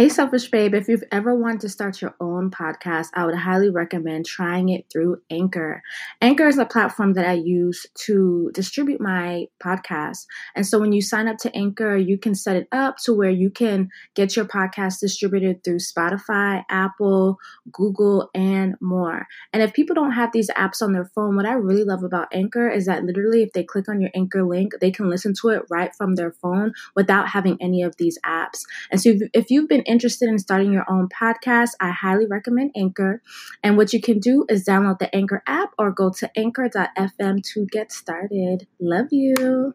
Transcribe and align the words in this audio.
Hey, 0.00 0.08
Selfish 0.08 0.50
Babe, 0.50 0.72
if 0.72 0.88
you've 0.88 1.04
ever 1.12 1.34
wanted 1.34 1.60
to 1.60 1.68
start 1.68 2.00
your 2.00 2.14
own 2.20 2.50
podcast, 2.50 3.08
I 3.12 3.26
would 3.26 3.34
highly 3.34 3.68
recommend 3.68 4.24
trying 4.24 4.70
it 4.70 4.86
through 4.90 5.20
Anchor. 5.28 5.82
Anchor 6.22 6.48
is 6.48 6.56
a 6.56 6.64
platform 6.64 7.12
that 7.12 7.28
I 7.28 7.34
use 7.34 7.84
to 8.06 8.50
distribute 8.54 8.98
my 8.98 9.48
podcast. 9.62 10.24
And 10.56 10.66
so 10.66 10.78
when 10.78 10.92
you 10.92 11.02
sign 11.02 11.28
up 11.28 11.36
to 11.40 11.54
Anchor, 11.54 11.98
you 11.98 12.16
can 12.16 12.34
set 12.34 12.56
it 12.56 12.66
up 12.72 12.96
to 13.04 13.12
where 13.12 13.28
you 13.28 13.50
can 13.50 13.90
get 14.14 14.36
your 14.36 14.46
podcast 14.46 15.00
distributed 15.00 15.62
through 15.62 15.80
Spotify, 15.80 16.64
Apple, 16.70 17.36
Google, 17.70 18.30
and 18.34 18.76
more. 18.80 19.26
And 19.52 19.62
if 19.62 19.74
people 19.74 19.94
don't 19.94 20.12
have 20.12 20.32
these 20.32 20.48
apps 20.56 20.80
on 20.80 20.94
their 20.94 21.10
phone, 21.14 21.36
what 21.36 21.44
I 21.44 21.52
really 21.52 21.84
love 21.84 22.04
about 22.04 22.28
Anchor 22.32 22.70
is 22.70 22.86
that 22.86 23.04
literally 23.04 23.42
if 23.42 23.52
they 23.52 23.64
click 23.64 23.86
on 23.86 24.00
your 24.00 24.12
Anchor 24.14 24.44
link, 24.44 24.72
they 24.80 24.92
can 24.92 25.10
listen 25.10 25.34
to 25.42 25.48
it 25.48 25.64
right 25.68 25.94
from 25.94 26.14
their 26.14 26.32
phone 26.32 26.72
without 26.96 27.28
having 27.28 27.58
any 27.60 27.82
of 27.82 27.98
these 27.98 28.18
apps. 28.24 28.62
And 28.90 28.98
so 28.98 29.12
if 29.34 29.50
you've 29.50 29.68
been 29.68 29.89
interested 29.90 30.28
in 30.28 30.38
starting 30.38 30.72
your 30.72 30.84
own 30.88 31.08
podcast, 31.08 31.70
I 31.80 31.90
highly 31.90 32.26
recommend 32.26 32.70
Anchor. 32.76 33.22
And 33.62 33.76
what 33.76 33.92
you 33.92 34.00
can 34.00 34.18
do 34.18 34.46
is 34.48 34.64
download 34.64 34.98
the 34.98 35.14
Anchor 35.14 35.42
app 35.46 35.72
or 35.78 35.90
go 35.90 36.10
to 36.10 36.30
anchor.fm 36.36 37.42
to 37.52 37.66
get 37.66 37.92
started. 37.92 38.66
Love 38.80 39.08
you. 39.10 39.74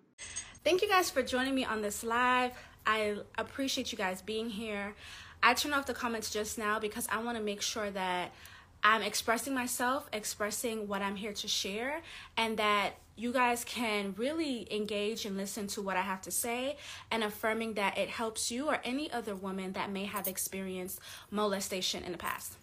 Thank 0.64 0.82
you 0.82 0.90
guys 0.90 1.10
for 1.12 1.22
joining 1.22 1.54
me 1.54 1.66
on 1.66 1.82
this 1.82 2.04
live. 2.04 2.52
I 2.88 3.18
appreciate 3.38 3.92
you 3.92 3.98
guys 3.98 4.22
being 4.22 4.50
here. 4.50 4.96
I 5.44 5.54
turned 5.54 5.76
off 5.76 5.86
the 5.86 5.94
comments 5.94 6.32
just 6.32 6.58
now 6.58 6.80
because 6.80 7.08
I 7.12 7.22
want 7.22 7.38
to 7.38 7.44
make 7.44 7.62
sure 7.62 7.92
that 7.92 8.32
I'm 8.86 9.02
expressing 9.02 9.56
myself, 9.56 10.08
expressing 10.14 10.88
what 10.88 11.02
I'm 11.02 11.16
here 11.16 11.34
to 11.34 11.48
share, 11.48 12.02
and 12.38 12.56
that 12.58 12.92
you 13.16 13.34
guys 13.34 13.64
can 13.64 14.14
really 14.16 14.72
engage 14.72 15.26
and 15.26 15.36
listen 15.36 15.66
to 15.70 15.82
what 15.82 15.98
I 15.98 16.02
have 16.02 16.22
to 16.22 16.32
say 16.32 16.78
and 17.10 17.24
affirming 17.24 17.74
that 17.74 17.98
it 17.98 18.10
helps 18.10 18.52
you 18.52 18.68
or 18.68 18.80
any 18.84 19.12
other 19.12 19.34
woman 19.34 19.74
that 19.74 19.92
may 19.92 20.06
have 20.06 20.28
experienced 20.28 21.00
molestation 21.32 22.04
in 22.04 22.12
the 22.12 22.20
past 22.20 22.58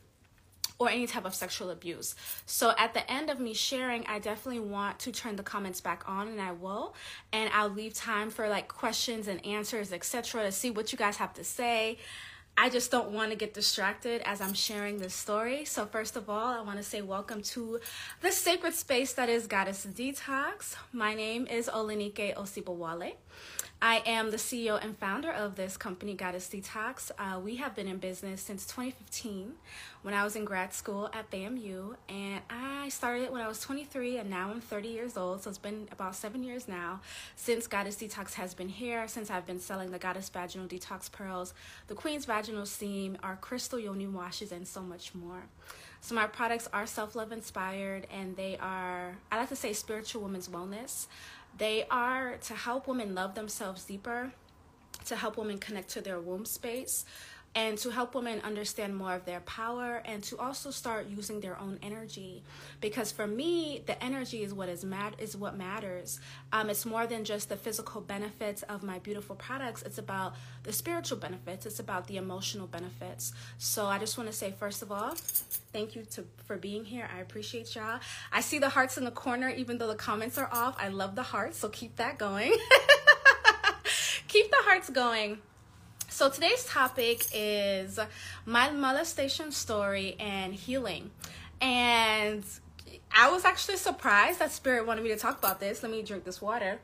or 0.78 0.88
any 0.88 1.08
type 1.08 1.24
of 1.24 1.34
sexual 1.34 1.70
abuse. 1.70 2.14
So 2.46 2.72
at 2.78 2.94
the 2.94 3.10
end 3.10 3.28
of 3.28 3.40
me 3.40 3.52
sharing, 3.52 4.06
I 4.06 4.20
definitely 4.20 4.60
want 4.60 5.00
to 5.00 5.10
turn 5.10 5.34
the 5.34 5.42
comments 5.42 5.80
back 5.80 6.08
on 6.08 6.28
and 6.28 6.40
I 6.40 6.52
will. 6.52 6.94
And 7.32 7.50
I'll 7.52 7.68
leave 7.68 7.94
time 7.94 8.30
for 8.30 8.48
like 8.48 8.68
questions 8.68 9.26
and 9.26 9.44
answers, 9.44 9.92
etc. 9.92 10.44
to 10.44 10.52
see 10.52 10.70
what 10.70 10.92
you 10.92 10.98
guys 10.98 11.16
have 11.16 11.34
to 11.34 11.42
say. 11.42 11.98
I 12.56 12.68
just 12.68 12.90
don't 12.90 13.10
want 13.10 13.30
to 13.30 13.36
get 13.36 13.54
distracted 13.54 14.22
as 14.24 14.40
I'm 14.40 14.52
sharing 14.52 14.98
this 14.98 15.14
story. 15.14 15.64
So, 15.64 15.86
first 15.86 16.16
of 16.16 16.28
all, 16.28 16.46
I 16.46 16.60
want 16.60 16.76
to 16.76 16.82
say 16.82 17.00
welcome 17.00 17.42
to 17.42 17.80
the 18.20 18.30
sacred 18.30 18.74
space 18.74 19.14
that 19.14 19.28
is 19.28 19.46
Goddess 19.46 19.86
Detox. 19.86 20.76
My 20.92 21.14
name 21.14 21.46
is 21.46 21.68
Olanike 21.68 22.34
Osibowale. 22.36 23.14
I 23.80 24.02
am 24.06 24.30
the 24.30 24.36
CEO 24.36 24.78
and 24.80 24.96
founder 24.96 25.32
of 25.32 25.56
this 25.56 25.76
company, 25.76 26.14
Goddess 26.14 26.48
Detox. 26.48 27.10
Uh, 27.18 27.40
we 27.40 27.56
have 27.56 27.74
been 27.74 27.88
in 27.88 27.96
business 27.96 28.42
since 28.42 28.64
2015 28.66 29.54
when 30.02 30.14
I 30.14 30.24
was 30.24 30.36
in 30.36 30.44
grad 30.44 30.72
school 30.72 31.08
at 31.12 31.30
FAMU. 31.30 31.94
And 32.08 32.40
I 32.50 32.88
started 32.88 33.30
when 33.30 33.40
I 33.40 33.48
was 33.48 33.60
23 33.60 34.18
and 34.18 34.28
now 34.28 34.50
I'm 34.50 34.60
30 34.60 34.88
years 34.88 35.16
old. 35.16 35.42
So 35.42 35.50
it's 35.50 35.58
been 35.58 35.88
about 35.92 36.14
seven 36.14 36.42
years 36.42 36.68
now 36.68 37.00
since 37.36 37.66
Goddess 37.66 37.96
Detox 37.96 38.34
has 38.34 38.54
been 38.54 38.68
here, 38.68 39.08
since 39.08 39.30
I've 39.30 39.46
been 39.46 39.60
selling 39.60 39.90
the 39.90 39.98
Goddess 39.98 40.28
Vaginal 40.28 40.66
Detox 40.66 41.10
Pearls, 41.10 41.54
the 41.86 41.94
Queen's 41.94 42.24
Vaginal 42.24 42.66
Steam, 42.66 43.16
our 43.22 43.36
Crystal 43.36 43.78
Yoni 43.78 44.06
Washes, 44.06 44.52
and 44.52 44.66
so 44.66 44.82
much 44.82 45.14
more. 45.14 45.44
So 46.00 46.16
my 46.16 46.26
products 46.26 46.68
are 46.72 46.84
self-love 46.84 47.30
inspired 47.30 48.08
and 48.12 48.36
they 48.36 48.58
are, 48.58 49.16
I 49.30 49.38
like 49.38 49.48
to 49.50 49.56
say 49.56 49.72
spiritual 49.72 50.22
women's 50.22 50.48
wellness. 50.48 51.06
They 51.58 51.86
are 51.90 52.38
to 52.38 52.54
help 52.54 52.88
women 52.88 53.14
love 53.14 53.36
themselves 53.36 53.84
deeper, 53.84 54.32
to 55.04 55.16
help 55.16 55.36
women 55.36 55.58
connect 55.58 55.90
to 55.90 56.00
their 56.00 56.18
womb 56.20 56.44
space, 56.44 57.04
and 57.54 57.76
to 57.78 57.90
help 57.90 58.14
women 58.14 58.40
understand 58.42 58.96
more 58.96 59.14
of 59.14 59.24
their 59.26 59.40
power 59.40 60.02
and 60.06 60.22
to 60.24 60.38
also 60.38 60.70
start 60.70 61.06
using 61.08 61.40
their 61.40 61.58
own 61.58 61.78
energy. 61.82 62.42
Because 62.80 63.12
for 63.12 63.26
me 63.26 63.82
the 63.86 64.02
energy 64.02 64.42
is 64.42 64.54
what 64.54 64.68
is 64.68 64.84
mad 64.84 65.16
is 65.18 65.36
what 65.36 65.56
matters. 65.56 66.18
Um, 66.52 66.70
it's 66.70 66.86
more 66.86 67.06
than 67.06 67.24
just 67.24 67.48
the 67.48 67.56
physical 67.56 68.00
benefits 68.00 68.62
of 68.62 68.82
my 68.82 68.98
beautiful 69.00 69.36
products. 69.36 69.82
It's 69.82 69.98
about 69.98 70.34
the 70.62 70.72
spiritual 70.72 71.18
benefits. 71.18 71.66
It's 71.66 71.80
about 71.80 72.06
the 72.06 72.16
emotional 72.16 72.66
benefits. 72.66 73.32
So 73.58 73.86
i 73.86 73.98
just 73.98 74.16
want 74.16 74.30
to 74.30 74.36
say 74.36 74.52
first 74.52 74.82
of 74.82 74.90
all 74.90 75.14
thank 75.72 75.94
you 75.94 76.04
to 76.12 76.24
for 76.44 76.56
being 76.56 76.84
here. 76.84 77.08
I 77.14 77.20
appreciate 77.20 77.74
y'all. 77.74 78.00
I 78.32 78.40
see 78.40 78.58
the 78.58 78.70
hearts 78.70 78.96
in 78.96 79.04
the 79.04 79.10
corner 79.10 79.50
even 79.50 79.78
though 79.78 79.88
the 79.88 79.94
comments 79.94 80.38
are 80.38 80.48
off. 80.50 80.76
I 80.78 80.88
love 80.88 81.16
the 81.16 81.22
hearts 81.22 81.58
so 81.58 81.68
keep 81.68 81.96
that 81.96 82.18
going. 82.18 82.54
Keep 84.28 84.50
the 84.50 84.56
hearts 84.60 84.88
going 84.88 85.42
so 86.12 86.28
today's 86.28 86.64
topic 86.66 87.26
is 87.32 87.98
my 88.44 88.70
molestation 88.70 89.50
story 89.50 90.14
and 90.20 90.52
healing. 90.52 91.10
And 91.60 92.44
I 93.16 93.30
was 93.30 93.46
actually 93.46 93.78
surprised 93.78 94.38
that 94.38 94.52
Spirit 94.52 94.86
wanted 94.86 95.04
me 95.04 95.08
to 95.10 95.16
talk 95.16 95.38
about 95.38 95.58
this. 95.58 95.82
Let 95.82 95.90
me 95.90 96.02
drink 96.02 96.24
this 96.24 96.42
water. 96.42 96.80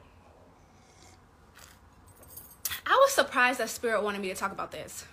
I 2.86 2.96
was 3.02 3.12
surprised 3.12 3.60
that 3.60 3.68
Spirit 3.68 4.02
wanted 4.02 4.22
me 4.22 4.28
to 4.28 4.34
talk 4.34 4.50
about 4.50 4.72
this. 4.72 5.04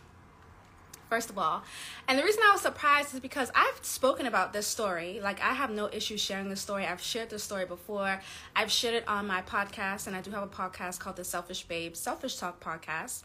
First 1.09 1.29
of 1.29 1.37
all, 1.37 1.63
and 2.07 2.17
the 2.17 2.23
reason 2.23 2.41
I 2.47 2.51
was 2.53 2.61
surprised 2.61 3.13
is 3.13 3.19
because 3.19 3.51
I've 3.53 3.79
spoken 3.83 4.25
about 4.25 4.53
this 4.53 4.65
story. 4.65 5.19
Like, 5.21 5.39
I 5.39 5.53
have 5.53 5.69
no 5.69 5.87
issue 5.91 6.17
sharing 6.17 6.49
this 6.49 6.61
story. 6.61 6.85
I've 6.85 7.01
shared 7.01 7.29
this 7.29 7.43
story 7.43 7.65
before. 7.65 8.19
I've 8.55 8.71
shared 8.71 8.95
it 8.95 9.07
on 9.07 9.27
my 9.27 9.43
podcast, 9.43 10.07
and 10.07 10.15
I 10.15 10.21
do 10.21 10.31
have 10.31 10.41
a 10.41 10.47
podcast 10.47 10.99
called 10.99 11.17
the 11.17 11.23
Selfish 11.23 11.65
Babe 11.65 11.95
Selfish 11.95 12.37
Talk 12.37 12.63
Podcast 12.63 13.21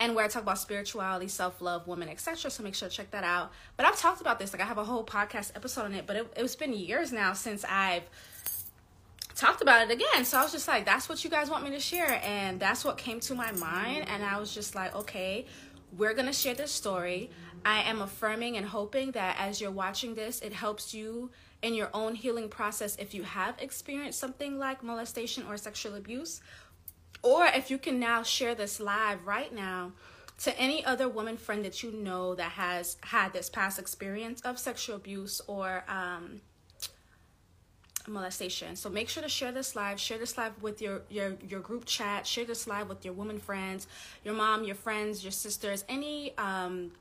and 0.00 0.14
where 0.14 0.24
I 0.24 0.28
talk 0.28 0.42
about 0.42 0.58
spirituality, 0.58 1.28
self 1.28 1.60
love, 1.60 1.86
women, 1.86 2.08
etc. 2.08 2.50
So 2.50 2.62
make 2.62 2.74
sure 2.74 2.88
to 2.88 2.94
check 2.94 3.10
that 3.10 3.22
out. 3.22 3.52
But 3.76 3.86
I've 3.86 3.98
talked 3.98 4.22
about 4.22 4.38
this, 4.38 4.52
like 4.52 4.62
I 4.62 4.64
have 4.64 4.78
a 4.78 4.84
whole 4.84 5.04
podcast 5.04 5.54
episode 5.54 5.84
on 5.84 5.94
it, 5.94 6.06
but 6.06 6.16
it, 6.16 6.32
it's 6.36 6.56
been 6.56 6.72
years 6.72 7.12
now 7.12 7.34
since 7.34 7.64
I've 7.68 8.04
talked 9.36 9.60
about 9.60 9.88
it 9.88 9.92
again. 9.92 10.24
So 10.24 10.38
I 10.38 10.42
was 10.42 10.52
just 10.52 10.66
like, 10.66 10.86
that's 10.86 11.08
what 11.08 11.22
you 11.22 11.30
guys 11.30 11.50
want 11.50 11.64
me 11.64 11.70
to 11.70 11.80
share. 11.80 12.20
And 12.24 12.58
that's 12.58 12.84
what 12.84 12.96
came 12.96 13.20
to 13.20 13.34
my 13.34 13.52
mind. 13.52 14.08
And 14.08 14.24
I 14.24 14.38
was 14.38 14.52
just 14.52 14.74
like, 14.74 14.94
okay, 14.96 15.46
we're 15.96 16.14
going 16.14 16.26
to 16.26 16.32
share 16.32 16.54
this 16.54 16.72
story. 16.72 17.30
I 17.64 17.82
am 17.82 18.00
affirming 18.00 18.56
and 18.56 18.66
hoping 18.66 19.12
that 19.12 19.36
as 19.38 19.60
you're 19.60 19.70
watching 19.70 20.14
this, 20.14 20.40
it 20.40 20.54
helps 20.54 20.94
you 20.94 21.30
in 21.62 21.74
your 21.74 21.90
own 21.92 22.14
healing 22.14 22.48
process 22.48 22.96
if 22.96 23.12
you 23.12 23.22
have 23.22 23.54
experienced 23.58 24.18
something 24.18 24.58
like 24.58 24.82
molestation 24.82 25.44
or 25.46 25.58
sexual 25.58 25.94
abuse 25.94 26.40
or 27.22 27.46
if 27.46 27.70
you 27.70 27.78
can 27.78 27.98
now 27.98 28.22
share 28.22 28.54
this 28.54 28.80
live 28.80 29.26
right 29.26 29.54
now 29.54 29.92
to 30.38 30.58
any 30.58 30.84
other 30.84 31.08
woman 31.08 31.36
friend 31.36 31.64
that 31.64 31.82
you 31.82 31.92
know 31.92 32.34
that 32.34 32.52
has 32.52 32.96
had 33.02 33.32
this 33.32 33.50
past 33.50 33.78
experience 33.78 34.40
of 34.40 34.58
sexual 34.58 34.96
abuse 34.96 35.40
or 35.46 35.84
um, 35.86 36.40
molestation. 38.08 38.74
So 38.74 38.88
make 38.88 39.08
sure 39.08 39.22
to 39.22 39.28
share 39.28 39.52
this 39.52 39.76
live. 39.76 40.00
Share 40.00 40.18
this 40.18 40.38
live 40.38 40.62
with 40.62 40.80
your 40.80 41.02
your 41.10 41.36
your 41.46 41.60
group 41.60 41.84
chat. 41.84 42.26
Share 42.26 42.46
this 42.46 42.66
live 42.66 42.88
with 42.88 43.04
your 43.04 43.14
woman 43.14 43.38
friends, 43.38 43.86
your 44.24 44.34
mom, 44.34 44.64
your 44.64 44.74
friends, 44.74 45.22
your 45.22 45.32
sisters, 45.32 45.84
any 45.88 46.36
um 46.38 46.92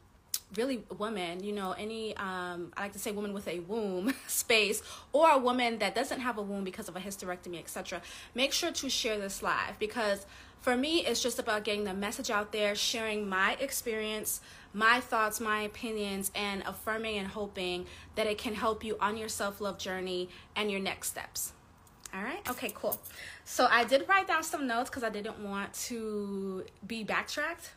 really 0.55 0.83
woman, 0.97 1.43
you 1.43 1.51
know, 1.51 1.73
any 1.73 2.15
um 2.17 2.73
I 2.75 2.83
like 2.83 2.93
to 2.93 2.99
say 2.99 3.11
woman 3.11 3.33
with 3.33 3.47
a 3.47 3.59
womb 3.59 4.13
space 4.27 4.81
or 5.13 5.29
a 5.29 5.37
woman 5.37 5.79
that 5.79 5.95
doesn't 5.95 6.19
have 6.21 6.37
a 6.37 6.41
womb 6.41 6.63
because 6.63 6.89
of 6.89 6.95
a 6.95 6.99
hysterectomy, 6.99 7.59
etc. 7.59 8.01
Make 8.33 8.53
sure 8.53 8.71
to 8.71 8.89
share 8.89 9.19
this 9.19 9.43
live 9.43 9.77
because 9.79 10.25
for 10.59 10.75
me 10.75 11.05
it's 11.05 11.21
just 11.21 11.39
about 11.39 11.63
getting 11.63 11.83
the 11.83 11.93
message 11.93 12.29
out 12.29 12.51
there, 12.51 12.75
sharing 12.75 13.29
my 13.29 13.55
experience, 13.59 14.41
my 14.73 14.99
thoughts, 14.99 15.39
my 15.39 15.61
opinions 15.61 16.31
and 16.35 16.63
affirming 16.65 17.17
and 17.17 17.27
hoping 17.27 17.85
that 18.15 18.27
it 18.27 18.37
can 18.37 18.55
help 18.55 18.83
you 18.83 18.97
on 18.99 19.17
your 19.17 19.29
self-love 19.29 19.77
journey 19.77 20.29
and 20.55 20.71
your 20.71 20.79
next 20.79 21.09
steps. 21.09 21.53
All 22.13 22.23
right. 22.23 22.41
Okay, 22.49 22.71
cool. 22.73 22.99
So 23.45 23.67
I 23.69 23.83
did 23.83 24.09
write 24.09 24.27
down 24.27 24.41
some 24.41 24.65
notes 24.65 24.89
because 24.89 25.03
I 25.03 25.09
didn't 25.09 25.39
want 25.43 25.71
to 25.73 26.65
be 26.87 27.03
backtracked 27.03 27.73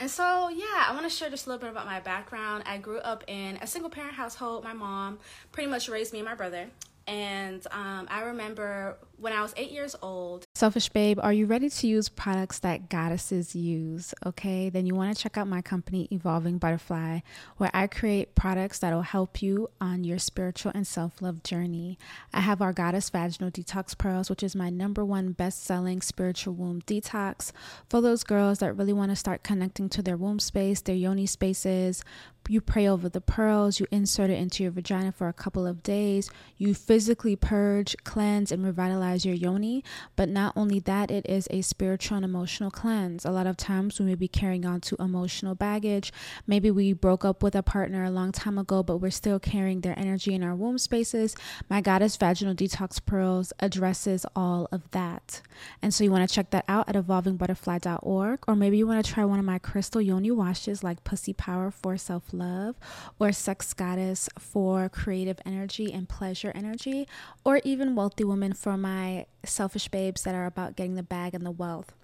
And 0.00 0.10
so, 0.10 0.48
yeah, 0.48 0.86
I 0.88 0.92
want 0.92 1.04
to 1.04 1.10
share 1.10 1.30
just 1.30 1.46
a 1.46 1.48
little 1.48 1.60
bit 1.60 1.70
about 1.70 1.86
my 1.86 2.00
background. 2.00 2.64
I 2.66 2.78
grew 2.78 2.98
up 2.98 3.22
in 3.28 3.56
a 3.56 3.66
single 3.66 3.90
parent 3.90 4.14
household. 4.14 4.64
My 4.64 4.72
mom 4.72 5.18
pretty 5.52 5.70
much 5.70 5.88
raised 5.88 6.12
me 6.12 6.18
and 6.18 6.26
my 6.26 6.34
brother. 6.34 6.68
And 7.06 7.66
um, 7.70 8.06
I 8.10 8.22
remember 8.22 8.96
when 9.18 9.32
I 9.32 9.42
was 9.42 9.54
eight 9.56 9.70
years 9.70 9.94
old. 10.02 10.44
Selfish 10.54 10.88
Babe, 10.88 11.18
are 11.22 11.32
you 11.32 11.46
ready 11.46 11.68
to 11.68 11.86
use 11.86 12.08
products 12.08 12.58
that 12.60 12.88
goddesses 12.88 13.54
use? 13.54 14.14
Okay, 14.24 14.68
then 14.68 14.86
you 14.86 14.94
want 14.94 15.14
to 15.16 15.22
check 15.22 15.36
out 15.36 15.46
my 15.46 15.62
company, 15.62 16.08
Evolving 16.10 16.58
Butterfly, 16.58 17.20
where 17.56 17.70
I 17.72 17.86
create 17.86 18.34
products 18.34 18.78
that 18.80 18.92
will 18.92 19.02
help 19.02 19.42
you 19.42 19.68
on 19.80 20.04
your 20.04 20.18
spiritual 20.18 20.72
and 20.74 20.86
self 20.86 21.20
love 21.20 21.42
journey. 21.42 21.98
I 22.32 22.40
have 22.40 22.60
our 22.60 22.72
Goddess 22.72 23.10
Vaginal 23.10 23.50
Detox 23.50 23.96
Pearls, 23.96 24.30
which 24.30 24.42
is 24.42 24.56
my 24.56 24.70
number 24.70 25.04
one 25.04 25.32
best 25.32 25.64
selling 25.64 26.00
spiritual 26.00 26.54
womb 26.54 26.82
detox 26.82 27.52
for 27.88 28.00
those 28.00 28.24
girls 28.24 28.58
that 28.58 28.76
really 28.76 28.92
want 28.92 29.10
to 29.10 29.16
start 29.16 29.42
connecting 29.42 29.88
to 29.90 30.02
their 30.02 30.16
womb 30.16 30.38
space, 30.38 30.80
their 30.80 30.96
yoni 30.96 31.26
spaces, 31.26 32.04
you 32.48 32.60
pray 32.60 32.86
over 32.86 33.08
the 33.08 33.20
pearls, 33.20 33.80
you 33.80 33.86
insert 33.90 34.30
it 34.30 34.38
into 34.38 34.62
your 34.62 34.72
vagina 34.72 35.12
for 35.12 35.28
a 35.28 35.32
couple 35.32 35.66
of 35.66 35.82
days, 35.82 36.30
you 36.58 36.74
physically 36.74 37.36
purge, 37.36 37.96
cleanse, 38.04 38.52
and 38.52 38.64
revitalize 38.64 39.24
your 39.24 39.34
yoni. 39.34 39.82
But 40.16 40.28
not 40.28 40.52
only 40.56 40.78
that, 40.80 41.10
it 41.10 41.26
is 41.28 41.48
a 41.50 41.62
spiritual 41.62 42.16
and 42.16 42.24
emotional 42.24 42.70
cleanse. 42.70 43.24
A 43.24 43.30
lot 43.30 43.46
of 43.46 43.56
times 43.56 43.98
we 43.98 44.06
may 44.06 44.14
be 44.14 44.28
carrying 44.28 44.66
on 44.66 44.80
to 44.82 44.96
emotional 44.98 45.54
baggage. 45.54 46.12
Maybe 46.46 46.70
we 46.70 46.92
broke 46.92 47.24
up 47.24 47.42
with 47.42 47.54
a 47.54 47.62
partner 47.62 48.04
a 48.04 48.10
long 48.10 48.32
time 48.32 48.58
ago, 48.58 48.82
but 48.82 48.98
we're 48.98 49.10
still 49.10 49.38
carrying 49.38 49.80
their 49.80 49.98
energy 49.98 50.34
in 50.34 50.42
our 50.42 50.54
womb 50.54 50.78
spaces. 50.78 51.34
My 51.70 51.80
Goddess 51.80 52.16
Vaginal 52.16 52.54
Detox 52.54 53.04
Pearls 53.04 53.52
addresses 53.60 54.26
all 54.36 54.68
of 54.70 54.90
that. 54.90 55.40
And 55.80 55.94
so 55.94 56.04
you 56.04 56.10
want 56.10 56.28
to 56.28 56.34
check 56.34 56.50
that 56.50 56.64
out 56.68 56.88
at 56.88 56.94
evolvingbutterfly.org, 56.94 58.40
or 58.46 58.56
maybe 58.56 58.76
you 58.76 58.86
want 58.86 59.04
to 59.04 59.12
try 59.12 59.24
one 59.24 59.38
of 59.38 59.44
my 59.44 59.58
crystal 59.58 60.00
yoni 60.02 60.30
washes 60.30 60.84
like 60.84 61.04
Pussy 61.04 61.32
Power 61.32 61.70
for 61.70 61.96
Self 61.96 62.33
love, 62.38 62.76
or 63.18 63.32
sex 63.32 63.72
goddess 63.72 64.28
for 64.38 64.88
creative 64.88 65.38
energy 65.46 65.92
and 65.92 66.08
pleasure 66.08 66.52
energy, 66.54 67.06
or 67.44 67.60
even 67.64 67.94
wealthy 67.94 68.24
woman 68.24 68.52
for 68.52 68.76
my 68.76 69.26
selfish 69.44 69.88
babes 69.88 70.22
that 70.22 70.34
are 70.34 70.46
about 70.46 70.76
getting 70.76 70.94
the 70.94 71.02
bag 71.02 71.34
and 71.34 71.44
the 71.44 71.50
wealth. 71.50 71.94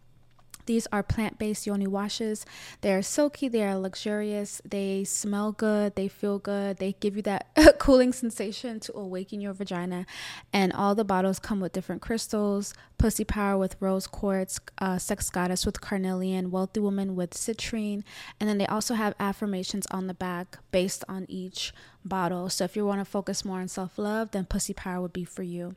These 0.71 0.87
are 0.93 1.03
plant 1.03 1.37
based 1.37 1.67
yoni 1.67 1.89
washes. 1.89 2.47
They 2.81 2.95
are 2.95 3.03
silky, 3.03 3.49
they 3.49 3.65
are 3.65 3.77
luxurious, 3.77 4.63
they 4.65 5.03
smell 5.03 5.51
good, 5.51 5.97
they 5.97 6.07
feel 6.07 6.39
good, 6.39 6.77
they 6.77 6.93
give 7.01 7.17
you 7.17 7.23
that 7.23 7.49
cooling 7.81 8.13
sensation 8.13 8.79
to 8.79 8.97
awaken 8.97 9.41
your 9.41 9.53
vagina. 9.53 10.07
And 10.53 10.73
all 10.73 10.95
the 10.95 11.03
bottles 11.03 11.41
come 11.41 11.59
with 11.59 11.73
different 11.73 12.03
crystals 12.03 12.73
Pussy 13.01 13.25
Power 13.25 13.57
with 13.57 13.77
rose 13.81 14.07
quartz, 14.07 14.61
uh, 14.77 14.99
Sex 14.99 15.31
Goddess 15.31 15.65
with 15.65 15.81
carnelian, 15.81 16.51
Wealthy 16.51 16.81
Woman 16.81 17.17
with 17.17 17.31
citrine. 17.31 18.05
And 18.39 18.47
then 18.47 18.59
they 18.59 18.67
also 18.67 18.93
have 18.93 19.15
affirmations 19.19 19.87
on 19.91 20.07
the 20.07 20.13
back 20.13 20.59
based 20.71 21.03
on 21.09 21.25
each 21.27 21.73
bottle. 22.05 22.49
So 22.51 22.65
if 22.65 22.77
you 22.77 22.87
want 22.87 23.01
to 23.01 23.05
focus 23.05 23.45
more 23.45 23.61
on 23.61 23.69
self 23.69 23.99
love, 23.99 24.31
then 24.31 24.45
Pussy 24.45 24.75
Power 24.75 25.01
would 25.01 25.13
be 25.13 25.25
for 25.25 25.43
you. 25.43 25.75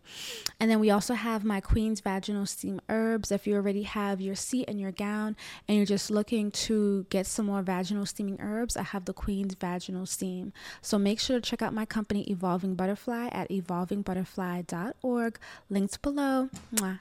And 0.59 0.69
then 0.69 0.79
we 0.79 0.89
also 0.89 1.13
have 1.13 1.43
my 1.43 1.59
Queen's 1.59 1.99
Vaginal 2.01 2.45
Steam 2.45 2.81
Herbs. 2.89 3.31
If 3.31 3.47
you 3.47 3.55
already 3.55 3.83
have 3.83 4.21
your 4.21 4.35
seat 4.35 4.65
and 4.67 4.79
your 4.79 4.91
gown 4.91 5.35
and 5.67 5.77
you're 5.77 5.85
just 5.85 6.09
looking 6.09 6.51
to 6.51 7.05
get 7.09 7.27
some 7.27 7.45
more 7.45 7.61
vaginal 7.61 8.05
steaming 8.05 8.39
herbs, 8.39 8.77
I 8.77 8.83
have 8.83 9.05
the 9.05 9.13
Queen's 9.13 9.55
Vaginal 9.55 10.05
Steam. 10.05 10.53
So 10.81 10.97
make 10.97 11.19
sure 11.19 11.39
to 11.39 11.41
check 11.41 11.61
out 11.61 11.73
my 11.73 11.85
company, 11.85 12.23
Evolving 12.29 12.75
Butterfly, 12.75 13.29
at 13.31 13.49
evolvingbutterfly.org. 13.49 15.39
Links 15.69 15.97
below. 15.97 16.49
Mwah. 16.75 16.99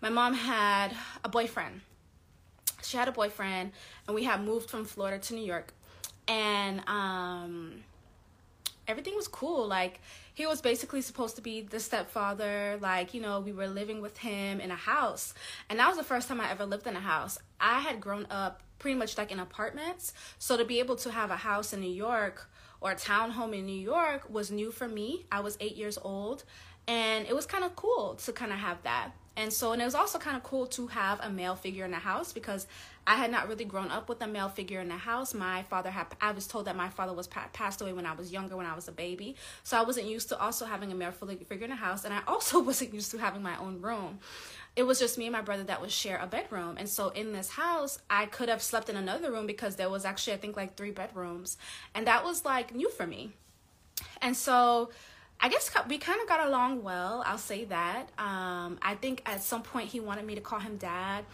My 0.00 0.10
mom 0.10 0.34
had 0.34 0.92
a 1.24 1.28
boyfriend. 1.28 1.80
She 2.82 2.96
had 2.96 3.08
a 3.08 3.12
boyfriend, 3.12 3.72
and 4.06 4.14
we 4.14 4.24
had 4.24 4.44
moved 4.44 4.70
from 4.70 4.84
Florida 4.84 5.18
to 5.18 5.34
New 5.34 5.44
York 5.44 5.72
and 6.28 6.86
um 6.86 7.72
everything 8.86 9.14
was 9.14 9.28
cool. 9.28 9.66
Like 9.66 10.00
he 10.34 10.46
was 10.46 10.60
basically 10.60 11.02
supposed 11.02 11.36
to 11.36 11.42
be 11.42 11.62
the 11.62 11.80
stepfather. 11.80 12.78
Like 12.80 13.14
you 13.14 13.20
know 13.20 13.40
we 13.40 13.52
were 13.52 13.66
living 13.68 14.00
with 14.00 14.18
him 14.18 14.60
in 14.60 14.70
a 14.70 14.76
house. 14.76 15.34
And 15.68 15.78
that 15.78 15.88
was 15.88 15.96
the 15.96 16.04
first 16.04 16.28
time 16.28 16.40
i 16.40 16.50
ever 16.50 16.64
lived 16.64 16.86
in 16.86 16.96
a 16.96 17.00
house. 17.00 17.38
I 17.60 17.80
had 17.80 18.00
grown 18.00 18.26
up 18.30 18.62
pretty 18.78 18.96
much 18.96 19.18
like 19.18 19.32
in 19.32 19.40
apartments. 19.40 20.12
So 20.38 20.56
to 20.56 20.64
be 20.64 20.78
able 20.78 20.96
to 20.96 21.10
have 21.10 21.30
a 21.30 21.36
house 21.36 21.72
in 21.72 21.80
new 21.80 21.90
york 21.90 22.48
or 22.80 22.92
a 22.92 22.94
townhome 22.94 23.56
in 23.56 23.66
new 23.66 23.80
york 23.80 24.30
was 24.30 24.50
new 24.50 24.70
for 24.70 24.88
me. 24.88 25.26
I 25.32 25.40
was 25.40 25.56
eight 25.60 25.76
years 25.76 25.98
old. 26.00 26.44
And 26.86 27.26
it 27.26 27.34
was 27.36 27.44
kind 27.44 27.64
of 27.64 27.76
cool 27.76 28.14
to 28.24 28.32
kind 28.32 28.50
of 28.50 28.58
have 28.58 28.82
that 28.84 29.10
and 29.38 29.52
so, 29.52 29.70
and 29.70 29.80
it 29.80 29.84
was 29.84 29.94
also 29.94 30.18
kind 30.18 30.36
of 30.36 30.42
cool 30.42 30.66
to 30.66 30.88
have 30.88 31.20
a 31.22 31.30
male 31.30 31.54
figure 31.54 31.84
in 31.84 31.92
the 31.92 31.98
house 31.98 32.32
because 32.32 32.66
I 33.06 33.14
had 33.14 33.30
not 33.30 33.48
really 33.48 33.64
grown 33.64 33.88
up 33.88 34.08
with 34.08 34.20
a 34.20 34.26
male 34.26 34.48
figure 34.48 34.80
in 34.80 34.88
the 34.88 34.96
house. 34.96 35.32
My 35.32 35.62
father 35.62 35.90
had, 35.90 36.08
I 36.20 36.32
was 36.32 36.48
told 36.48 36.64
that 36.64 36.74
my 36.74 36.88
father 36.88 37.12
was 37.12 37.28
pa- 37.28 37.48
passed 37.52 37.80
away 37.80 37.92
when 37.92 38.04
I 38.04 38.14
was 38.14 38.32
younger, 38.32 38.56
when 38.56 38.66
I 38.66 38.74
was 38.74 38.88
a 38.88 38.92
baby. 38.92 39.36
So 39.62 39.78
I 39.78 39.82
wasn't 39.82 40.08
used 40.08 40.28
to 40.30 40.40
also 40.40 40.66
having 40.66 40.90
a 40.90 40.94
male 40.96 41.12
figure 41.12 41.64
in 41.64 41.70
the 41.70 41.76
house. 41.76 42.04
And 42.04 42.12
I 42.12 42.20
also 42.26 42.60
wasn't 42.70 42.92
used 42.92 43.12
to 43.12 43.18
having 43.18 43.40
my 43.40 43.56
own 43.58 43.80
room. 43.80 44.18
It 44.74 44.82
was 44.82 44.98
just 44.98 45.18
me 45.18 45.26
and 45.26 45.32
my 45.32 45.40
brother 45.40 45.62
that 45.62 45.80
would 45.80 45.92
share 45.92 46.18
a 46.18 46.26
bedroom. 46.26 46.74
And 46.76 46.88
so 46.88 47.10
in 47.10 47.32
this 47.32 47.50
house, 47.50 48.00
I 48.10 48.26
could 48.26 48.48
have 48.48 48.60
slept 48.60 48.88
in 48.90 48.96
another 48.96 49.30
room 49.30 49.46
because 49.46 49.76
there 49.76 49.88
was 49.88 50.04
actually, 50.04 50.32
I 50.32 50.38
think, 50.38 50.56
like 50.56 50.76
three 50.76 50.90
bedrooms. 50.90 51.58
And 51.94 52.08
that 52.08 52.24
was 52.24 52.44
like 52.44 52.74
new 52.74 52.90
for 52.90 53.06
me. 53.06 53.34
And 54.20 54.36
so, 54.36 54.90
I 55.40 55.48
guess 55.48 55.70
we 55.88 55.98
kind 55.98 56.20
of 56.20 56.28
got 56.28 56.46
along 56.46 56.82
well. 56.82 57.22
I'll 57.24 57.38
say 57.38 57.64
that. 57.66 58.08
Um, 58.18 58.78
I 58.82 58.96
think 59.00 59.22
at 59.24 59.42
some 59.42 59.62
point 59.62 59.88
he 59.88 60.00
wanted 60.00 60.26
me 60.26 60.34
to 60.34 60.40
call 60.40 60.58
him 60.58 60.76
dad. 60.76 61.24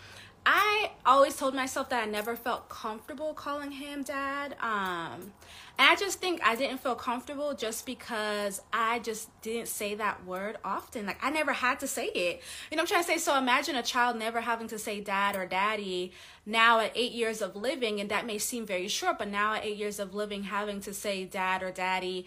I 0.47 0.91
always 1.07 1.37
told 1.37 1.55
myself 1.55 1.89
that 1.89 2.07
I 2.07 2.11
never 2.11 2.37
felt 2.37 2.69
comfortable 2.69 3.33
calling 3.33 3.71
him 3.71 4.03
dad. 4.03 4.55
Um, 4.61 5.33
and 5.79 5.89
I 5.89 5.97
just 5.99 6.21
think 6.21 6.41
I 6.45 6.55
didn't 6.55 6.81
feel 6.81 6.95
comfortable 6.95 7.55
just 7.55 7.87
because 7.87 8.61
I 8.73 8.99
just 8.99 9.29
didn't 9.41 9.69
say 9.69 9.95
that 9.95 10.27
word 10.27 10.59
often. 10.63 11.07
Like 11.07 11.19
I 11.25 11.31
never 11.31 11.55
had 11.55 11.81
to 11.81 11.87
say 11.87 12.07
it. 12.09 12.43
You 12.71 12.77
know 12.77 12.83
I'm 12.83 12.87
trying 12.87 13.03
to 13.03 13.07
say? 13.07 13.17
So 13.17 13.39
imagine 13.39 13.75
a 13.75 13.83
child 13.83 14.19
never 14.19 14.43
having 14.43 14.69
to 14.69 14.79
say 14.79 15.01
dad 15.01 15.35
or 15.35 15.47
daddy 15.47 16.13
now 16.45 16.79
at 16.79 16.93
eight 16.95 17.13
years 17.13 17.41
of 17.41 17.57
living, 17.57 17.99
and 17.99 18.11
that 18.11 18.27
may 18.27 18.37
seem 18.37 18.67
very 18.67 18.89
short, 18.89 19.19
but 19.19 19.29
now 19.29 19.55
at 19.55 19.65
eight 19.65 19.79
years 19.79 19.99
of 19.99 20.15
living, 20.15 20.43
having 20.45 20.81
to 20.83 20.93
say 20.93 21.25
dad 21.25 21.63
or 21.63 21.71
daddy 21.71 22.27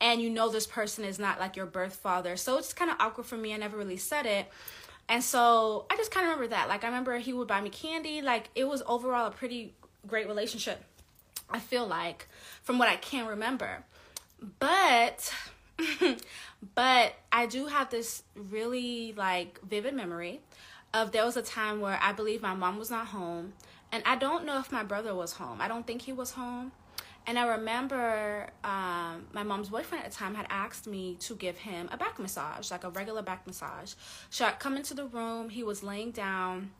and 0.00 0.20
you 0.20 0.30
know 0.30 0.50
this 0.50 0.66
person 0.66 1.04
is 1.04 1.18
not 1.18 1.40
like 1.40 1.56
your 1.56 1.66
birth 1.66 1.96
father. 1.96 2.36
So 2.36 2.58
it's 2.58 2.72
kind 2.72 2.90
of 2.90 2.96
awkward 3.00 3.26
for 3.26 3.36
me. 3.36 3.54
I 3.54 3.56
never 3.56 3.76
really 3.76 3.96
said 3.96 4.26
it. 4.26 4.50
And 5.08 5.22
so 5.22 5.86
I 5.90 5.96
just 5.96 6.10
kind 6.10 6.26
of 6.26 6.30
remember 6.30 6.54
that. 6.54 6.68
Like 6.68 6.84
I 6.84 6.88
remember 6.88 7.16
he 7.18 7.32
would 7.32 7.48
buy 7.48 7.60
me 7.60 7.70
candy. 7.70 8.22
Like 8.22 8.50
it 8.54 8.64
was 8.64 8.82
overall 8.86 9.26
a 9.26 9.30
pretty 9.30 9.74
great 10.06 10.26
relationship. 10.26 10.82
I 11.48 11.60
feel 11.60 11.86
like 11.86 12.28
from 12.62 12.78
what 12.78 12.88
I 12.88 12.96
can 12.96 13.26
remember. 13.26 13.84
But 14.58 15.32
but 16.74 17.14
I 17.32 17.46
do 17.46 17.66
have 17.66 17.90
this 17.90 18.22
really 18.34 19.14
like 19.16 19.60
vivid 19.62 19.94
memory 19.94 20.40
of 20.92 21.12
there 21.12 21.24
was 21.24 21.36
a 21.36 21.42
time 21.42 21.80
where 21.80 21.98
I 22.02 22.12
believe 22.12 22.42
my 22.42 22.54
mom 22.54 22.78
was 22.78 22.90
not 22.90 23.08
home 23.08 23.52
and 23.92 24.02
I 24.04 24.16
don't 24.16 24.44
know 24.44 24.58
if 24.58 24.72
my 24.72 24.82
brother 24.82 25.14
was 25.14 25.32
home. 25.32 25.60
I 25.60 25.68
don't 25.68 25.86
think 25.86 26.02
he 26.02 26.12
was 26.12 26.32
home. 26.32 26.72
And 27.26 27.38
I 27.38 27.46
remember 27.46 28.48
um, 28.62 29.26
my 29.32 29.42
mom's 29.42 29.68
boyfriend 29.70 30.04
at 30.04 30.12
the 30.12 30.16
time 30.16 30.34
had 30.34 30.46
asked 30.48 30.86
me 30.86 31.16
to 31.20 31.34
give 31.34 31.58
him 31.58 31.88
a 31.92 31.96
back 31.96 32.18
massage, 32.20 32.70
like 32.70 32.84
a 32.84 32.90
regular 32.90 33.22
back 33.22 33.46
massage. 33.46 33.94
So 34.30 34.44
I 34.44 34.52
come 34.52 34.76
into 34.76 34.94
the 34.94 35.06
room, 35.06 35.48
he 35.48 35.64
was 35.64 35.82
laying 35.82 36.12
down 36.12 36.70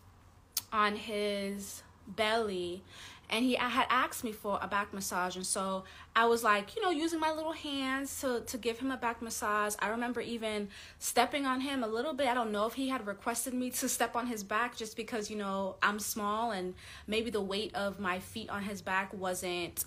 on 0.73 0.97
his 0.97 1.83
belly 2.07 2.83
and 3.29 3.45
he 3.45 3.55
had 3.55 3.87
asked 3.91 4.23
me 4.23 4.31
for 4.31 4.59
a 4.63 4.69
back 4.69 4.93
massage. 4.95 5.35
And 5.35 5.45
so 5.47 5.85
i 6.15 6.25
was 6.25 6.43
like 6.43 6.77
you 6.77 6.83
know 6.83 6.91
using 6.91 7.21
my 7.21 7.31
little 7.33 7.53
hands 7.53 8.21
to, 8.21 8.41
to 8.47 8.57
give 8.57 8.79
him 8.79 8.93
a 8.93 8.97
back 8.97 9.21
massage. 9.21 9.75
I 9.81 9.89
remember 9.89 10.21
even 10.21 10.69
stepping 11.01 11.45
on 11.45 11.61
him 11.61 11.83
a 11.83 11.89
little 11.89 12.15
bit. 12.15 12.29
I 12.29 12.35
don't 12.35 12.53
know 12.53 12.67
if 12.67 12.75
he 12.75 12.89
had 12.89 13.07
requested 13.07 13.53
me 13.53 13.71
to 13.71 13.89
step 13.89 14.15
on 14.15 14.29
his 14.29 14.45
back 14.45 14.77
just 14.77 14.97
because 14.97 15.29
you 15.29 15.37
know 15.37 15.77
i'm 15.83 15.99
small 15.99 16.53
and 16.53 16.75
maybe 17.09 17.31
the 17.31 17.41
weight 17.41 17.75
of 17.75 17.99
my 17.99 18.21
feet 18.21 18.49
on 18.49 18.63
his 18.63 18.81
back 18.81 19.13
wasn't 19.13 19.85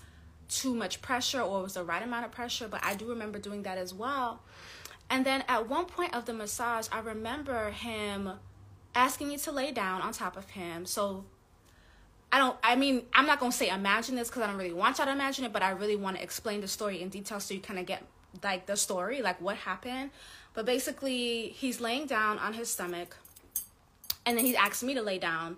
too 0.50 0.74
much 0.74 1.02
pressure 1.02 1.42
or 1.42 1.60
it 1.60 1.64
was 1.64 1.74
the 1.76 1.84
right 1.84 2.04
amount 2.04 2.26
of 2.26 2.32
pressure, 2.32 2.68
but 2.68 2.84
I 2.84 2.96
do 2.96 3.06
remember 3.06 3.40
doing 3.40 3.64
that 3.64 3.78
as 3.78 3.94
well. 3.94 4.42
And 5.10 5.26
then 5.26 5.44
at 5.48 5.70
one 5.70 5.86
point 5.86 6.14
of 6.14 6.26
the 6.26 6.34
massage, 6.34 6.88
I 6.92 7.00
remember 7.00 7.72
him 7.72 8.32
asking 8.94 9.30
me 9.30 9.38
to 9.38 9.52
lay 9.52 9.72
down 9.72 10.02
on 10.02 10.14
top 10.14 10.36
of 10.36 10.50
him. 10.50 10.86
So 10.86 11.24
I 12.32 12.38
don't, 12.38 12.58
I 12.64 12.76
mean, 12.76 13.04
I'm 13.14 13.26
not 13.26 13.40
going 13.40 13.52
to 13.52 13.58
say 13.58 13.70
imagine 13.70 14.16
this 14.16 14.28
because 14.28 14.44
I 14.44 14.48
don't 14.48 14.58
really 14.58 14.74
want 14.74 14.98
y'all 14.98 15.08
to 15.08 15.14
imagine 15.14 15.46
it, 15.46 15.54
but 15.54 15.64
I 15.64 15.72
really 15.72 15.96
want 15.96 16.18
to 16.18 16.24
explain 16.24 16.62
the 16.62 16.68
story 16.68 17.02
in 17.02 17.10
detail 17.10 17.40
so 17.40 17.54
you 17.54 17.60
kind 17.60 17.80
of 17.80 17.86
get 17.86 18.04
like 18.44 18.66
the 18.66 18.76
story, 18.76 19.22
like 19.22 19.42
what 19.42 19.56
happened. 19.56 20.12
But 20.54 20.66
basically, 20.66 21.50
he's 21.50 21.80
laying 21.80 22.06
down 22.06 22.38
on 22.40 22.54
his 22.54 22.70
stomach 22.70 23.16
and 24.26 24.38
then 24.38 24.46
he 24.46 24.56
asked 24.56 24.84
me 24.84 24.94
to 24.94 25.02
lay 25.02 25.18
down 25.18 25.58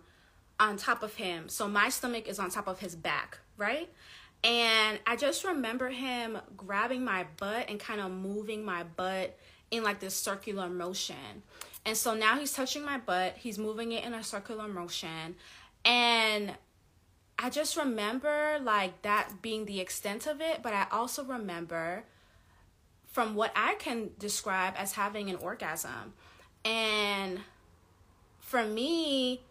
on 0.59 0.77
top 0.77 1.03
of 1.03 1.15
him. 1.15 1.49
So 1.49 1.67
my 1.67 1.89
stomach 1.89 2.27
is 2.27 2.39
on 2.39 2.49
top 2.49 2.67
of 2.67 2.79
his 2.79 2.95
back, 2.95 3.39
right? 3.57 3.89
And 4.43 4.99
I 5.05 5.15
just 5.15 5.43
remember 5.43 5.89
him 5.89 6.37
grabbing 6.57 7.03
my 7.03 7.25
butt 7.37 7.69
and 7.69 7.79
kind 7.79 8.01
of 8.01 8.11
moving 8.11 8.65
my 8.65 8.83
butt 8.83 9.37
in 9.69 9.83
like 9.83 9.99
this 9.99 10.15
circular 10.15 10.67
motion. 10.67 11.43
And 11.85 11.95
so 11.95 12.13
now 12.13 12.37
he's 12.37 12.53
touching 12.53 12.83
my 12.83 12.97
butt, 12.97 13.35
he's 13.37 13.57
moving 13.57 13.91
it 13.91 14.03
in 14.03 14.13
a 14.13 14.23
circular 14.23 14.67
motion. 14.67 15.35
And 15.85 16.53
I 17.39 17.49
just 17.49 17.75
remember 17.77 18.59
like 18.61 19.01
that 19.01 19.41
being 19.41 19.65
the 19.65 19.79
extent 19.79 20.27
of 20.27 20.41
it, 20.41 20.61
but 20.61 20.73
I 20.73 20.87
also 20.91 21.23
remember 21.23 22.03
from 23.11 23.35
what 23.35 23.51
I 23.55 23.75
can 23.75 24.11
describe 24.19 24.73
as 24.77 24.93
having 24.93 25.29
an 25.29 25.37
orgasm. 25.37 26.13
And 26.63 27.39
for 28.39 28.63
me, 28.63 29.41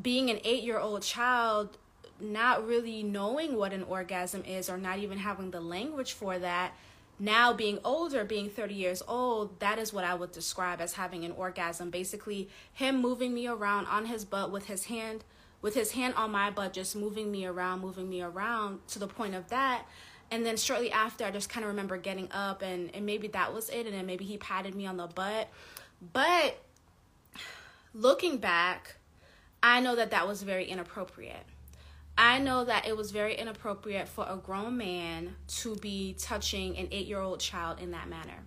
being 0.00 0.30
an 0.30 0.40
eight 0.44 0.64
year 0.64 0.78
old 0.78 1.02
child, 1.02 1.78
not 2.22 2.66
really 2.66 3.02
knowing 3.02 3.56
what 3.56 3.72
an 3.72 3.82
orgasm 3.82 4.44
is 4.44 4.70
or 4.70 4.76
not 4.76 4.98
even 4.98 5.18
having 5.18 5.50
the 5.50 5.60
language 5.60 6.12
for 6.12 6.38
that, 6.38 6.74
now 7.18 7.52
being 7.52 7.78
older, 7.84 8.24
being 8.24 8.50
30 8.50 8.74
years 8.74 9.02
old, 9.06 9.60
that 9.60 9.78
is 9.78 9.92
what 9.92 10.04
I 10.04 10.14
would 10.14 10.32
describe 10.32 10.80
as 10.80 10.94
having 10.94 11.24
an 11.24 11.32
orgasm. 11.32 11.90
Basically, 11.90 12.48
him 12.72 13.00
moving 13.00 13.32
me 13.32 13.46
around 13.46 13.86
on 13.86 14.06
his 14.06 14.24
butt 14.24 14.50
with 14.50 14.66
his 14.66 14.86
hand, 14.86 15.24
with 15.60 15.74
his 15.74 15.92
hand 15.92 16.14
on 16.16 16.32
my 16.32 16.50
butt, 16.50 16.72
just 16.72 16.96
moving 16.96 17.30
me 17.30 17.46
around, 17.46 17.80
moving 17.80 18.08
me 18.08 18.22
around 18.22 18.86
to 18.88 18.98
the 18.98 19.06
point 19.06 19.34
of 19.34 19.48
that. 19.50 19.86
And 20.32 20.44
then 20.46 20.56
shortly 20.56 20.90
after, 20.90 21.24
I 21.24 21.30
just 21.30 21.48
kind 21.48 21.62
of 21.62 21.68
remember 21.68 21.98
getting 21.98 22.28
up 22.32 22.62
and, 22.62 22.90
and 22.94 23.04
maybe 23.06 23.28
that 23.28 23.54
was 23.54 23.68
it. 23.68 23.86
And 23.86 23.94
then 23.94 24.06
maybe 24.06 24.24
he 24.24 24.38
patted 24.38 24.74
me 24.74 24.86
on 24.86 24.96
the 24.96 25.06
butt. 25.06 25.48
But 26.12 26.58
looking 27.94 28.38
back, 28.38 28.96
I 29.62 29.80
know 29.80 29.94
that 29.94 30.10
that 30.10 30.26
was 30.26 30.42
very 30.42 30.64
inappropriate. 30.64 31.44
I 32.16 32.38
know 32.38 32.64
that 32.64 32.86
it 32.86 32.96
was 32.96 33.10
very 33.10 33.34
inappropriate 33.34 34.08
for 34.08 34.26
a 34.28 34.36
grown 34.36 34.76
man 34.76 35.36
to 35.46 35.76
be 35.76 36.14
touching 36.18 36.76
an 36.76 36.88
eight 36.90 37.06
year 37.06 37.20
old 37.20 37.40
child 37.40 37.80
in 37.80 37.92
that 37.92 38.08
manner. 38.08 38.44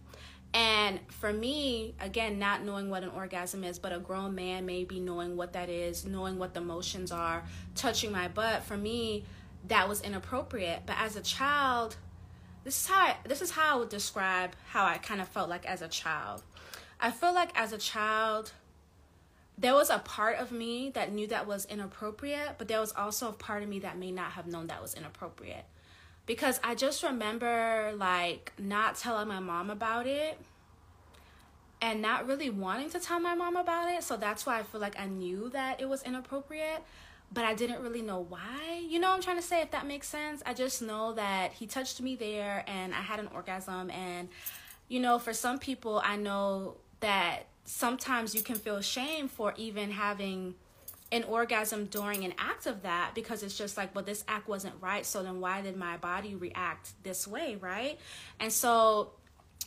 And 0.53 0.99
for 1.09 1.33
me, 1.33 1.95
again, 1.99 2.39
not 2.39 2.63
knowing 2.63 2.89
what 2.89 3.03
an 3.03 3.09
orgasm 3.09 3.65
is, 3.65 3.77
but 3.77 3.91
a 3.91 3.99
grown 3.99 4.35
man 4.35 4.65
maybe 4.65 5.01
knowing 5.01 5.35
what 5.35 5.51
that 5.53 5.69
is, 5.69 6.05
knowing 6.05 6.39
what 6.39 6.53
the 6.53 6.61
motions 6.61 7.11
are, 7.11 7.43
touching 7.75 8.11
my 8.11 8.29
butt, 8.29 8.63
for 8.63 8.77
me, 8.77 9.25
that 9.67 9.89
was 9.89 10.01
inappropriate. 10.01 10.83
But 10.85 10.95
as 10.99 11.17
a 11.17 11.21
child, 11.21 11.97
this 12.63 12.81
is 12.83 12.87
how 12.87 13.07
I, 13.07 13.15
this 13.27 13.41
is 13.41 13.51
how 13.51 13.75
I 13.75 13.79
would 13.79 13.89
describe 13.89 14.51
how 14.69 14.85
I 14.85 14.97
kind 14.97 15.19
of 15.19 15.27
felt 15.27 15.49
like 15.49 15.65
as 15.65 15.81
a 15.81 15.89
child. 15.89 16.43
I 17.01 17.11
feel 17.11 17.33
like 17.33 17.49
as 17.59 17.73
a 17.73 17.77
child, 17.77 18.53
there 19.57 19.73
was 19.73 19.89
a 19.89 19.99
part 19.99 20.37
of 20.37 20.51
me 20.51 20.89
that 20.91 21.11
knew 21.11 21.27
that 21.27 21.47
was 21.47 21.65
inappropriate, 21.65 22.55
but 22.57 22.67
there 22.67 22.79
was 22.79 22.91
also 22.93 23.29
a 23.29 23.33
part 23.33 23.63
of 23.63 23.69
me 23.69 23.79
that 23.79 23.97
may 23.97 24.11
not 24.11 24.31
have 24.31 24.47
known 24.47 24.67
that 24.67 24.81
was 24.81 24.93
inappropriate. 24.93 25.65
Because 26.25 26.59
I 26.63 26.75
just 26.75 27.03
remember 27.03 27.93
like 27.95 28.51
not 28.57 28.95
telling 28.95 29.27
my 29.27 29.39
mom 29.39 29.69
about 29.69 30.07
it 30.07 30.39
and 31.81 32.01
not 32.01 32.27
really 32.27 32.49
wanting 32.49 32.89
to 32.89 32.99
tell 32.99 33.19
my 33.19 33.35
mom 33.35 33.55
about 33.55 33.91
it. 33.91 34.03
So 34.03 34.17
that's 34.17 34.45
why 34.45 34.59
I 34.59 34.63
feel 34.63 34.81
like 34.81 34.99
I 34.99 35.05
knew 35.05 35.49
that 35.49 35.79
it 35.79 35.87
was 35.87 36.03
inappropriate, 36.03 36.83
but 37.31 37.45
I 37.45 37.53
didn't 37.53 37.81
really 37.81 38.01
know 38.01 38.25
why. 38.27 38.83
You 38.87 38.99
know 38.99 39.11
I'm 39.11 39.21
trying 39.21 39.37
to 39.37 39.43
say 39.43 39.61
if 39.61 39.71
that 39.71 39.85
makes 39.85 40.07
sense? 40.09 40.41
I 40.45 40.53
just 40.53 40.81
know 40.81 41.13
that 41.13 41.53
he 41.53 41.67
touched 41.67 42.01
me 42.01 42.15
there 42.15 42.65
and 42.67 42.93
I 42.93 43.01
had 43.01 43.19
an 43.19 43.29
orgasm 43.33 43.89
and 43.91 44.29
you 44.87 44.99
know, 44.99 45.17
for 45.17 45.33
some 45.33 45.59
people 45.59 46.01
I 46.03 46.17
know 46.17 46.75
that 46.99 47.45
sometimes 47.65 48.33
you 48.33 48.41
can 48.41 48.55
feel 48.55 48.79
shame 48.81 49.27
for 49.27 49.53
even 49.57 49.91
having 49.91 50.55
an 51.11 51.23
orgasm 51.23 51.85
during 51.85 52.23
an 52.23 52.33
act 52.37 52.65
of 52.65 52.83
that 52.83 53.11
because 53.13 53.43
it's 53.43 53.57
just 53.57 53.77
like, 53.77 53.93
well, 53.93 54.03
this 54.03 54.23
act 54.27 54.47
wasn't 54.47 54.73
right. 54.81 55.05
So 55.05 55.23
then 55.23 55.39
why 55.39 55.61
did 55.61 55.75
my 55.75 55.97
body 55.97 56.35
react 56.35 56.91
this 57.03 57.27
way, 57.27 57.57
right? 57.59 57.99
And 58.39 58.51
so 58.51 59.11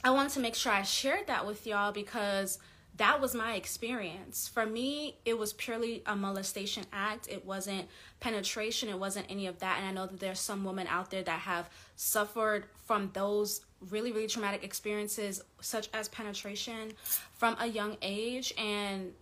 I 0.02 0.10
wanted 0.10 0.32
to 0.32 0.40
make 0.40 0.54
sure 0.54 0.72
I 0.72 0.82
shared 0.82 1.26
that 1.26 1.46
with 1.46 1.66
y'all 1.66 1.92
because 1.92 2.58
that 2.96 3.20
was 3.20 3.34
my 3.34 3.54
experience. 3.54 4.48
For 4.48 4.66
me, 4.66 5.16
it 5.24 5.38
was 5.38 5.52
purely 5.52 6.02
a 6.06 6.16
molestation 6.16 6.84
act. 6.92 7.28
It 7.28 7.46
wasn't 7.46 7.88
penetration. 8.18 8.88
It 8.88 8.98
wasn't 8.98 9.26
any 9.28 9.46
of 9.46 9.60
that. 9.60 9.78
And 9.78 9.86
I 9.86 9.92
know 9.92 10.06
that 10.06 10.18
there's 10.18 10.40
some 10.40 10.64
women 10.64 10.88
out 10.88 11.10
there 11.10 11.22
that 11.22 11.40
have 11.40 11.70
suffered 11.94 12.66
from 12.86 13.10
those 13.12 13.60
really, 13.90 14.12
really 14.12 14.26
traumatic 14.26 14.64
experiences, 14.64 15.42
such 15.60 15.88
as 15.94 16.08
penetration, 16.08 16.92
from 17.32 17.56
a 17.60 17.66
young 17.66 17.96
age. 18.02 18.52
And 18.58 19.12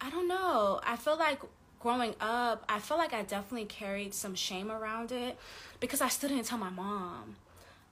I 0.00 0.10
don't 0.10 0.28
know. 0.28 0.80
I 0.84 0.96
feel 0.96 1.16
like 1.16 1.40
growing 1.80 2.14
up, 2.20 2.64
I 2.68 2.78
feel 2.78 2.98
like 2.98 3.12
I 3.12 3.22
definitely 3.22 3.66
carried 3.66 4.14
some 4.14 4.34
shame 4.34 4.70
around 4.70 5.12
it 5.12 5.38
because 5.80 6.00
I 6.00 6.08
still 6.08 6.30
didn't 6.30 6.46
tell 6.46 6.58
my 6.58 6.70
mom. 6.70 7.36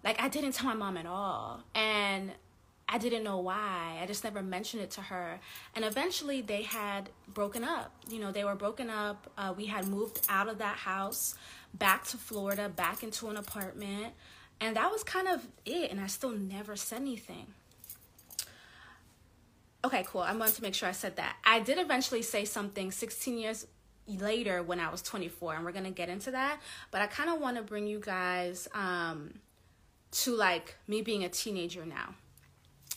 Like, 0.02 0.20
I 0.20 0.28
didn't 0.28 0.52
tell 0.52 0.66
my 0.66 0.74
mom 0.74 0.96
at 0.96 1.06
all. 1.06 1.62
And 1.74 2.32
I 2.88 2.98
didn't 2.98 3.24
know 3.24 3.38
why. 3.38 3.98
I 4.02 4.06
just 4.06 4.24
never 4.24 4.42
mentioned 4.42 4.82
it 4.82 4.90
to 4.92 5.00
her. 5.00 5.40
And 5.74 5.84
eventually 5.84 6.42
they 6.42 6.62
had 6.62 7.08
broken 7.32 7.64
up. 7.64 7.92
You 8.08 8.20
know, 8.20 8.30
they 8.30 8.44
were 8.44 8.54
broken 8.54 8.90
up. 8.90 9.30
Uh, 9.38 9.54
we 9.56 9.66
had 9.66 9.88
moved 9.88 10.20
out 10.28 10.48
of 10.48 10.58
that 10.58 10.76
house 10.76 11.34
back 11.72 12.04
to 12.08 12.18
Florida, 12.18 12.68
back 12.68 13.02
into 13.02 13.28
an 13.28 13.36
apartment. 13.36 14.12
And 14.60 14.76
that 14.76 14.90
was 14.90 15.02
kind 15.02 15.28
of 15.28 15.46
it. 15.64 15.90
And 15.90 16.00
I 16.00 16.06
still 16.06 16.30
never 16.30 16.76
said 16.76 17.00
anything. 17.00 17.46
Okay, 19.84 20.04
cool. 20.06 20.22
I'm 20.22 20.38
going 20.38 20.50
to 20.50 20.62
make 20.62 20.74
sure 20.74 20.88
I 20.88 20.92
said 20.92 21.16
that. 21.16 21.36
I 21.44 21.60
did 21.60 21.78
eventually 21.78 22.22
say 22.22 22.44
something 22.46 22.90
16 22.90 23.36
years 23.36 23.66
later 24.06 24.62
when 24.62 24.80
I 24.80 24.90
was 24.90 25.02
24, 25.02 25.56
and 25.56 25.64
we're 25.64 25.72
going 25.72 25.84
to 25.84 25.90
get 25.90 26.08
into 26.08 26.30
that. 26.30 26.60
But 26.90 27.02
I 27.02 27.06
kind 27.06 27.28
of 27.28 27.40
want 27.40 27.58
to 27.58 27.62
bring 27.62 27.86
you 27.86 28.00
guys 28.00 28.66
um, 28.74 29.34
to 30.12 30.34
like 30.34 30.76
me 30.86 31.02
being 31.02 31.24
a 31.24 31.28
teenager 31.28 31.84
now 31.84 32.14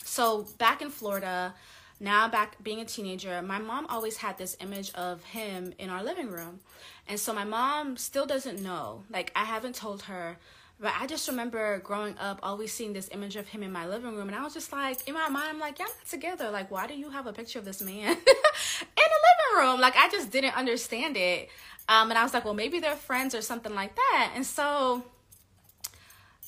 so 0.08 0.46
back 0.56 0.80
in 0.80 0.90
Florida, 0.90 1.54
now 2.00 2.28
back 2.28 2.62
being 2.62 2.80
a 2.80 2.84
teenager, 2.84 3.42
my 3.42 3.58
mom 3.58 3.86
always 3.86 4.16
had 4.16 4.38
this 4.38 4.56
image 4.60 4.92
of 4.94 5.22
him 5.22 5.74
in 5.78 5.90
our 5.90 6.02
living 6.02 6.28
room. 6.28 6.60
And 7.06 7.20
so 7.20 7.32
my 7.34 7.44
mom 7.44 7.96
still 7.96 8.26
doesn't 8.26 8.62
know. 8.62 9.04
Like 9.10 9.30
I 9.36 9.44
haven't 9.44 9.74
told 9.74 10.02
her, 10.02 10.38
but 10.80 10.92
I 10.98 11.06
just 11.06 11.28
remember 11.28 11.80
growing 11.80 12.16
up 12.18 12.38
always 12.42 12.72
seeing 12.72 12.92
this 12.92 13.08
image 13.12 13.36
of 13.36 13.48
him 13.48 13.62
in 13.62 13.72
my 13.72 13.86
living 13.86 14.14
room 14.14 14.28
and 14.28 14.36
I 14.36 14.42
was 14.42 14.54
just 14.54 14.72
like 14.72 15.06
in 15.08 15.14
my 15.14 15.28
mind 15.28 15.48
I'm 15.50 15.58
like, 15.58 15.78
"Yeah, 15.78 15.86
not 15.86 16.08
together. 16.08 16.50
Like 16.50 16.70
why 16.70 16.86
do 16.86 16.94
you 16.94 17.10
have 17.10 17.26
a 17.26 17.32
picture 17.32 17.58
of 17.58 17.64
this 17.64 17.82
man 17.82 18.10
in 18.16 18.16
the 18.16 19.18
living 19.28 19.58
room?" 19.58 19.80
Like 19.80 19.96
I 19.96 20.08
just 20.08 20.30
didn't 20.30 20.56
understand 20.56 21.16
it. 21.16 21.48
Um 21.88 22.10
and 22.10 22.18
I 22.18 22.22
was 22.22 22.32
like, 22.32 22.44
"Well, 22.44 22.54
maybe 22.54 22.78
they're 22.80 22.96
friends 22.96 23.34
or 23.34 23.42
something 23.42 23.74
like 23.74 23.96
that." 23.96 24.32
And 24.34 24.46
so 24.46 25.04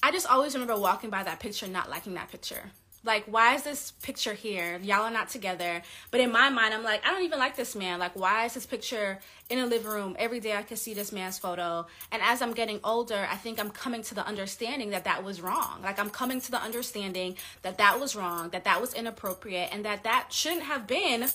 I 0.02 0.12
just 0.12 0.26
always 0.30 0.54
remember 0.54 0.78
walking 0.78 1.10
by 1.10 1.22
that 1.24 1.40
picture 1.40 1.66
not 1.66 1.90
liking 1.90 2.14
that 2.14 2.30
picture 2.30 2.70
like 3.02 3.24
why 3.24 3.54
is 3.54 3.62
this 3.62 3.92
picture 4.02 4.34
here? 4.34 4.78
Y'all 4.82 5.02
are 5.02 5.10
not 5.10 5.28
together. 5.30 5.82
But 6.10 6.20
in 6.20 6.30
my 6.30 6.50
mind 6.50 6.74
i'm 6.74 6.82
like 6.82 7.04
i 7.06 7.10
don't 7.10 7.24
even 7.24 7.38
like 7.38 7.56
this 7.56 7.74
man. 7.74 7.98
Like 7.98 8.14
why 8.14 8.44
is 8.44 8.54
this 8.54 8.66
picture 8.66 9.18
in 9.48 9.58
a 9.58 9.66
living 9.66 9.90
room? 9.90 10.16
Every 10.18 10.40
day 10.40 10.54
i 10.54 10.62
can 10.62 10.76
see 10.76 10.94
this 10.94 11.12
man's 11.12 11.38
photo. 11.38 11.86
And 12.12 12.22
as 12.22 12.42
i'm 12.42 12.52
getting 12.52 12.80
older 12.84 13.26
i 13.30 13.36
think 13.36 13.58
i'm 13.58 13.70
coming 13.70 14.02
to 14.02 14.14
the 14.14 14.26
understanding 14.26 14.90
that 14.90 15.04
that 15.04 15.24
was 15.24 15.40
wrong. 15.40 15.80
Like 15.82 15.98
i'm 15.98 16.10
coming 16.10 16.40
to 16.42 16.50
the 16.50 16.60
understanding 16.60 17.36
that 17.62 17.78
that 17.78 17.98
was 18.00 18.14
wrong 18.14 18.50
that 18.50 18.64
that 18.64 18.80
was 18.80 18.92
inappropriate 18.94 19.70
and 19.72 19.84
that 19.84 20.04
that 20.04 20.26
shouldn't 20.30 20.64
have 20.64 20.86
been 20.86 21.26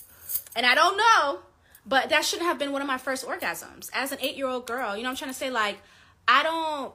and 0.56 0.66
i 0.66 0.76
don't 0.76 0.98
know 0.98 1.40
but 1.88 2.10
that 2.10 2.26
shouldn't 2.26 2.48
have 2.48 2.58
been 2.58 2.72
one 2.72 2.82
of 2.82 2.88
my 2.88 2.98
first 2.98 3.28
orgasms. 3.28 3.92
As 3.94 4.12
an 4.12 4.18
eight 4.22 4.36
year 4.36 4.48
old 4.48 4.68
girl 4.68 4.96
you 4.96 5.04
know 5.04 5.10
i'm 5.10 5.16
trying 5.16 5.32
to 5.32 5.38
say? 5.38 5.50
Like 5.50 5.80
i 6.28 6.44
don't 6.44 6.94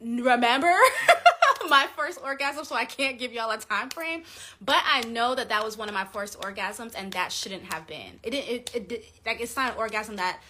remember 0.00 0.74
my 1.68 1.88
first 1.96 2.20
orgasm, 2.22 2.64
so 2.64 2.74
I 2.74 2.84
can't 2.84 3.18
give 3.18 3.32
y'all 3.32 3.50
a 3.50 3.58
time 3.58 3.90
frame. 3.90 4.22
But 4.60 4.82
I 4.86 5.02
know 5.02 5.34
that 5.34 5.48
that 5.48 5.64
was 5.64 5.76
one 5.76 5.88
of 5.88 5.94
my 5.94 6.04
first 6.04 6.40
orgasms, 6.40 6.94
and 6.96 7.12
that 7.12 7.32
shouldn't 7.32 7.72
have 7.72 7.86
been. 7.86 8.20
It 8.22 8.34
it, 8.34 8.70
it, 8.74 8.92
it 8.92 9.04
like 9.24 9.40
it's 9.40 9.56
not 9.56 9.72
an 9.72 9.78
orgasm 9.78 10.16
that 10.16 10.40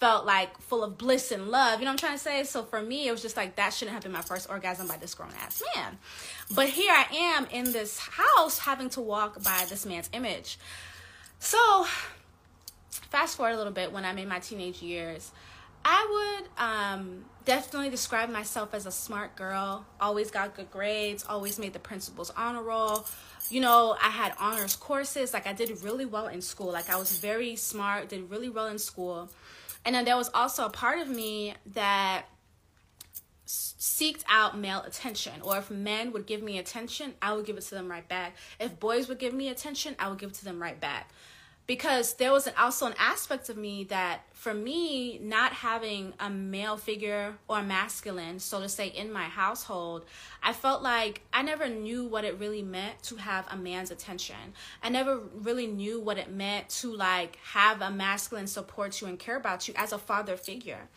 felt 0.00 0.24
like 0.24 0.58
full 0.62 0.82
of 0.82 0.96
bliss 0.96 1.30
and 1.30 1.48
love. 1.48 1.78
You 1.78 1.84
know 1.84 1.90
what 1.90 2.02
I'm 2.02 2.08
trying 2.08 2.16
to 2.16 2.18
say? 2.18 2.44
So 2.44 2.64
for 2.64 2.80
me, 2.80 3.06
it 3.06 3.12
was 3.12 3.20
just 3.20 3.36
like 3.36 3.56
that 3.56 3.74
shouldn't 3.74 3.94
have 3.94 4.02
been 4.02 4.12
my 4.12 4.22
first 4.22 4.48
orgasm 4.48 4.88
by 4.88 4.96
this 4.96 5.14
grown 5.14 5.30
ass 5.42 5.62
man. 5.76 5.98
But 6.54 6.70
here 6.70 6.92
I 6.92 7.06
am 7.14 7.46
in 7.50 7.70
this 7.72 7.98
house 7.98 8.58
having 8.60 8.88
to 8.90 9.00
walk 9.00 9.42
by 9.42 9.66
this 9.68 9.84
man's 9.84 10.08
image. 10.12 10.58
So 11.38 11.86
fast 13.10 13.36
forward 13.36 13.52
a 13.52 13.56
little 13.58 13.72
bit 13.72 13.92
when 13.92 14.04
I'm 14.04 14.18
in 14.18 14.28
my 14.28 14.38
teenage 14.38 14.82
years. 14.82 15.32
I 15.84 16.38
would 16.40 16.62
um, 16.62 17.24
definitely 17.44 17.90
describe 17.90 18.30
myself 18.30 18.74
as 18.74 18.86
a 18.86 18.90
smart 18.90 19.36
girl. 19.36 19.84
Always 20.00 20.30
got 20.30 20.54
good 20.54 20.70
grades, 20.70 21.24
always 21.28 21.58
made 21.58 21.72
the 21.72 21.78
principal's 21.78 22.30
honor 22.36 22.62
roll. 22.62 23.06
You 23.50 23.60
know, 23.60 23.96
I 24.00 24.10
had 24.10 24.32
honors 24.38 24.76
courses. 24.76 25.32
Like, 25.32 25.46
I 25.46 25.52
did 25.52 25.82
really 25.82 26.06
well 26.06 26.28
in 26.28 26.40
school. 26.40 26.72
Like, 26.72 26.88
I 26.88 26.96
was 26.96 27.18
very 27.18 27.56
smart, 27.56 28.08
did 28.08 28.30
really 28.30 28.48
well 28.48 28.66
in 28.66 28.78
school. 28.78 29.30
And 29.84 29.94
then 29.94 30.04
there 30.04 30.16
was 30.16 30.30
also 30.34 30.66
a 30.66 30.70
part 30.70 30.98
of 31.00 31.08
me 31.08 31.54
that 31.74 32.26
seeked 33.46 34.22
out 34.28 34.56
male 34.56 34.82
attention 34.82 35.40
or 35.42 35.58
if 35.58 35.70
men 35.70 36.12
would 36.12 36.24
give 36.24 36.40
me 36.40 36.58
attention 36.58 37.12
i 37.20 37.32
would 37.32 37.44
give 37.44 37.56
it 37.56 37.62
to 37.62 37.74
them 37.74 37.90
right 37.90 38.06
back 38.06 38.36
if 38.60 38.78
boys 38.78 39.08
would 39.08 39.18
give 39.18 39.34
me 39.34 39.48
attention 39.48 39.96
i 39.98 40.08
would 40.08 40.18
give 40.18 40.30
it 40.30 40.34
to 40.34 40.44
them 40.44 40.62
right 40.62 40.78
back 40.80 41.10
because 41.70 42.14
there 42.14 42.32
was 42.32 42.48
an, 42.48 42.54
also 42.58 42.86
an 42.86 42.94
aspect 42.98 43.48
of 43.48 43.56
me 43.56 43.84
that 43.84 44.22
for 44.32 44.52
me 44.52 45.20
not 45.22 45.52
having 45.52 46.12
a 46.18 46.28
male 46.28 46.76
figure 46.76 47.36
or 47.46 47.62
masculine 47.62 48.40
so 48.40 48.58
to 48.58 48.68
say 48.68 48.88
in 48.88 49.12
my 49.12 49.22
household 49.22 50.04
i 50.42 50.52
felt 50.52 50.82
like 50.82 51.22
i 51.32 51.42
never 51.42 51.68
knew 51.68 52.04
what 52.04 52.24
it 52.24 52.36
really 52.40 52.62
meant 52.62 53.00
to 53.04 53.14
have 53.16 53.46
a 53.52 53.56
man's 53.56 53.90
attention. 53.90 54.36
I 54.82 54.88
never 54.88 55.18
really 55.34 55.66
knew 55.66 56.00
what 56.00 56.18
it 56.18 56.30
meant 56.30 56.68
to 56.80 56.92
like 56.92 57.38
have 57.52 57.80
a 57.80 57.90
masculine 57.90 58.46
support 58.46 59.00
you 59.00 59.06
and 59.06 59.18
care 59.18 59.36
about 59.36 59.68
you 59.68 59.74
as 59.76 59.92
a 59.92 59.98
father 59.98 60.36
figure. 60.36 60.88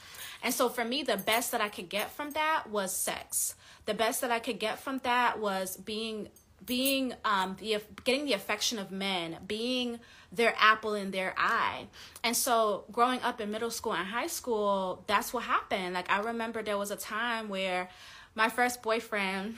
And 0.42 0.54
so 0.54 0.70
for 0.70 0.84
me 0.84 1.04
the 1.04 1.18
best 1.18 1.52
that 1.52 1.62
i 1.62 1.70
could 1.70 1.90
get 1.90 2.12
from 2.12 2.32
that 2.32 2.66
was 2.70 2.96
sex. 2.96 3.56
The 3.86 3.94
best 3.94 4.22
that 4.22 4.32
i 4.32 4.40
could 4.40 4.60
get 4.60 4.80
from 4.80 5.00
that 5.04 5.40
was 5.40 5.78
being 5.78 6.30
being 6.66 7.14
um 7.26 7.58
the 7.60 7.78
getting 8.04 8.26
the 8.26 8.34
affection 8.34 8.80
of 8.80 8.92
men 8.92 9.38
being 9.46 10.00
their 10.34 10.54
apple 10.58 10.94
in 10.94 11.12
their 11.12 11.34
eye 11.38 11.86
and 12.24 12.36
so 12.36 12.84
growing 12.92 13.22
up 13.22 13.40
in 13.40 13.52
middle 13.52 13.72
school 13.72 13.94
and 13.94 14.08
high 14.08 14.28
school 14.28 15.04
that's 15.08 15.34
what 15.34 15.44
happened 15.44 15.94
like 15.94 16.10
i 16.12 16.20
remember 16.20 16.64
there 16.64 16.78
was 16.78 16.92
a 16.92 16.96
time 16.96 17.50
where 17.50 17.90
my 18.36 18.50
first 18.50 18.82
boyfriend 18.82 19.58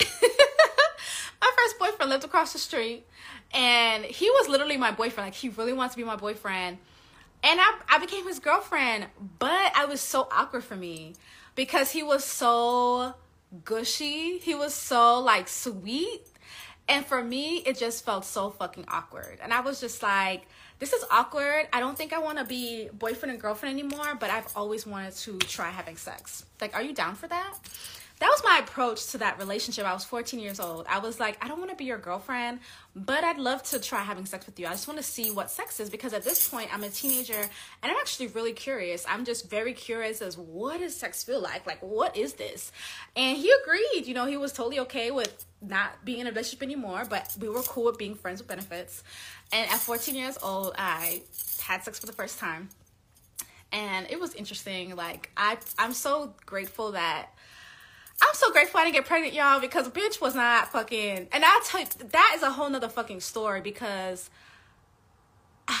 my 0.00 1.50
first 1.56 1.78
boyfriend 1.78 2.10
lived 2.10 2.24
across 2.24 2.52
the 2.52 2.58
street 2.58 3.04
and 3.52 4.04
he 4.04 4.28
was 4.30 4.48
literally 4.48 4.76
my 4.76 4.90
boyfriend 4.90 5.28
like 5.28 5.34
he 5.34 5.48
really 5.50 5.72
wanted 5.72 5.92
to 5.92 5.96
be 5.96 6.04
my 6.04 6.16
boyfriend 6.16 6.76
and 7.42 7.60
I, 7.60 7.78
I 7.88 7.98
became 7.98 8.26
his 8.26 8.40
girlfriend 8.40 9.06
but 9.38 9.72
i 9.76 9.84
was 9.84 10.00
so 10.00 10.26
awkward 10.32 10.64
for 10.64 10.76
me 10.76 11.14
because 11.54 11.90
he 11.92 12.02
was 12.02 12.24
so 12.24 13.14
gushy. 13.64 14.38
He 14.38 14.54
was 14.54 14.74
so 14.74 15.20
like 15.20 15.48
sweet. 15.48 16.22
And 16.88 17.04
for 17.04 17.22
me, 17.22 17.58
it 17.58 17.78
just 17.78 18.04
felt 18.04 18.24
so 18.24 18.50
fucking 18.50 18.84
awkward. 18.88 19.38
And 19.42 19.52
I 19.52 19.60
was 19.60 19.80
just 19.80 20.02
like, 20.02 20.46
this 20.78 20.92
is 20.92 21.04
awkward. 21.10 21.66
I 21.72 21.80
don't 21.80 21.96
think 21.96 22.12
I 22.12 22.18
want 22.18 22.38
to 22.38 22.44
be 22.44 22.88
boyfriend 22.92 23.32
and 23.32 23.40
girlfriend 23.40 23.78
anymore, 23.78 24.16
but 24.18 24.28
I've 24.30 24.48
always 24.54 24.86
wanted 24.86 25.14
to 25.16 25.38
try 25.38 25.70
having 25.70 25.96
sex. 25.96 26.44
Like, 26.60 26.74
are 26.74 26.82
you 26.82 26.92
down 26.92 27.14
for 27.14 27.26
that? 27.28 27.54
That 28.20 28.28
was 28.28 28.42
my 28.44 28.60
approach 28.62 29.08
to 29.08 29.18
that 29.18 29.38
relationship. 29.38 29.84
I 29.84 29.92
was 29.92 30.04
14 30.04 30.38
years 30.38 30.60
old. 30.60 30.86
I 30.88 30.98
was 31.00 31.18
like, 31.18 31.36
I 31.44 31.48
don't 31.48 31.58
want 31.58 31.70
to 31.70 31.76
be 31.76 31.84
your 31.84 31.98
girlfriend, 31.98 32.60
but 32.94 33.24
I'd 33.24 33.38
love 33.38 33.64
to 33.64 33.80
try 33.80 34.02
having 34.02 34.24
sex 34.24 34.46
with 34.46 34.58
you. 34.58 34.66
I 34.66 34.70
just 34.70 34.86
want 34.86 34.98
to 34.98 35.04
see 35.04 35.32
what 35.32 35.50
sex 35.50 35.80
is 35.80 35.90
because 35.90 36.12
at 36.12 36.22
this 36.22 36.48
point 36.48 36.72
I'm 36.72 36.84
a 36.84 36.88
teenager 36.88 37.34
and 37.34 37.50
I'm 37.82 37.96
actually 37.96 38.28
really 38.28 38.52
curious. 38.52 39.04
I'm 39.08 39.24
just 39.24 39.50
very 39.50 39.72
curious 39.72 40.22
as 40.22 40.38
what 40.38 40.78
does 40.78 40.96
sex 40.96 41.24
feel 41.24 41.40
like? 41.40 41.66
Like 41.66 41.82
what 41.82 42.16
is 42.16 42.34
this? 42.34 42.70
And 43.16 43.36
he 43.36 43.52
agreed. 43.62 44.06
You 44.06 44.14
know, 44.14 44.26
he 44.26 44.36
was 44.36 44.52
totally 44.52 44.78
okay 44.80 45.10
with 45.10 45.44
not 45.60 46.04
being 46.04 46.20
in 46.20 46.28
a 46.28 46.30
relationship 46.30 46.62
anymore, 46.62 47.04
but 47.08 47.34
we 47.40 47.48
were 47.48 47.62
cool 47.62 47.86
with 47.86 47.98
being 47.98 48.14
friends 48.14 48.40
with 48.40 48.48
benefits. 48.48 49.02
And 49.52 49.68
at 49.70 49.78
14 49.78 50.14
years 50.14 50.38
old, 50.40 50.74
I 50.78 51.22
had 51.62 51.82
sex 51.82 51.98
for 51.98 52.06
the 52.06 52.12
first 52.12 52.38
time. 52.38 52.68
And 53.72 54.06
it 54.08 54.20
was 54.20 54.34
interesting. 54.34 54.94
Like 54.94 55.30
I 55.36 55.58
I'm 55.78 55.92
so 55.92 56.34
grateful 56.46 56.92
that 56.92 57.30
I'm 58.26 58.34
so 58.34 58.50
grateful 58.52 58.80
I 58.80 58.84
didn't 58.84 58.94
get 58.94 59.06
pregnant, 59.06 59.34
y'all, 59.34 59.60
because 59.60 59.88
bitch 59.90 60.20
was 60.20 60.34
not 60.34 60.72
fucking. 60.72 61.28
And 61.30 61.44
I 61.44 61.60
you, 61.64 62.10
that 62.12 62.32
is 62.36 62.42
a 62.42 62.50
whole 62.50 62.70
nother 62.70 62.88
fucking 62.88 63.20
story 63.20 63.60
because 63.60 64.30
uh, 65.68 65.72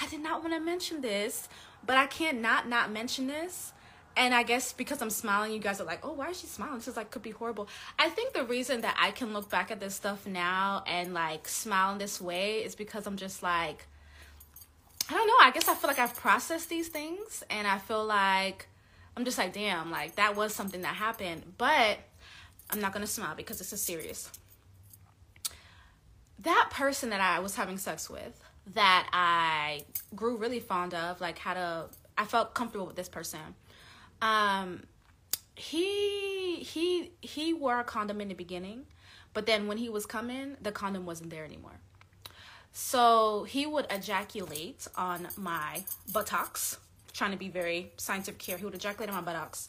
I 0.00 0.06
did 0.08 0.20
not 0.20 0.42
want 0.42 0.54
to 0.54 0.60
mention 0.60 1.00
this, 1.00 1.48
but 1.84 1.96
I 1.96 2.06
can't 2.06 2.40
not 2.40 2.68
not 2.68 2.92
mention 2.92 3.26
this. 3.26 3.72
And 4.16 4.34
I 4.34 4.42
guess 4.42 4.72
because 4.72 5.00
I'm 5.00 5.10
smiling, 5.10 5.52
you 5.52 5.58
guys 5.58 5.80
are 5.80 5.84
like, 5.84 6.04
oh, 6.04 6.12
why 6.12 6.30
is 6.30 6.40
she 6.40 6.46
smiling? 6.46 6.78
Is 6.78 6.96
like 6.96 7.10
could 7.10 7.22
be 7.22 7.30
horrible. 7.30 7.68
I 7.98 8.10
think 8.10 8.34
the 8.34 8.44
reason 8.44 8.82
that 8.82 8.96
I 9.00 9.10
can 9.10 9.32
look 9.32 9.50
back 9.50 9.70
at 9.70 9.80
this 9.80 9.94
stuff 9.94 10.26
now 10.26 10.84
and 10.86 11.14
like 11.14 11.48
smile 11.48 11.92
in 11.92 11.98
this 11.98 12.20
way 12.20 12.58
is 12.58 12.74
because 12.74 13.06
I'm 13.06 13.16
just 13.16 13.42
like, 13.42 13.86
I 15.08 15.14
don't 15.14 15.26
know. 15.26 15.34
I 15.40 15.50
guess 15.50 15.66
I 15.66 15.74
feel 15.74 15.88
like 15.88 15.98
I've 15.98 16.14
processed 16.14 16.68
these 16.68 16.88
things 16.88 17.42
and 17.50 17.66
I 17.66 17.78
feel 17.78 18.04
like 18.04 18.68
I'm 19.16 19.24
just 19.24 19.38
like, 19.38 19.52
damn, 19.52 19.90
like 19.90 20.16
that 20.16 20.36
was 20.36 20.54
something 20.54 20.82
that 20.82 20.94
happened. 20.94 21.54
But 21.58 21.98
I'm 22.70 22.80
not 22.80 22.92
gonna 22.92 23.06
smile 23.06 23.34
because 23.36 23.58
this 23.58 23.72
is 23.72 23.82
serious. 23.82 24.30
That 26.40 26.70
person 26.70 27.10
that 27.10 27.20
I 27.20 27.38
was 27.40 27.54
having 27.54 27.78
sex 27.78 28.10
with, 28.10 28.40
that 28.74 29.08
I 29.12 29.84
grew 30.14 30.36
really 30.36 30.60
fond 30.60 30.94
of, 30.94 31.20
like 31.20 31.38
had 31.38 31.56
a 31.56 31.88
I 32.16 32.24
felt 32.24 32.54
comfortable 32.54 32.86
with 32.86 32.96
this 32.96 33.08
person. 33.08 33.40
Um 34.20 34.84
he 35.54 36.56
he 36.56 37.12
he 37.20 37.52
wore 37.52 37.78
a 37.78 37.84
condom 37.84 38.20
in 38.20 38.28
the 38.28 38.34
beginning, 38.34 38.86
but 39.34 39.46
then 39.46 39.66
when 39.66 39.76
he 39.76 39.88
was 39.88 40.06
coming, 40.06 40.56
the 40.60 40.72
condom 40.72 41.04
wasn't 41.04 41.30
there 41.30 41.44
anymore. 41.44 41.80
So 42.72 43.44
he 43.44 43.66
would 43.66 43.86
ejaculate 43.90 44.86
on 44.96 45.28
my 45.36 45.84
buttocks 46.10 46.78
trying 47.12 47.32
to 47.32 47.36
be 47.36 47.48
very 47.48 47.92
scientific 47.96 48.40
here. 48.40 48.56
He 48.56 48.64
would 48.64 48.74
ejaculate 48.74 49.08
on 49.10 49.16
my 49.16 49.22
buttocks. 49.22 49.68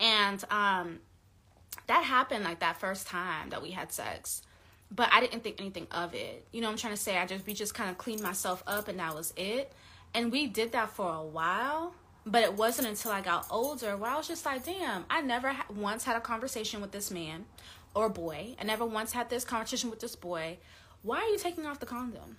And 0.00 0.42
um, 0.50 0.98
that 1.86 2.04
happened 2.04 2.44
like 2.44 2.60
that 2.60 2.80
first 2.80 3.06
time 3.06 3.50
that 3.50 3.62
we 3.62 3.70
had 3.70 3.92
sex. 3.92 4.42
But 4.90 5.08
I 5.12 5.20
didn't 5.20 5.42
think 5.42 5.60
anything 5.60 5.86
of 5.90 6.14
it. 6.14 6.46
You 6.52 6.60
know 6.60 6.68
I'm 6.68 6.76
trying 6.76 6.92
to 6.94 7.00
say? 7.00 7.16
I 7.16 7.26
just 7.26 7.46
we 7.46 7.54
just 7.54 7.74
kind 7.74 7.90
of 7.90 7.96
cleaned 7.98 8.22
myself 8.22 8.62
up 8.66 8.88
and 8.88 8.98
that 8.98 9.14
was 9.14 9.32
it. 9.36 9.72
And 10.14 10.30
we 10.30 10.46
did 10.46 10.72
that 10.72 10.90
for 10.90 11.12
a 11.12 11.22
while. 11.22 11.94
But 12.24 12.44
it 12.44 12.54
wasn't 12.54 12.88
until 12.88 13.10
I 13.10 13.20
got 13.20 13.46
older 13.50 13.96
where 13.96 14.10
I 14.10 14.16
was 14.16 14.28
just 14.28 14.44
like, 14.44 14.64
damn, 14.64 15.04
I 15.10 15.22
never 15.22 15.48
ha- 15.48 15.66
once 15.74 16.04
had 16.04 16.16
a 16.16 16.20
conversation 16.20 16.80
with 16.80 16.92
this 16.92 17.10
man 17.10 17.46
or 17.94 18.08
boy. 18.08 18.54
I 18.60 18.64
never 18.64 18.86
once 18.86 19.12
had 19.12 19.28
this 19.28 19.44
conversation 19.44 19.90
with 19.90 19.98
this 19.98 20.14
boy. 20.14 20.58
Why 21.02 21.18
are 21.18 21.28
you 21.28 21.38
taking 21.38 21.66
off 21.66 21.80
the 21.80 21.86
condom? 21.86 22.36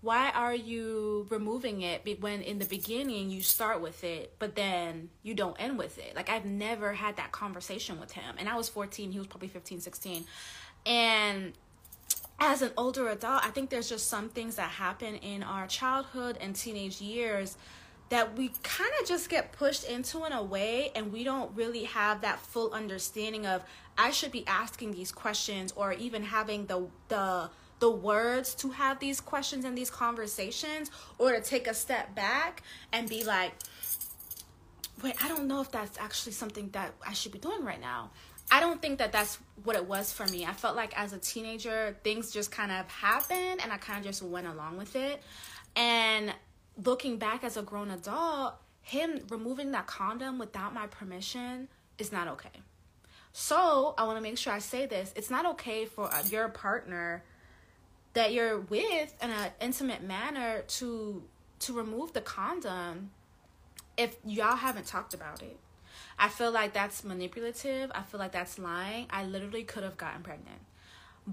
Why 0.00 0.30
are 0.30 0.54
you 0.54 1.26
removing 1.28 1.82
it 1.82 2.20
when 2.20 2.40
in 2.42 2.58
the 2.58 2.64
beginning 2.64 3.30
you 3.30 3.42
start 3.42 3.80
with 3.80 4.04
it 4.04 4.32
but 4.38 4.54
then 4.54 5.10
you 5.22 5.34
don't 5.34 5.56
end 5.60 5.78
with 5.78 5.98
it? 5.98 6.14
Like 6.14 6.28
i've 6.28 6.44
never 6.44 6.92
had 6.92 7.16
that 7.16 7.32
conversation 7.32 7.98
with 7.98 8.12
him. 8.12 8.36
And 8.38 8.48
i 8.48 8.56
was 8.56 8.68
14 8.68 9.10
he 9.12 9.18
was 9.18 9.26
probably 9.26 9.48
15 9.48 9.80
16 9.80 10.24
and 10.86 11.52
as 12.40 12.62
an 12.62 12.70
older 12.76 13.08
adult 13.08 13.44
i 13.44 13.50
think 13.50 13.70
there's 13.70 13.88
just 13.88 14.08
some 14.08 14.28
things 14.28 14.56
that 14.56 14.70
happen 14.70 15.16
in 15.16 15.42
our 15.42 15.66
childhood 15.66 16.38
and 16.40 16.54
teenage 16.54 17.00
years 17.00 17.56
that 18.10 18.38
we 18.38 18.50
kind 18.62 18.90
of 19.00 19.06
just 19.06 19.28
get 19.28 19.52
pushed 19.52 19.84
into 19.84 20.24
in 20.24 20.32
a 20.32 20.42
way 20.42 20.90
and 20.94 21.12
we 21.12 21.24
don't 21.24 21.54
really 21.54 21.84
have 21.84 22.20
that 22.22 22.38
full 22.38 22.72
understanding 22.72 23.44
of 23.46 23.62
i 23.96 24.10
should 24.10 24.30
be 24.30 24.46
asking 24.46 24.92
these 24.92 25.10
questions 25.10 25.72
or 25.76 25.92
even 25.94 26.22
having 26.22 26.66
the 26.66 26.86
the 27.08 27.50
the 27.78 27.90
words 27.90 28.54
to 28.56 28.70
have 28.70 28.98
these 28.98 29.20
questions 29.20 29.64
and 29.64 29.76
these 29.76 29.90
conversations 29.90 30.90
or 31.18 31.32
to 31.32 31.40
take 31.40 31.66
a 31.66 31.74
step 31.74 32.14
back 32.14 32.62
and 32.92 33.08
be 33.08 33.24
like 33.24 33.52
wait 35.02 35.14
i 35.22 35.28
don't 35.28 35.46
know 35.46 35.60
if 35.60 35.70
that's 35.70 35.98
actually 35.98 36.32
something 36.32 36.68
that 36.70 36.92
i 37.06 37.12
should 37.12 37.32
be 37.32 37.38
doing 37.38 37.64
right 37.64 37.80
now. 37.80 38.10
I 38.50 38.60
don't 38.60 38.80
think 38.80 38.98
that 38.98 39.12
that's 39.12 39.38
what 39.64 39.76
it 39.76 39.84
was 39.86 40.10
for 40.10 40.26
me. 40.26 40.46
I 40.46 40.52
felt 40.52 40.74
like 40.74 40.98
as 40.98 41.12
a 41.12 41.18
teenager 41.18 41.96
things 42.02 42.30
just 42.30 42.50
kind 42.50 42.72
of 42.72 42.88
happened 42.88 43.60
and 43.62 43.72
i 43.72 43.76
kind 43.76 43.98
of 43.98 44.04
just 44.04 44.22
went 44.22 44.46
along 44.46 44.78
with 44.78 44.96
it. 44.96 45.22
And 45.76 46.34
looking 46.82 47.18
back 47.18 47.44
as 47.44 47.56
a 47.56 47.62
grown 47.62 47.90
adult 47.90 48.54
him 48.80 49.20
removing 49.28 49.72
that 49.72 49.86
condom 49.86 50.38
without 50.38 50.72
my 50.72 50.86
permission 50.86 51.68
is 51.98 52.10
not 52.10 52.26
okay. 52.28 52.62
So 53.32 53.94
i 53.98 54.04
want 54.04 54.16
to 54.16 54.22
make 54.22 54.38
sure 54.38 54.52
i 54.52 54.58
say 54.58 54.86
this. 54.86 55.12
It's 55.14 55.30
not 55.30 55.44
okay 55.46 55.84
for 55.84 56.12
uh, 56.12 56.22
your 56.30 56.48
partner 56.48 57.22
that 58.14 58.32
you're 58.32 58.58
with 58.58 59.14
in 59.22 59.30
an 59.30 59.50
intimate 59.60 60.02
manner 60.02 60.62
to 60.66 61.22
to 61.60 61.72
remove 61.72 62.12
the 62.12 62.20
condom 62.20 63.10
if 63.96 64.16
y'all 64.24 64.56
haven't 64.56 64.86
talked 64.86 65.12
about 65.12 65.42
it. 65.42 65.58
I 66.18 66.28
feel 66.28 66.50
like 66.50 66.72
that's 66.72 67.04
manipulative. 67.04 67.90
I 67.94 68.02
feel 68.02 68.20
like 68.20 68.32
that's 68.32 68.58
lying. 68.58 69.06
I 69.10 69.24
literally 69.24 69.64
could 69.64 69.82
have 69.82 69.96
gotten 69.96 70.22
pregnant. 70.22 70.60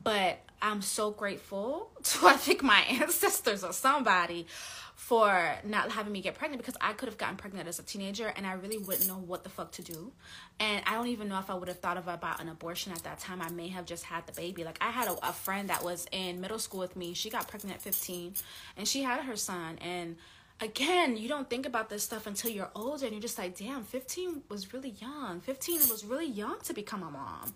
But 0.03 0.39
I'm 0.61 0.81
so 0.81 1.11
grateful 1.11 1.89
to 2.03 2.27
I 2.27 2.33
think 2.33 2.63
my 2.63 2.79
ancestors 2.89 3.63
or 3.63 3.73
somebody 3.73 4.47
for 4.95 5.55
not 5.63 5.91
having 5.91 6.11
me 6.11 6.21
get 6.21 6.35
pregnant 6.35 6.61
because 6.61 6.77
I 6.81 6.93
could 6.93 7.07
have 7.07 7.17
gotten 7.17 7.35
pregnant 7.35 7.67
as 7.67 7.77
a 7.79 7.83
teenager 7.83 8.33
and 8.35 8.47
I 8.47 8.53
really 8.53 8.77
wouldn't 8.77 9.07
know 9.07 9.17
what 9.17 9.43
the 9.43 9.49
fuck 9.49 9.71
to 9.73 9.83
do. 9.83 10.11
And 10.59 10.81
I 10.87 10.93
don't 10.95 11.07
even 11.07 11.27
know 11.27 11.37
if 11.37 11.49
I 11.49 11.53
would 11.53 11.67
have 11.67 11.79
thought 11.79 11.97
of 11.97 12.07
about 12.07 12.41
an 12.41 12.49
abortion 12.49 12.91
at 12.91 13.03
that 13.03 13.19
time. 13.19 13.41
I 13.41 13.49
may 13.49 13.67
have 13.67 13.85
just 13.85 14.05
had 14.05 14.25
the 14.25 14.31
baby. 14.31 14.63
Like 14.63 14.79
I 14.81 14.89
had 14.89 15.07
a, 15.07 15.29
a 15.29 15.33
friend 15.33 15.69
that 15.69 15.83
was 15.83 16.07
in 16.11 16.41
middle 16.41 16.59
school 16.59 16.79
with 16.79 16.95
me. 16.95 17.13
She 17.13 17.29
got 17.29 17.47
pregnant 17.47 17.75
at 17.75 17.81
15 17.83 18.33
and 18.77 18.87
she 18.87 19.03
had 19.03 19.21
her 19.21 19.35
son 19.35 19.77
and 19.79 20.15
again, 20.61 21.17
you 21.17 21.27
don't 21.27 21.49
think 21.49 21.65
about 21.65 21.89
this 21.89 22.03
stuff 22.03 22.27
until 22.27 22.51
you're 22.51 22.69
older 22.75 23.05
and 23.05 23.13
you're 23.13 23.21
just 23.21 23.37
like, 23.37 23.57
damn, 23.57 23.83
15 23.83 24.43
was 24.49 24.73
really 24.73 24.95
young. 25.01 25.41
15 25.41 25.75
was 25.89 26.05
really 26.05 26.27
young 26.27 26.59
to 26.61 26.73
become 26.73 27.03
a 27.03 27.11
mom. 27.11 27.53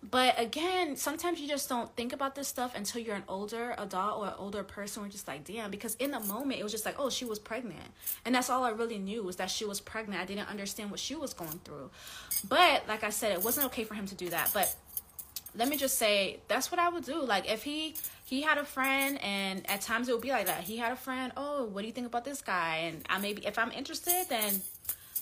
But 0.00 0.40
again, 0.40 0.96
sometimes 0.96 1.40
you 1.40 1.48
just 1.48 1.68
don't 1.68 1.94
think 1.96 2.12
about 2.12 2.36
this 2.36 2.46
stuff 2.46 2.74
until 2.76 3.02
you're 3.02 3.16
an 3.16 3.24
older 3.28 3.74
adult 3.78 4.20
or 4.20 4.26
an 4.28 4.34
older 4.38 4.62
person. 4.62 5.02
We're 5.02 5.08
just 5.08 5.26
like, 5.26 5.44
damn, 5.44 5.70
because 5.70 5.96
in 5.96 6.12
the 6.12 6.20
moment 6.20 6.60
it 6.60 6.62
was 6.62 6.70
just 6.70 6.86
like, 6.86 6.94
oh, 6.98 7.10
she 7.10 7.24
was 7.24 7.40
pregnant. 7.40 7.90
And 8.24 8.34
that's 8.34 8.48
all 8.48 8.62
I 8.62 8.70
really 8.70 8.98
knew 8.98 9.24
was 9.24 9.36
that 9.36 9.50
she 9.50 9.64
was 9.64 9.80
pregnant. 9.80 10.22
I 10.22 10.24
didn't 10.24 10.48
understand 10.48 10.92
what 10.92 11.00
she 11.00 11.16
was 11.16 11.34
going 11.34 11.60
through. 11.64 11.90
But 12.48 12.84
like 12.86 13.02
I 13.02 13.10
said, 13.10 13.32
it 13.32 13.42
wasn't 13.42 13.66
okay 13.66 13.82
for 13.82 13.94
him 13.94 14.06
to 14.06 14.14
do 14.14 14.28
that. 14.30 14.50
But 14.54 14.74
let 15.56 15.68
me 15.68 15.76
just 15.76 15.98
say 15.98 16.38
that's 16.46 16.70
what 16.70 16.78
I 16.78 16.88
would 16.88 17.04
do. 17.04 17.20
Like 17.20 17.50
if 17.50 17.64
he 17.64 17.96
he 18.28 18.42
had 18.42 18.58
a 18.58 18.64
friend 18.64 19.18
and 19.22 19.68
at 19.70 19.80
times 19.80 20.08
it 20.08 20.12
would 20.12 20.20
be 20.20 20.28
like 20.28 20.46
that. 20.46 20.62
He 20.62 20.76
had 20.76 20.92
a 20.92 20.96
friend, 20.96 21.32
oh, 21.34 21.64
what 21.64 21.80
do 21.80 21.86
you 21.86 21.94
think 21.94 22.06
about 22.06 22.26
this 22.26 22.42
guy? 22.42 22.76
And 22.82 23.02
I 23.08 23.18
maybe 23.18 23.46
if 23.46 23.58
I'm 23.58 23.72
interested 23.72 24.26
then 24.28 24.60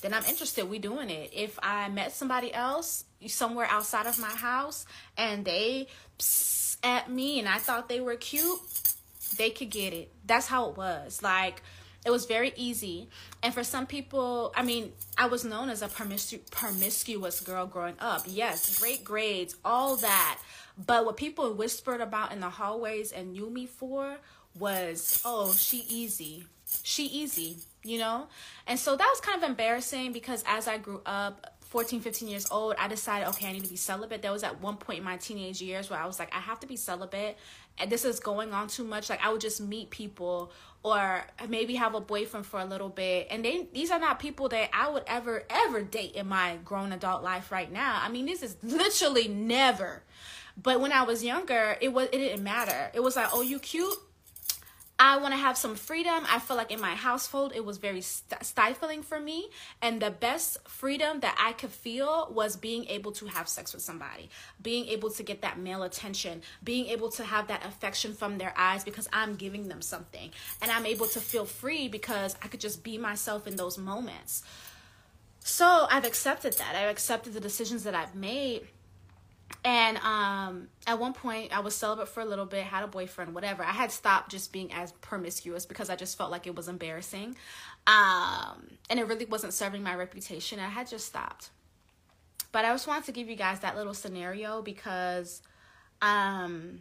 then 0.03 0.12
I'm 0.12 0.25
interested. 0.25 0.69
We 0.69 0.79
doing 0.79 1.09
it. 1.09 1.31
If 1.33 1.59
I 1.62 1.88
met 1.88 2.12
somebody 2.12 2.53
else 2.53 3.05
somewhere 3.29 3.66
outside 3.71 4.07
of 4.07 4.19
my 4.19 4.29
house 4.29 4.87
and 5.16 5.45
they 5.45 5.87
at 6.83 7.09
me 7.09 7.38
and 7.38 7.49
I 7.49 7.59
thought 7.59 7.88
they 7.88 8.01
were 8.01 8.16
cute, 8.16 8.59
they 9.37 9.51
could 9.51 9.71
get 9.71 9.92
it. 9.92 10.12
That's 10.27 10.49
how 10.49 10.71
it 10.71 10.77
was. 10.77 11.23
Like 11.23 11.62
it 12.05 12.11
was 12.11 12.27
very 12.27 12.53
easy. 12.57 13.09
And 13.40 13.55
for 13.55 13.62
some 13.62 13.87
people, 13.87 14.53
I 14.57 14.64
mean, 14.64 14.92
I 15.16 15.27
was 15.27 15.45
known 15.45 15.71
as 15.71 15.81
a 15.81 15.88
promiscu- 15.88 16.51
promiscuous 16.51 17.40
girl 17.40 17.66
growing 17.66 17.97
up. 18.01 18.23
Yes, 18.27 18.81
great 18.81 19.05
grades, 19.05 19.55
all 19.64 19.97
that. 19.97 20.38
But 20.85 21.07
what 21.07 21.17
people 21.17 21.53
whispered 21.55 22.01
about 22.01 22.33
in 22.33 22.41
the 22.41 22.51
hallways 22.51 23.12
and 23.12 23.33
knew 23.33 23.49
me 23.49 23.67
for 23.67 24.17
was, 24.59 25.23
oh, 25.25 25.53
she 25.53 25.85
easy. 25.89 26.45
She 26.83 27.05
easy, 27.05 27.57
you 27.83 27.99
know? 27.99 28.27
And 28.67 28.79
so 28.79 28.97
that 28.97 29.09
was 29.09 29.21
kind 29.21 29.43
of 29.43 29.49
embarrassing 29.49 30.12
because 30.12 30.45
as 30.47 30.69
I 30.69 30.79
grew 30.79 31.01
up, 31.07 31.55
14, 31.67 32.01
15 32.01 32.29
years 32.29 32.47
old, 32.51 32.75
I 32.79 32.89
decided, 32.89 33.29
okay, 33.29 33.49
I 33.49 33.53
need 33.53 33.65
to 33.65 33.71
be 33.71 33.77
celibate. 33.77 34.23
There 34.23 34.33
was 34.33 34.45
at 34.45 34.61
one 34.61 34.77
point 34.77 35.01
in 35.01 35.05
my 35.05 35.17
teenage 35.17 35.61
years 35.61 35.91
where 35.91 35.99
I 35.99 36.07
was 36.07 36.19
like, 36.19 36.33
I 36.35 36.39
have 36.39 36.61
to 36.61 36.67
be 36.67 36.77
celibate. 36.77 37.37
And 37.79 37.91
this 37.91 38.05
is 38.05 38.21
going 38.21 38.53
on 38.53 38.69
too 38.69 38.85
much. 38.85 39.11
Like, 39.11 39.23
I 39.23 39.33
would 39.33 39.41
just 39.41 39.61
meet 39.61 39.91
people 39.91 40.53
or 40.83 41.27
maybe 41.49 41.75
have 41.75 41.95
a 41.95 42.01
boyfriend 42.01 42.47
for 42.47 42.61
a 42.61 42.65
little 42.65 42.89
bit. 42.89 43.27
And 43.31 43.45
they, 43.45 43.67
these 43.73 43.91
are 43.91 43.99
not 43.99 44.21
people 44.21 44.49
that 44.51 44.71
I 44.73 44.89
would 44.89 45.03
ever, 45.07 45.45
ever 45.51 45.83
date 45.83 46.12
in 46.15 46.29
my 46.29 46.59
grown 46.65 46.93
adult 46.93 47.25
life 47.25 47.51
right 47.51 47.71
now. 47.71 48.01
I 48.01 48.09
mean, 48.09 48.27
this 48.27 48.43
is 48.43 48.57
literally 48.62 49.27
never. 49.27 50.05
But 50.61 50.81
when 50.81 50.92
I 50.92 51.03
was 51.03 51.23
younger, 51.23 51.77
it 51.81 51.92
was 51.92 52.09
it 52.12 52.19
didn't 52.19 52.42
matter. 52.42 52.90
It 52.95 53.01
was 53.01 53.16
like, 53.16 53.29
oh, 53.33 53.42
you 53.42 53.59
cute? 53.59 53.95
I 54.99 55.19
want 55.19 55.35
to 55.35 55.38
have 55.38 55.59
some 55.59 55.75
freedom. 55.75 56.25
I 56.27 56.38
feel 56.38 56.57
like 56.57 56.71
in 56.71 56.81
my 56.81 56.95
household, 56.95 57.53
it 57.55 57.62
was 57.62 57.77
very 57.77 58.01
st- 58.01 58.42
stifling 58.42 59.03
for 59.03 59.21
me. 59.21 59.51
And 59.83 60.01
the 60.01 60.11
best 60.11 60.66
freedom 60.66 61.21
that 61.21 61.37
I 61.38 61.53
could 61.53 61.71
feel 61.71 62.33
was 62.33 62.57
being 62.57 62.87
able 62.87 63.12
to 63.12 63.27
have 63.27 63.47
sex 63.47 63.75
with 63.75 63.83
somebody, 63.83 64.31
being 64.62 64.87
able 64.87 65.11
to 65.11 65.23
get 65.23 65.42
that 65.42 65.59
male 65.59 65.83
attention, 65.83 66.40
being 66.64 66.87
able 66.87 67.11
to 67.11 67.25
have 67.25 67.49
that 67.49 67.66
affection 67.66 68.14
from 68.14 68.38
their 68.38 68.55
eyes 68.57 68.85
because 68.85 69.07
I'm 69.12 69.35
giving 69.35 69.69
them 69.69 69.83
something. 69.83 70.31
And 70.62 70.71
I'm 70.71 70.87
able 70.87 71.07
to 71.09 71.21
feel 71.21 71.45
free 71.45 71.88
because 71.88 72.35
I 72.42 72.49
could 72.49 72.61
just 72.61 72.83
be 72.83 72.97
myself 72.97 73.47
in 73.47 73.57
those 73.57 73.77
moments. 73.77 74.45
So 75.40 75.87
I've 75.90 76.07
accepted 76.07 76.55
that. 76.55 76.75
I've 76.75 76.90
accepted 76.90 77.35
the 77.35 77.40
decisions 77.40 77.85
that 77.85 77.95
I've 77.95 78.14
made 78.14 78.66
and 79.65 79.99
um, 79.99 80.69
at 80.87 80.99
one 80.99 81.13
point 81.13 81.57
i 81.57 81.61
was 81.61 81.75
celibate 81.75 82.09
for 82.09 82.21
a 82.21 82.25
little 82.25 82.47
bit 82.47 82.65
had 82.65 82.85
a 82.85 82.87
boyfriend 82.87 83.35
whatever. 83.35 83.63
I 83.63 83.73
had 83.73 83.91
stopped 83.91 84.31
just 84.31 84.53
being 84.53 84.73
as 84.73 84.93
promiscuous 84.93 85.67
because 85.67 85.91
i 85.91 85.97
just 85.97 86.17
felt 86.17 86.31
like 86.31 86.47
it 86.47 86.55
was 86.55 86.69
embarrassing. 86.69 87.37
Um, 87.87 88.69
and 88.91 88.99
it 88.99 89.07
really 89.07 89.27
wasn't 89.27 89.53
serving 89.53 89.83
my 89.85 89.95
reputation. 89.95 90.59
I 90.59 90.69
had 90.69 90.89
just 90.89 91.07
stopped. 91.07 91.51
But 92.51 92.65
i 92.65 92.73
just 92.73 92.87
wanted 92.87 93.05
to 93.07 93.13
give 93.13 93.29
you 93.29 93.37
guys 93.37 93.61
that 93.61 93.77
little 93.77 93.95
scenario 93.95 94.63
because 94.63 95.43
um, 96.03 96.81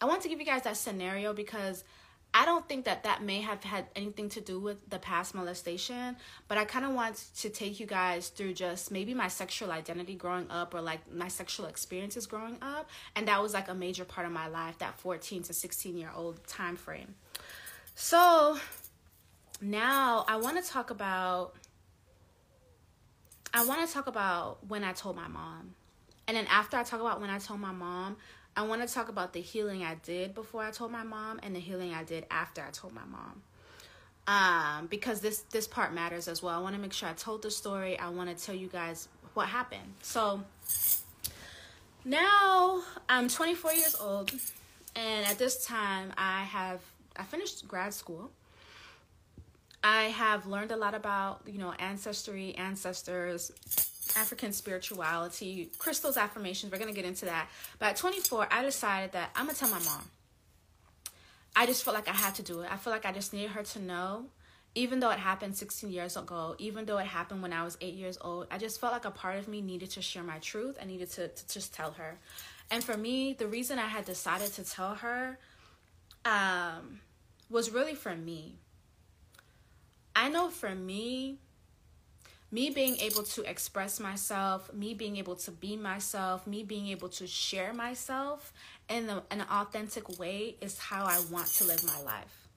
i 0.00 0.04
want 0.04 0.22
to 0.22 0.28
give 0.28 0.38
you 0.38 0.46
guys 0.46 0.62
that 0.62 0.76
scenario 0.76 1.32
because 1.32 1.84
I 2.34 2.46
don't 2.46 2.66
think 2.66 2.86
that 2.86 3.04
that 3.04 3.22
may 3.22 3.42
have 3.42 3.62
had 3.62 3.86
anything 3.94 4.30
to 4.30 4.40
do 4.40 4.58
with 4.58 4.88
the 4.88 4.98
past 4.98 5.34
molestation, 5.34 6.16
but 6.48 6.56
I 6.56 6.64
kind 6.64 6.86
of 6.86 6.92
want 6.92 7.22
to 7.36 7.50
take 7.50 7.78
you 7.78 7.86
guys 7.86 8.28
through 8.28 8.54
just 8.54 8.90
maybe 8.90 9.12
my 9.12 9.28
sexual 9.28 9.70
identity 9.70 10.14
growing 10.14 10.50
up 10.50 10.74
or 10.74 10.80
like 10.80 11.00
my 11.12 11.28
sexual 11.28 11.66
experiences 11.66 12.26
growing 12.26 12.56
up, 12.62 12.88
and 13.16 13.28
that 13.28 13.42
was 13.42 13.52
like 13.52 13.68
a 13.68 13.74
major 13.74 14.04
part 14.04 14.26
of 14.26 14.32
my 14.32 14.48
life, 14.48 14.78
that 14.78 14.98
14 14.98 15.42
to 15.42 15.52
16 15.52 15.96
year 15.98 16.10
old 16.14 16.46
time 16.46 16.76
frame. 16.76 17.14
So, 17.94 18.58
now 19.60 20.24
I 20.26 20.36
want 20.36 20.62
to 20.62 20.68
talk 20.68 20.90
about 20.90 21.54
I 23.54 23.64
want 23.66 23.86
to 23.86 23.92
talk 23.92 24.06
about 24.06 24.66
when 24.66 24.82
I 24.82 24.92
told 24.92 25.16
my 25.16 25.28
mom. 25.28 25.74
And 26.26 26.36
then 26.36 26.46
after 26.46 26.76
I 26.78 26.84
talk 26.84 27.00
about 27.00 27.20
when 27.20 27.28
I 27.28 27.38
told 27.38 27.60
my 27.60 27.72
mom, 27.72 28.16
I 28.56 28.62
want 28.62 28.86
to 28.86 28.92
talk 28.92 29.08
about 29.08 29.32
the 29.32 29.40
healing 29.40 29.82
I 29.82 29.96
did 30.02 30.34
before 30.34 30.62
I 30.62 30.70
told 30.70 30.92
my 30.92 31.02
mom 31.02 31.40
and 31.42 31.56
the 31.56 31.60
healing 31.60 31.94
I 31.94 32.04
did 32.04 32.26
after 32.30 32.62
I 32.62 32.70
told 32.70 32.92
my 32.92 33.04
mom. 33.04 33.42
Um, 34.26 34.86
because 34.86 35.20
this 35.20 35.40
this 35.50 35.66
part 35.66 35.92
matters 35.92 36.28
as 36.28 36.42
well. 36.42 36.56
I 36.56 36.62
want 36.62 36.76
to 36.76 36.80
make 36.80 36.92
sure 36.92 37.08
I 37.08 37.12
told 37.14 37.42
the 37.42 37.50
story. 37.50 37.98
I 37.98 38.08
want 38.10 38.36
to 38.36 38.44
tell 38.44 38.54
you 38.54 38.68
guys 38.68 39.08
what 39.34 39.48
happened. 39.48 39.94
So 40.02 40.42
now 42.04 42.82
I'm 43.08 43.28
24 43.28 43.72
years 43.72 43.96
old, 44.00 44.32
and 44.94 45.26
at 45.26 45.38
this 45.38 45.64
time 45.64 46.12
I 46.16 46.42
have 46.44 46.80
I 47.16 47.24
finished 47.24 47.66
grad 47.66 47.94
school. 47.94 48.30
I 49.82 50.04
have 50.04 50.46
learned 50.46 50.70
a 50.70 50.76
lot 50.76 50.94
about 50.94 51.40
you 51.46 51.58
know 51.58 51.72
ancestry, 51.72 52.54
ancestors, 52.54 53.50
African 54.16 54.52
spirituality, 54.52 55.70
crystals, 55.78 56.16
affirmations. 56.16 56.72
We're 56.72 56.78
going 56.78 56.92
to 56.92 56.96
get 56.96 57.06
into 57.06 57.26
that. 57.26 57.48
But 57.78 57.90
at 57.90 57.96
24, 57.96 58.48
I 58.50 58.62
decided 58.62 59.12
that 59.12 59.30
I'm 59.34 59.46
going 59.46 59.54
to 59.54 59.60
tell 59.60 59.70
my 59.70 59.82
mom. 59.84 60.02
I 61.54 61.66
just 61.66 61.84
felt 61.84 61.94
like 61.94 62.08
I 62.08 62.12
had 62.12 62.34
to 62.36 62.42
do 62.42 62.60
it. 62.60 62.72
I 62.72 62.76
feel 62.76 62.92
like 62.92 63.04
I 63.04 63.12
just 63.12 63.32
needed 63.32 63.50
her 63.50 63.62
to 63.62 63.78
know, 63.78 64.26
even 64.74 65.00
though 65.00 65.10
it 65.10 65.18
happened 65.18 65.56
16 65.56 65.90
years 65.90 66.16
ago, 66.16 66.56
even 66.58 66.86
though 66.86 66.98
it 66.98 67.06
happened 67.06 67.42
when 67.42 67.52
I 67.52 67.62
was 67.62 67.76
eight 67.80 67.94
years 67.94 68.16
old, 68.20 68.46
I 68.50 68.58
just 68.58 68.80
felt 68.80 68.92
like 68.92 69.04
a 69.04 69.10
part 69.10 69.38
of 69.38 69.48
me 69.48 69.60
needed 69.60 69.90
to 69.90 70.02
share 70.02 70.22
my 70.22 70.38
truth. 70.38 70.78
I 70.80 70.86
needed 70.86 71.10
to, 71.12 71.28
to 71.28 71.48
just 71.48 71.74
tell 71.74 71.92
her. 71.92 72.18
And 72.70 72.82
for 72.82 72.96
me, 72.96 73.34
the 73.34 73.46
reason 73.46 73.78
I 73.78 73.86
had 73.86 74.06
decided 74.06 74.52
to 74.54 74.64
tell 74.64 74.94
her 74.96 75.38
um, 76.24 77.00
was 77.50 77.70
really 77.70 77.94
for 77.94 78.16
me. 78.16 78.56
I 80.16 80.30
know 80.30 80.48
for 80.48 80.74
me, 80.74 81.38
me 82.52 82.68
being 82.68 82.98
able 82.98 83.22
to 83.22 83.42
express 83.50 83.98
myself, 83.98 84.72
me 84.74 84.92
being 84.92 85.16
able 85.16 85.34
to 85.34 85.50
be 85.50 85.74
myself, 85.74 86.46
me 86.46 86.62
being 86.62 86.88
able 86.88 87.08
to 87.08 87.26
share 87.26 87.72
myself 87.72 88.52
in 88.90 89.06
the, 89.06 89.22
an 89.30 89.42
authentic 89.50 90.18
way 90.18 90.56
is 90.60 90.78
how 90.78 91.04
I 91.04 91.18
want 91.30 91.46
to 91.54 91.64
live 91.64 91.82
my 91.82 91.98
life. 92.02 92.48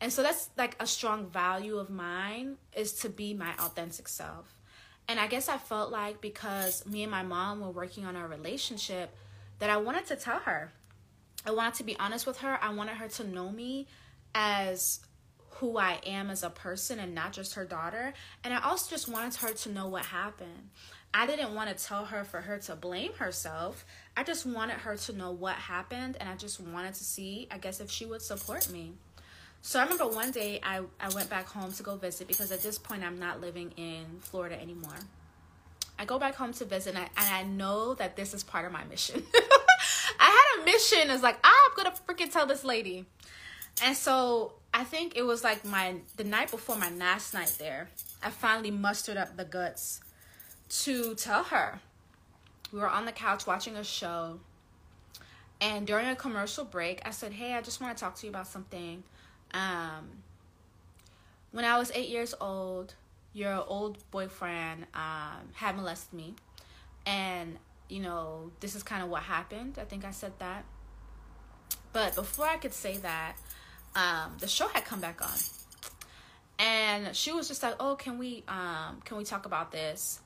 And 0.00 0.10
so 0.10 0.22
that's 0.22 0.48
like 0.56 0.74
a 0.80 0.86
strong 0.86 1.26
value 1.26 1.76
of 1.76 1.90
mine 1.90 2.56
is 2.74 2.94
to 3.00 3.10
be 3.10 3.34
my 3.34 3.52
authentic 3.58 4.08
self. 4.08 4.54
And 5.06 5.20
I 5.20 5.26
guess 5.26 5.50
I 5.50 5.58
felt 5.58 5.90
like 5.90 6.22
because 6.22 6.86
me 6.86 7.02
and 7.02 7.10
my 7.10 7.22
mom 7.22 7.60
were 7.60 7.70
working 7.70 8.06
on 8.06 8.16
our 8.16 8.26
relationship 8.26 9.14
that 9.58 9.68
I 9.68 9.76
wanted 9.76 10.06
to 10.06 10.16
tell 10.16 10.38
her. 10.38 10.72
I 11.44 11.50
wanted 11.50 11.74
to 11.74 11.84
be 11.84 11.98
honest 11.98 12.26
with 12.26 12.38
her. 12.38 12.58
I 12.62 12.72
wanted 12.72 12.96
her 12.96 13.08
to 13.08 13.24
know 13.24 13.50
me 13.50 13.86
as 14.34 15.00
who 15.60 15.76
I 15.76 16.00
am 16.06 16.30
as 16.30 16.42
a 16.42 16.48
person 16.48 16.98
and 16.98 17.14
not 17.14 17.34
just 17.34 17.54
her 17.54 17.66
daughter. 17.66 18.14
And 18.42 18.54
I 18.54 18.62
also 18.62 18.88
just 18.88 19.08
wanted 19.08 19.34
her 19.36 19.52
to 19.52 19.70
know 19.70 19.88
what 19.88 20.06
happened. 20.06 20.70
I 21.12 21.26
didn't 21.26 21.54
want 21.54 21.76
to 21.76 21.84
tell 21.84 22.06
her 22.06 22.24
for 22.24 22.40
her 22.40 22.56
to 22.60 22.74
blame 22.74 23.12
herself. 23.14 23.84
I 24.16 24.22
just 24.22 24.46
wanted 24.46 24.76
her 24.76 24.96
to 24.96 25.12
know 25.12 25.32
what 25.32 25.56
happened 25.56 26.16
and 26.18 26.30
I 26.30 26.36
just 26.36 26.60
wanted 26.60 26.94
to 26.94 27.04
see, 27.04 27.46
I 27.50 27.58
guess, 27.58 27.78
if 27.80 27.90
she 27.90 28.06
would 28.06 28.22
support 28.22 28.70
me. 28.70 28.92
So 29.60 29.78
I 29.78 29.82
remember 29.82 30.06
one 30.08 30.30
day 30.30 30.60
I, 30.62 30.80
I 30.98 31.10
went 31.10 31.28
back 31.28 31.46
home 31.46 31.72
to 31.72 31.82
go 31.82 31.96
visit 31.96 32.26
because 32.26 32.50
at 32.52 32.62
this 32.62 32.78
point 32.78 33.04
I'm 33.04 33.18
not 33.18 33.42
living 33.42 33.72
in 33.76 34.06
Florida 34.20 34.58
anymore. 34.58 34.96
I 35.98 36.06
go 36.06 36.18
back 36.18 36.36
home 36.36 36.54
to 36.54 36.64
visit 36.64 36.94
and 36.94 37.04
I, 37.04 37.22
and 37.22 37.34
I 37.34 37.42
know 37.42 37.92
that 37.94 38.16
this 38.16 38.32
is 38.32 38.42
part 38.42 38.64
of 38.64 38.72
my 38.72 38.84
mission. 38.84 39.22
I 40.18 40.24
had 40.56 40.62
a 40.62 40.64
mission. 40.64 41.10
It's 41.10 41.22
like, 41.22 41.38
ah, 41.44 41.54
I'm 41.68 41.84
going 41.84 41.94
to 41.94 42.02
freaking 42.02 42.32
tell 42.32 42.46
this 42.46 42.64
lady. 42.64 43.04
And 43.82 43.94
so 43.94 44.54
I 44.72 44.84
think 44.84 45.16
it 45.16 45.22
was 45.22 45.42
like 45.42 45.64
my 45.64 45.96
the 46.16 46.24
night 46.24 46.50
before 46.50 46.76
my 46.76 46.90
last 46.90 47.34
night 47.34 47.56
there. 47.58 47.88
I 48.22 48.30
finally 48.30 48.70
mustered 48.70 49.16
up 49.16 49.36
the 49.36 49.44
guts 49.44 50.00
to 50.84 51.14
tell 51.14 51.44
her. 51.44 51.80
We 52.72 52.78
were 52.78 52.88
on 52.88 53.04
the 53.04 53.12
couch 53.12 53.46
watching 53.46 53.76
a 53.76 53.84
show. 53.84 54.38
And 55.60 55.86
during 55.86 56.06
a 56.06 56.16
commercial 56.16 56.64
break, 56.64 57.02
I 57.04 57.10
said, 57.10 57.32
"Hey, 57.32 57.54
I 57.54 57.60
just 57.60 57.80
want 57.80 57.96
to 57.96 58.00
talk 58.00 58.14
to 58.16 58.26
you 58.26 58.30
about 58.30 58.46
something. 58.46 59.02
Um, 59.52 60.22
when 61.50 61.64
I 61.64 61.76
was 61.78 61.90
eight 61.94 62.08
years 62.08 62.34
old, 62.40 62.94
your 63.32 63.64
old 63.66 63.98
boyfriend 64.10 64.86
um, 64.94 65.50
had 65.54 65.76
molested 65.76 66.14
me, 66.14 66.34
and 67.04 67.58
you 67.88 68.00
know 68.00 68.52
this 68.60 68.74
is 68.74 68.82
kind 68.82 69.02
of 69.02 69.08
what 69.08 69.24
happened. 69.24 69.78
I 69.80 69.84
think 69.84 70.04
I 70.04 70.12
said 70.12 70.32
that. 70.38 70.64
But 71.92 72.14
before 72.14 72.46
I 72.46 72.56
could 72.56 72.72
say 72.72 72.96
that, 72.98 73.36
um, 73.94 74.36
the 74.38 74.48
show 74.48 74.68
had 74.68 74.84
come 74.84 75.00
back 75.00 75.20
on, 75.22 75.38
and 76.58 77.14
she 77.16 77.32
was 77.32 77.48
just 77.48 77.62
like, 77.62 77.74
"Oh, 77.80 77.96
can 77.96 78.18
we 78.18 78.44
um, 78.48 79.00
can 79.04 79.16
we 79.16 79.24
talk 79.24 79.46
about 79.46 79.72
this 79.72 80.20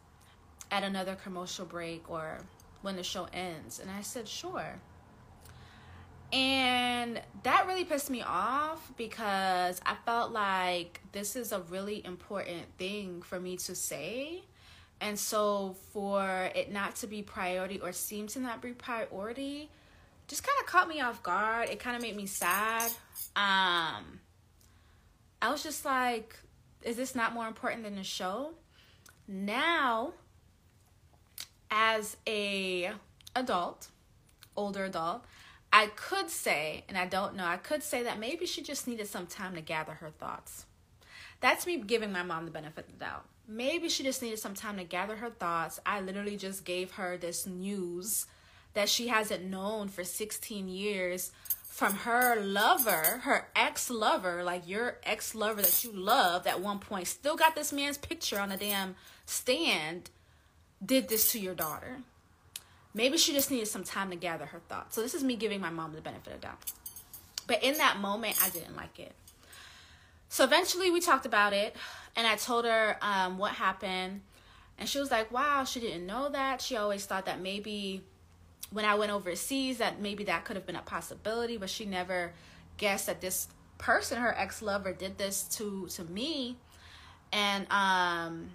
at 0.70 0.82
another 0.82 1.14
commercial 1.16 1.64
break 1.66 2.10
or 2.10 2.38
when 2.82 2.96
the 2.96 3.02
show 3.02 3.26
ends?" 3.32 3.78
And 3.80 3.90
I 3.90 4.02
said, 4.02 4.28
"Sure." 4.28 4.80
And 6.32 7.20
that 7.44 7.66
really 7.68 7.84
pissed 7.84 8.10
me 8.10 8.22
off 8.22 8.92
because 8.96 9.80
I 9.86 9.94
felt 10.04 10.32
like 10.32 11.00
this 11.12 11.36
is 11.36 11.52
a 11.52 11.60
really 11.60 12.04
important 12.04 12.64
thing 12.76 13.22
for 13.22 13.38
me 13.38 13.56
to 13.58 13.74
say 13.74 14.42
And 15.00 15.18
so 15.18 15.76
for 15.92 16.50
it 16.54 16.72
not 16.72 16.96
to 16.96 17.06
be 17.06 17.22
priority 17.22 17.80
or 17.80 17.92
seem 17.92 18.26
to 18.28 18.40
not 18.40 18.62
be 18.62 18.72
priority 18.72 19.70
just 20.26 20.42
kind 20.42 20.56
of 20.60 20.66
caught 20.66 20.88
me 20.88 21.00
off 21.00 21.22
guard. 21.22 21.68
It 21.68 21.78
kind 21.80 21.96
of 21.96 22.02
made 22.02 22.16
me 22.16 22.26
sad. 22.26 22.90
Um 23.36 24.20
I 25.40 25.50
was 25.50 25.62
just 25.62 25.84
like 25.84 26.36
is 26.82 26.96
this 26.96 27.14
not 27.14 27.32
more 27.32 27.46
important 27.46 27.82
than 27.82 27.96
the 27.96 28.04
show? 28.04 28.50
Now 29.26 30.12
as 31.70 32.16
a 32.26 32.92
adult, 33.34 33.88
older 34.56 34.84
adult, 34.84 35.24
I 35.72 35.86
could 35.86 36.30
say, 36.30 36.84
and 36.88 36.96
I 36.96 37.06
don't 37.06 37.34
know, 37.34 37.46
I 37.46 37.56
could 37.56 37.82
say 37.82 38.04
that 38.04 38.20
maybe 38.20 38.46
she 38.46 38.62
just 38.62 38.86
needed 38.86 39.08
some 39.08 39.26
time 39.26 39.54
to 39.56 39.60
gather 39.60 39.94
her 39.94 40.10
thoughts. 40.10 40.66
That's 41.40 41.66
me 41.66 41.78
giving 41.78 42.12
my 42.12 42.22
mom 42.22 42.44
the 42.44 42.52
benefit 42.52 42.86
of 42.86 42.92
the 42.92 43.04
doubt. 43.04 43.24
Maybe 43.48 43.88
she 43.88 44.04
just 44.04 44.22
needed 44.22 44.38
some 44.38 44.54
time 44.54 44.76
to 44.76 44.84
gather 44.84 45.16
her 45.16 45.30
thoughts. 45.30 45.80
I 45.84 46.00
literally 46.00 46.36
just 46.36 46.64
gave 46.64 46.92
her 46.92 47.16
this 47.16 47.46
news 47.46 48.26
that 48.74 48.88
she 48.88 49.08
hasn't 49.08 49.44
known 49.44 49.88
for 49.88 50.04
16 50.04 50.68
years 50.68 51.32
from 51.74 51.92
her 51.92 52.40
lover, 52.40 53.20
her 53.24 53.48
ex 53.56 53.90
lover, 53.90 54.44
like 54.44 54.68
your 54.68 54.96
ex 55.02 55.34
lover 55.34 55.60
that 55.60 55.82
you 55.82 55.90
loved 55.90 56.46
at 56.46 56.60
one 56.60 56.78
point, 56.78 57.08
still 57.08 57.34
got 57.34 57.56
this 57.56 57.72
man's 57.72 57.98
picture 57.98 58.38
on 58.38 58.52
a 58.52 58.56
damn 58.56 58.94
stand, 59.26 60.08
did 60.86 61.08
this 61.08 61.32
to 61.32 61.40
your 61.40 61.52
daughter. 61.52 61.96
Maybe 62.94 63.18
she 63.18 63.32
just 63.32 63.50
needed 63.50 63.66
some 63.66 63.82
time 63.82 64.10
to 64.10 64.16
gather 64.16 64.46
her 64.46 64.60
thoughts. 64.68 64.94
So 64.94 65.02
this 65.02 65.14
is 65.14 65.24
me 65.24 65.34
giving 65.34 65.60
my 65.60 65.70
mom 65.70 65.94
the 65.94 66.00
benefit 66.00 66.34
of 66.34 66.40
doubt. 66.42 66.62
But 67.48 67.64
in 67.64 67.76
that 67.78 67.98
moment, 67.98 68.36
I 68.40 68.50
didn't 68.50 68.76
like 68.76 69.00
it. 69.00 69.12
So 70.28 70.44
eventually 70.44 70.92
we 70.92 71.00
talked 71.00 71.26
about 71.26 71.52
it 71.52 71.74
and 72.14 72.24
I 72.24 72.36
told 72.36 72.66
her 72.66 72.98
um, 73.02 73.36
what 73.36 73.50
happened. 73.50 74.20
And 74.78 74.88
she 74.88 75.00
was 75.00 75.10
like, 75.10 75.32
wow, 75.32 75.64
she 75.64 75.80
didn't 75.80 76.06
know 76.06 76.28
that. 76.28 76.60
She 76.60 76.76
always 76.76 77.04
thought 77.04 77.26
that 77.26 77.40
maybe 77.40 78.04
when 78.74 78.84
I 78.84 78.96
went 78.96 79.12
overseas, 79.12 79.78
that 79.78 80.00
maybe 80.00 80.24
that 80.24 80.44
could 80.44 80.56
have 80.56 80.66
been 80.66 80.74
a 80.74 80.82
possibility, 80.82 81.56
but 81.56 81.70
she 81.70 81.86
never 81.86 82.32
guessed 82.76 83.06
that 83.06 83.20
this 83.20 83.46
person, 83.78 84.20
her 84.20 84.34
ex 84.36 84.60
lover, 84.62 84.92
did 84.92 85.16
this 85.16 85.44
to 85.56 85.86
to 85.88 86.04
me. 86.04 86.56
And 87.32 87.66
um 87.70 88.50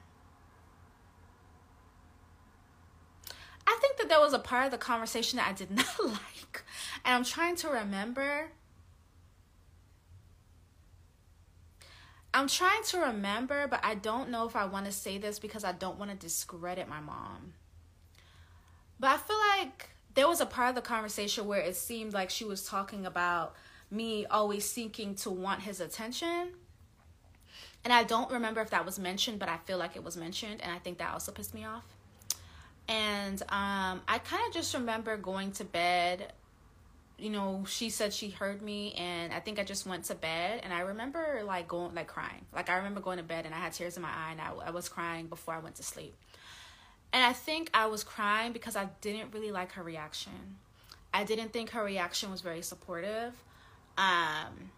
I 3.66 3.78
think 3.82 3.98
that 3.98 4.10
there 4.10 4.20
was 4.20 4.34
a 4.34 4.40
part 4.40 4.66
of 4.66 4.72
the 4.72 4.78
conversation 4.78 5.38
that 5.38 5.48
I 5.48 5.54
did 5.54 5.72
not 5.76 6.04
like. 6.04 6.64
And 7.06 7.16
I'm 7.16 7.24
trying 7.24 7.56
to 7.58 7.70
remember. 7.70 8.50
I'm 12.34 12.48
trying 12.48 12.84
to 12.84 13.00
remember, 13.00 13.68
but 13.68 13.80
I 13.84 13.96
don't 13.96 14.30
know 14.30 14.46
if 14.46 14.56
I 14.56 14.66
want 14.66 14.86
to 14.86 14.92
say 14.92 15.18
this 15.18 15.40
because 15.40 15.64
I 15.64 15.72
don't 15.72 15.98
want 15.98 16.12
to 16.12 16.18
discredit 16.18 16.90
my 16.90 17.00
mom. 17.00 17.54
But 19.00 19.12
I 19.12 19.18
feel 19.18 19.38
like 19.60 19.90
there 20.16 20.28
was 20.28 20.42
a 20.42 20.46
part 20.46 20.70
of 20.70 20.76
the 20.76 20.82
conversation 20.82 21.46
where 21.48 21.62
it 21.62 21.76
seemed 21.76 22.14
like 22.14 22.30
she 22.30 22.46
was 22.46 22.66
talking 22.66 23.06
about 23.06 23.56
me 23.92 24.26
always 24.26 24.70
seeking 24.70 25.16
to 25.16 25.30
want 25.30 25.62
his 25.62 25.80
attention. 25.80 26.52
And 27.84 27.94
I 27.94 28.04
don't 28.04 28.30
remember 28.32 28.62
if 28.62 28.72
that 28.72 28.86
was 28.86 29.00
mentioned, 29.00 29.40
but 29.40 29.50
I 29.50 29.58
feel 29.58 29.78
like 29.78 29.96
it 29.96 30.04
was 30.04 30.18
mentioned. 30.18 30.62
And 30.62 30.72
I 30.72 30.80
think 30.80 30.98
that 30.98 31.14
also 31.14 31.32
pissed 31.32 31.54
me 31.54 31.66
off. 31.66 31.86
And 32.88 33.42
um, 33.44 34.02
I 34.08 34.20
kind 34.24 34.46
of 34.48 34.54
just 34.54 34.74
remember 34.74 35.16
going 35.16 35.52
to 35.54 35.64
bed. 35.64 36.34
You 37.18 37.30
know, 37.30 37.66
she 37.68 37.90
said 37.90 38.14
she 38.14 38.30
heard 38.30 38.62
me, 38.62 38.94
and 38.94 39.34
I 39.34 39.42
think 39.42 39.60
I 39.60 39.64
just 39.64 39.86
went 39.86 40.06
to 40.06 40.16
bed. 40.16 40.62
And 40.64 40.74
I 40.74 40.82
remember 40.82 41.42
like 41.46 41.68
going, 41.68 41.94
like 41.94 42.08
crying. 42.08 42.46
Like 42.54 42.70
I 42.70 42.78
remember 42.78 43.00
going 43.00 43.18
to 43.18 43.24
bed, 43.24 43.46
and 43.46 43.54
I 43.54 43.60
had 43.60 43.74
tears 43.74 43.96
in 43.96 44.02
my 44.02 44.10
eye, 44.10 44.32
and 44.32 44.42
I, 44.42 44.68
I 44.68 44.72
was 44.72 44.90
crying 44.90 45.28
before 45.28 45.54
I 45.54 45.60
went 45.60 45.76
to 45.76 45.84
sleep. 45.84 46.16
And 47.12 47.24
I 47.24 47.34
think 47.34 47.70
I 47.74 47.88
was 47.88 48.04
crying 48.04 48.54
because 48.54 48.76
I 48.76 48.90
didn't 49.02 49.34
really 49.34 49.52
like 49.52 49.72
her 49.74 49.84
reaction. 49.84 50.58
I 51.14 51.24
didn't 51.24 51.54
think 51.54 51.72
her 51.72 51.84
reaction 51.84 52.30
was 52.30 52.42
very 52.42 52.62
supportive. 52.62 53.34
Um, 53.98 54.72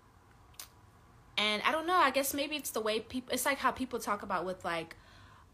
and 1.38 1.62
I 1.64 1.72
don't 1.72 1.88
know, 1.88 1.96
I 1.96 2.12
guess 2.12 2.34
maybe 2.34 2.56
it's 2.56 2.72
the 2.72 2.82
way 2.82 3.00
people, 3.02 3.34
it's 3.34 3.46
like 3.46 3.58
how 3.58 3.72
people 3.72 4.00
talk 4.00 4.24
about 4.24 4.46
with 4.46 4.64
like 4.64 4.96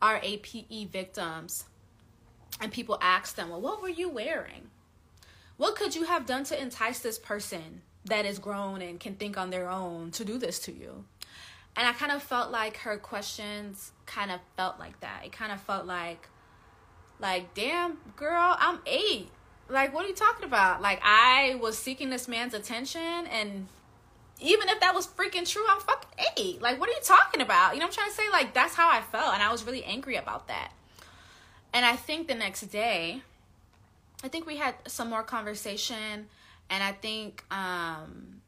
RAPE 0.02 0.92
victims 0.92 1.66
and 2.62 2.72
people 2.72 2.98
ask 3.02 3.36
them, 3.36 3.50
well, 3.50 3.62
what 3.62 3.82
were 3.82 3.90
you 3.90 4.10
wearing? 4.10 4.70
What 5.58 5.76
could 5.76 5.96
you 5.96 6.04
have 6.04 6.26
done 6.26 6.44
to 6.46 6.62
entice 6.62 7.00
this 7.00 7.18
person 7.18 7.82
that 8.06 8.26
is 8.26 8.38
grown 8.38 8.82
and 8.82 9.00
can 9.00 9.16
think 9.16 9.38
on 9.38 9.50
their 9.50 9.70
own 9.70 10.12
to 10.12 10.24
do 10.24 10.38
this 10.38 10.60
to 10.60 10.72
you? 10.72 11.06
And 11.76 11.88
I 11.88 11.94
kind 11.94 12.12
of 12.12 12.24
felt 12.24 12.52
like 12.52 12.78
her 12.78 12.98
questions 12.98 13.92
kind 14.06 14.32
of 14.32 14.40
felt 14.56 14.80
like 14.80 15.00
that. 15.02 15.24
It 15.26 15.32
kind 15.32 15.52
of 15.52 15.62
felt 15.62 15.86
like, 15.86 16.30
like, 17.20 17.54
damn, 17.54 17.98
girl, 18.16 18.56
I'm 18.60 18.80
eight. 18.86 19.30
Like, 19.70 19.94
what 19.94 20.06
are 20.06 20.08
you 20.08 20.16
talking 20.16 20.46
about? 20.46 20.82
Like, 20.82 21.00
I 21.04 21.58
was 21.62 21.78
seeking 21.78 22.10
this 22.10 22.28
man's 22.28 22.54
attention, 22.54 23.02
and 23.02 23.68
even 24.40 24.70
if 24.70 24.80
that 24.80 24.94
was 24.94 25.08
freaking 25.08 25.50
true, 25.50 25.66
I'm 25.70 25.80
fucking 25.80 26.26
eight. 26.38 26.62
Like, 26.62 26.80
what 26.80 26.90
are 26.90 26.94
you 26.94 27.02
talking 27.04 27.42
about? 27.42 27.74
You 27.74 27.80
know 27.80 27.88
I'm 27.88 27.92
trying 27.92 28.10
to 28.10 28.16
say? 28.16 28.30
Like, 28.32 28.54
that's 28.54 28.76
how 28.76 28.90
I 28.90 29.02
felt, 29.02 29.34
and 29.34 29.44
I 29.44 29.52
was 29.52 29.66
really 29.66 29.84
angry 29.84 30.16
about 30.16 30.48
that. 30.48 30.72
And 31.74 31.86
I 31.86 31.96
think 31.96 32.28
the 32.28 32.36
next 32.36 32.62
day, 32.68 33.22
I 34.24 34.30
think 34.30 34.46
we 34.46 34.56
had 34.56 34.76
some 34.88 35.10
more 35.10 35.24
conversation, 35.24 36.28
and 36.70 36.84
I 36.84 36.92
think 36.92 37.44
um, 37.52 38.42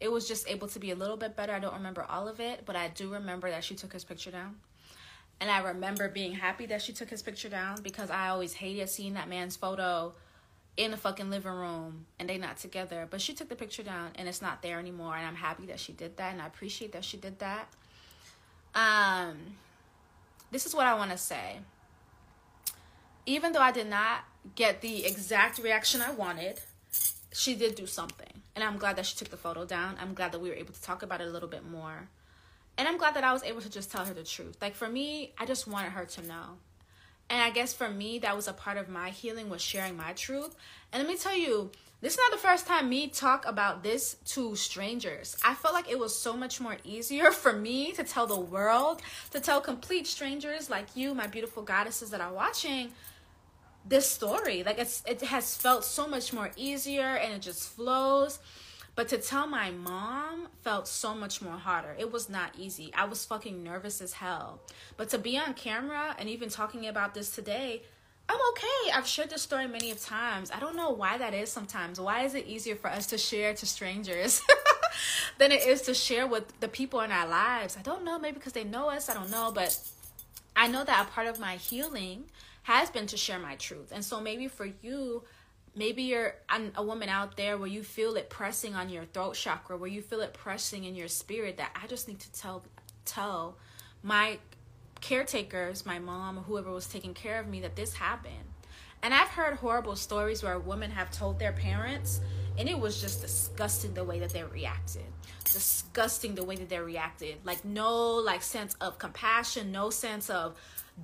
it 0.00 0.10
was 0.10 0.28
just 0.28 0.48
able 0.48 0.68
to 0.68 0.78
be 0.78 0.90
a 0.90 0.94
little 0.94 1.16
bit 1.16 1.34
better. 1.36 1.52
I 1.52 1.60
don't 1.60 1.74
remember 1.74 2.04
all 2.08 2.28
of 2.28 2.40
it, 2.40 2.64
but 2.66 2.76
I 2.76 2.88
do 2.88 3.12
remember 3.12 3.48
that 3.50 3.64
she 3.64 3.74
took 3.74 3.92
his 3.92 4.04
picture 4.04 4.30
down. 4.30 4.56
And 5.42 5.50
I 5.50 5.58
remember 5.58 6.08
being 6.08 6.34
happy 6.34 6.66
that 6.66 6.82
she 6.82 6.92
took 6.92 7.10
his 7.10 7.20
picture 7.20 7.48
down 7.48 7.82
because 7.82 8.10
I 8.10 8.28
always 8.28 8.52
hated 8.52 8.88
seeing 8.88 9.14
that 9.14 9.28
man's 9.28 9.56
photo 9.56 10.14
in 10.76 10.92
the 10.92 10.96
fucking 10.96 11.30
living 11.30 11.50
room 11.50 12.06
and 12.20 12.28
they 12.28 12.38
not 12.38 12.58
together. 12.58 13.08
But 13.10 13.20
she 13.20 13.34
took 13.34 13.48
the 13.48 13.56
picture 13.56 13.82
down 13.82 14.12
and 14.14 14.28
it's 14.28 14.40
not 14.40 14.62
there 14.62 14.78
anymore. 14.78 15.16
And 15.16 15.26
I'm 15.26 15.34
happy 15.34 15.66
that 15.66 15.80
she 15.80 15.90
did 15.90 16.16
that 16.18 16.32
and 16.32 16.40
I 16.40 16.46
appreciate 16.46 16.92
that 16.92 17.04
she 17.04 17.16
did 17.16 17.40
that. 17.40 17.66
Um, 18.76 19.56
this 20.52 20.64
is 20.64 20.76
what 20.76 20.86
I 20.86 20.94
want 20.94 21.10
to 21.10 21.18
say. 21.18 21.58
Even 23.26 23.50
though 23.50 23.62
I 23.62 23.72
did 23.72 23.88
not 23.88 24.20
get 24.54 24.80
the 24.80 25.04
exact 25.04 25.58
reaction 25.58 26.02
I 26.02 26.12
wanted, 26.12 26.60
she 27.32 27.56
did 27.56 27.74
do 27.74 27.88
something. 27.88 28.42
And 28.54 28.62
I'm 28.62 28.76
glad 28.76 28.94
that 28.94 29.06
she 29.06 29.16
took 29.16 29.30
the 29.30 29.36
photo 29.36 29.64
down. 29.64 29.96
I'm 30.00 30.14
glad 30.14 30.30
that 30.30 30.38
we 30.40 30.50
were 30.50 30.54
able 30.54 30.72
to 30.72 30.82
talk 30.82 31.02
about 31.02 31.20
it 31.20 31.26
a 31.26 31.30
little 31.30 31.48
bit 31.48 31.68
more. 31.68 32.08
And 32.78 32.88
I'm 32.88 32.96
glad 32.96 33.14
that 33.14 33.24
I 33.24 33.32
was 33.32 33.42
able 33.42 33.60
to 33.60 33.70
just 33.70 33.90
tell 33.90 34.04
her 34.04 34.14
the 34.14 34.24
truth. 34.24 34.56
Like 34.60 34.74
for 34.74 34.88
me, 34.88 35.32
I 35.38 35.46
just 35.46 35.66
wanted 35.66 35.92
her 35.92 36.04
to 36.04 36.26
know. 36.26 36.58
And 37.28 37.40
I 37.40 37.50
guess 37.50 37.72
for 37.72 37.88
me, 37.88 38.18
that 38.20 38.36
was 38.36 38.48
a 38.48 38.52
part 38.52 38.76
of 38.76 38.88
my 38.88 39.10
healing 39.10 39.48
was 39.48 39.62
sharing 39.62 39.96
my 39.96 40.12
truth. 40.12 40.54
And 40.92 41.02
let 41.02 41.08
me 41.10 41.16
tell 41.16 41.36
you, 41.36 41.70
this 42.02 42.14
is 42.14 42.18
not 42.18 42.32
the 42.32 42.46
first 42.46 42.66
time 42.66 42.88
me 42.88 43.06
talk 43.06 43.46
about 43.46 43.82
this 43.84 44.16
to 44.26 44.56
strangers. 44.56 45.36
I 45.44 45.54
felt 45.54 45.72
like 45.72 45.88
it 45.88 45.98
was 45.98 46.18
so 46.18 46.36
much 46.36 46.60
more 46.60 46.76
easier 46.84 47.30
for 47.32 47.52
me 47.52 47.92
to 47.92 48.04
tell 48.04 48.26
the 48.26 48.38
world, 48.38 49.00
to 49.30 49.40
tell 49.40 49.60
complete 49.60 50.06
strangers 50.06 50.68
like 50.68 50.96
you, 50.96 51.14
my 51.14 51.26
beautiful 51.26 51.62
goddesses 51.62 52.10
that 52.10 52.20
are 52.20 52.32
watching, 52.32 52.90
this 53.86 54.10
story. 54.10 54.62
Like 54.62 54.78
it's 54.78 55.02
it 55.06 55.22
has 55.22 55.56
felt 55.56 55.84
so 55.84 56.06
much 56.06 56.32
more 56.32 56.50
easier 56.56 57.16
and 57.16 57.32
it 57.32 57.40
just 57.40 57.68
flows. 57.70 58.40
But 58.94 59.08
to 59.08 59.18
tell 59.18 59.46
my 59.46 59.70
mom 59.70 60.48
felt 60.62 60.86
so 60.86 61.14
much 61.14 61.40
more 61.40 61.56
harder. 61.56 61.96
It 61.98 62.12
was 62.12 62.28
not 62.28 62.52
easy. 62.58 62.92
I 62.94 63.06
was 63.06 63.24
fucking 63.24 63.62
nervous 63.62 64.00
as 64.00 64.12
hell. 64.12 64.60
But 64.96 65.08
to 65.10 65.18
be 65.18 65.38
on 65.38 65.54
camera 65.54 66.14
and 66.18 66.28
even 66.28 66.50
talking 66.50 66.86
about 66.86 67.14
this 67.14 67.34
today, 67.34 67.82
I'm 68.28 68.38
okay. 68.50 68.92
I've 68.94 69.06
shared 69.06 69.30
this 69.30 69.42
story 69.42 69.66
many 69.66 69.90
of 69.90 70.00
times. 70.00 70.50
I 70.50 70.60
don't 70.60 70.76
know 70.76 70.90
why 70.90 71.18
that 71.18 71.34
is 71.34 71.50
sometimes. 71.50 72.00
Why 72.00 72.22
is 72.22 72.34
it 72.34 72.46
easier 72.46 72.76
for 72.76 72.88
us 72.88 73.06
to 73.08 73.18
share 73.18 73.54
to 73.54 73.66
strangers 73.66 74.42
than 75.38 75.52
it 75.52 75.66
is 75.66 75.82
to 75.82 75.94
share 75.94 76.26
with 76.26 76.60
the 76.60 76.68
people 76.68 77.00
in 77.00 77.10
our 77.12 77.26
lives? 77.26 77.76
I 77.78 77.82
don't 77.82 78.04
know. 78.04 78.18
Maybe 78.18 78.34
because 78.34 78.52
they 78.52 78.64
know 78.64 78.90
us. 78.90 79.08
I 79.08 79.14
don't 79.14 79.30
know. 79.30 79.52
But 79.54 79.78
I 80.54 80.68
know 80.68 80.84
that 80.84 81.06
a 81.06 81.10
part 81.10 81.26
of 81.26 81.40
my 81.40 81.56
healing 81.56 82.24
has 82.64 82.90
been 82.90 83.06
to 83.08 83.16
share 83.16 83.38
my 83.38 83.56
truth. 83.56 83.90
And 83.92 84.04
so 84.04 84.20
maybe 84.20 84.48
for 84.48 84.68
you, 84.82 85.24
maybe 85.74 86.02
you're 86.02 86.34
a 86.76 86.82
woman 86.82 87.08
out 87.08 87.36
there 87.36 87.56
where 87.56 87.68
you 87.68 87.82
feel 87.82 88.16
it 88.16 88.28
pressing 88.28 88.74
on 88.74 88.88
your 88.88 89.04
throat 89.06 89.34
chakra 89.34 89.76
where 89.76 89.88
you 89.88 90.02
feel 90.02 90.20
it 90.20 90.34
pressing 90.34 90.84
in 90.84 90.94
your 90.94 91.08
spirit 91.08 91.56
that 91.56 91.70
i 91.82 91.86
just 91.86 92.08
need 92.08 92.18
to 92.18 92.30
tell 92.32 92.62
tell 93.04 93.56
my 94.02 94.38
caretakers 95.02 95.84
my 95.84 95.98
mom 95.98 96.38
or 96.38 96.42
whoever 96.42 96.70
was 96.70 96.86
taking 96.86 97.12
care 97.12 97.40
of 97.40 97.46
me 97.46 97.60
that 97.60 97.76
this 97.76 97.92
happened. 97.92 98.32
And 99.02 99.12
i've 99.12 99.28
heard 99.28 99.54
horrible 99.56 99.96
stories 99.96 100.42
where 100.42 100.58
women 100.58 100.90
have 100.90 101.10
told 101.10 101.38
their 101.38 101.52
parents 101.52 102.20
and 102.58 102.68
it 102.68 102.78
was 102.78 103.00
just 103.00 103.20
disgusting 103.20 103.94
the 103.94 104.04
way 104.04 104.18
that 104.20 104.30
they 104.30 104.44
reacted. 104.44 105.04
Disgusting 105.44 106.34
the 106.34 106.44
way 106.44 106.56
that 106.56 106.68
they 106.68 106.78
reacted. 106.78 107.36
Like 107.44 107.64
no 107.64 108.14
like 108.14 108.42
sense 108.42 108.74
of 108.80 108.98
compassion 108.98 109.72
no 109.72 109.90
sense 109.90 110.30
of 110.30 110.56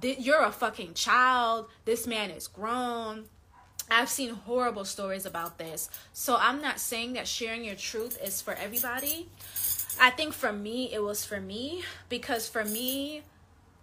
you're 0.02 0.44
a 0.44 0.52
fucking 0.52 0.94
child. 0.94 1.68
This 1.84 2.06
man 2.06 2.30
is 2.30 2.46
grown 2.46 3.24
I've 3.90 4.08
seen 4.08 4.30
horrible 4.30 4.84
stories 4.84 5.26
about 5.26 5.58
this. 5.58 5.88
So 6.12 6.36
I'm 6.38 6.60
not 6.60 6.78
saying 6.80 7.14
that 7.14 7.26
sharing 7.26 7.64
your 7.64 7.74
truth 7.74 8.18
is 8.22 8.42
for 8.42 8.54
everybody. 8.54 9.28
I 10.00 10.10
think 10.10 10.32
for 10.32 10.52
me, 10.52 10.92
it 10.92 11.02
was 11.02 11.24
for 11.24 11.40
me 11.40 11.82
because 12.08 12.48
for 12.48 12.64
me, 12.64 13.22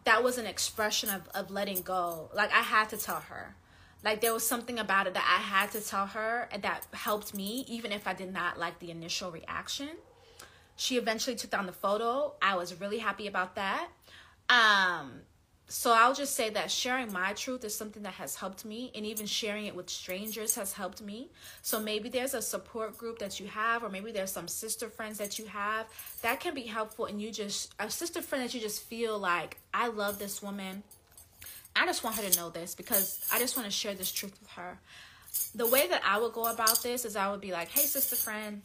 that 0.06 0.24
was 0.24 0.38
an 0.38 0.46
expression 0.46 1.10
of, 1.10 1.28
of 1.34 1.52
letting 1.52 1.82
go. 1.82 2.30
Like 2.34 2.54
I 2.54 2.62
had 2.62 2.89
to 2.89 2.98
tell 2.98 3.22
her. 3.22 3.56
Like 4.04 4.22
there 4.22 4.34
was 4.34 4.48
something 4.48 4.78
about 4.78 5.08
it 5.08 5.15
that 5.15 5.26
I 5.26 5.41
had 5.41 5.72
to 5.72 5.82
tell 5.82 6.06
her 6.08 6.48
that 6.62 6.86
helped 6.94 7.34
me, 7.34 7.65
even 7.68 7.91
if 7.91 8.08
I 8.08 8.13
did 8.13 8.32
not 8.32 8.60
like 8.60 8.80
the 8.80 8.91
initial 8.91 9.32
reaction. 9.32 9.89
She 10.76 10.98
eventually 10.98 11.36
took 11.36 11.50
down 11.50 11.65
the 11.65 11.72
photo. 11.72 12.34
I 12.41 12.56
was 12.56 12.80
really 12.80 13.00
happy 13.00 13.28
about 13.28 13.56
that. 13.56 13.88
Um, 14.50 15.22
so 15.67 15.91
I'll 15.91 16.13
just 16.13 16.36
say 16.36 16.51
that 16.51 16.69
sharing 16.69 17.12
my 17.12 17.34
truth 17.34 17.63
is 17.63 17.75
something 17.75 18.04
that 18.04 18.13
has 18.13 18.36
helped 18.36 18.65
me, 18.65 18.91
and 18.93 19.06
even 19.06 19.25
sharing 19.25 19.65
it 19.65 19.75
with 19.75 19.89
strangers 19.89 20.54
has 20.56 20.73
helped 20.73 21.01
me. 21.01 21.30
So 21.63 21.80
maybe 21.80 22.08
there's 22.08 22.36
a 22.36 22.41
support 22.41 22.97
group 22.97 23.17
that 23.19 23.39
you 23.39 23.47
have, 23.47 23.84
or 23.84 23.89
maybe 23.89 24.12
there's 24.12 24.32
some 24.32 24.47
sister 24.47 24.89
friends 24.89 25.17
that 25.17 25.39
you 25.39 25.45
have 25.47 25.88
that 26.21 26.39
can 26.39 26.54
be 26.54 26.63
helpful, 26.63 27.06
and 27.06 27.19
you 27.19 27.32
just 27.32 27.73
a 27.80 27.89
sister 27.89 28.21
friend 28.21 28.43
that 28.43 28.54
you 28.54 28.62
just 28.62 28.84
feel 28.84 29.17
like 29.17 29.58
I 29.73 29.88
love 29.88 30.19
this 30.19 30.41
woman. 30.41 30.84
I 31.75 31.86
just 31.86 32.04
want 32.04 32.15
her 32.17 32.30
to 32.30 32.39
know 32.39 32.49
this 32.49 32.75
because 32.75 33.28
I 33.34 33.39
just 33.39 33.58
want 33.58 33.65
to 33.65 33.71
share 33.71 33.95
this 33.95 34.12
truth 34.12 34.39
with 34.39 34.51
her. 34.51 34.80
The 35.56 35.67
way 35.67 35.88
that 35.88 36.01
I 36.06 36.19
would 36.19 36.32
go 36.32 36.45
about 36.45 36.84
this 36.84 37.04
is 37.06 37.15
I 37.15 37.30
would 37.32 37.41
be 37.41 37.51
like, 37.51 37.69
"Hey, 37.69 37.86
sister 37.86 38.15
friend, 38.15 38.62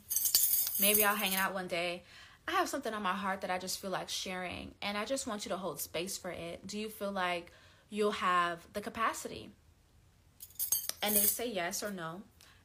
maybe 0.79 1.03
I'll 1.03 1.17
hang 1.17 1.35
out 1.35 1.55
one 1.55 1.67
day." 1.67 2.03
I 2.51 2.55
have 2.55 2.69
something 2.69 2.93
on 2.93 3.03
my 3.03 3.13
heart 3.13 3.43
that 3.43 3.51
I 3.51 3.59
just 3.59 3.81
feel 3.81 3.91
like 3.91 4.09
sharing, 4.09 4.75
and 4.83 4.99
I 4.99 5.05
just 5.05 5.25
want 5.25 5.45
you 5.45 5.51
to 5.51 5.57
hold 5.57 5.81
space 5.81 6.19
for 6.19 6.33
it. 6.33 6.67
Do 6.67 6.81
you 6.81 6.89
feel 6.89 7.13
like 7.13 7.53
you'll 7.91 8.11
have 8.11 8.67
the 8.73 8.81
capacity? 8.81 9.51
And 11.01 11.15
they 11.15 11.21
say 11.21 11.49
yes 11.49 11.85
or 11.85 11.93
no, 11.93 12.23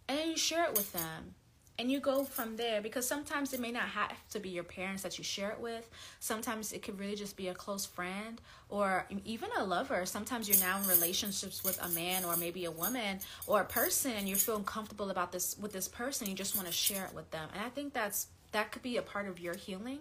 and 0.10 0.18
then 0.18 0.30
you 0.30 0.38
share 0.38 0.66
it 0.66 0.72
with 0.72 0.92
them. 0.92 1.36
And 1.78 1.92
you 1.92 2.00
go 2.00 2.24
from 2.24 2.56
there 2.56 2.82
because 2.82 3.06
sometimes 3.06 3.54
it 3.54 3.60
may 3.60 3.72
not 3.72 3.84
have 3.84 4.14
to 4.30 4.40
be 4.40 4.48
your 4.48 4.64
parents 4.64 5.04
that 5.04 5.18
you 5.18 5.26
share 5.26 5.52
it 5.52 5.60
with. 5.60 5.90
Sometimes 6.22 6.72
it 6.72 6.82
could 6.82 6.98
really 6.98 7.16
just 7.16 7.36
be 7.36 7.50
a 7.50 7.54
close 7.54 7.86
friend 7.86 8.40
or 8.70 9.06
even 9.26 9.50
a 9.58 9.64
lover. 9.66 10.06
Sometimes 10.06 10.48
you're 10.48 10.58
now 10.60 10.80
in 10.80 10.88
relationships 10.88 11.66
with 11.66 11.78
a 11.84 11.90
man 11.90 12.24
or 12.24 12.38
maybe 12.38 12.64
a 12.64 12.72
woman 12.72 13.20
or 13.46 13.60
a 13.60 13.66
person 13.66 14.12
and 14.12 14.26
you're 14.26 14.38
feeling 14.38 14.64
comfortable 14.64 15.10
about 15.10 15.34
this 15.34 15.58
with 15.60 15.74
this 15.74 15.90
person. 15.90 16.30
You 16.30 16.34
just 16.34 16.56
want 16.56 16.66
to 16.66 16.74
share 16.74 17.08
it 17.08 17.14
with 17.14 17.30
them. 17.32 17.50
And 17.54 17.62
I 17.62 17.68
think 17.68 17.92
that's 17.92 18.28
that 18.56 18.72
could 18.72 18.82
be 18.82 18.96
a 18.96 19.02
part 19.02 19.28
of 19.28 19.38
your 19.38 19.54
healing. 19.54 20.00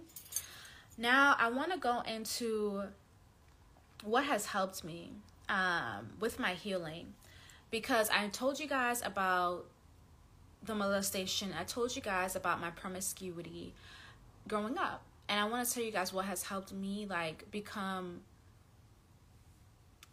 Now, 0.97 1.35
I 1.41 1.51
want 1.51 1.73
to 1.73 1.79
go 1.79 2.03
into 2.03 2.85
what 4.05 4.25
has 4.27 4.47
helped 4.47 4.85
me 4.85 5.11
um, 5.49 6.11
with 6.21 6.39
my 6.39 6.53
healing 6.53 7.15
because 7.73 8.09
I 8.11 8.29
told 8.29 8.61
you 8.61 8.69
guys 8.69 9.03
about 9.05 9.67
the 10.63 10.73
molestation, 10.73 11.51
I 11.59 11.65
told 11.65 11.97
you 11.97 12.01
guys 12.01 12.37
about 12.37 12.61
my 12.61 12.71
promiscuity 12.71 13.75
growing 14.47 14.79
up. 14.79 15.03
And 15.29 15.41
I 15.41 15.45
want 15.47 15.67
to 15.67 15.75
tell 15.75 15.83
you 15.83 15.91
guys 15.91 16.13
what 16.13 16.27
has 16.27 16.45
helped 16.45 16.73
me 16.73 17.07
like 17.11 17.51
become 17.51 18.21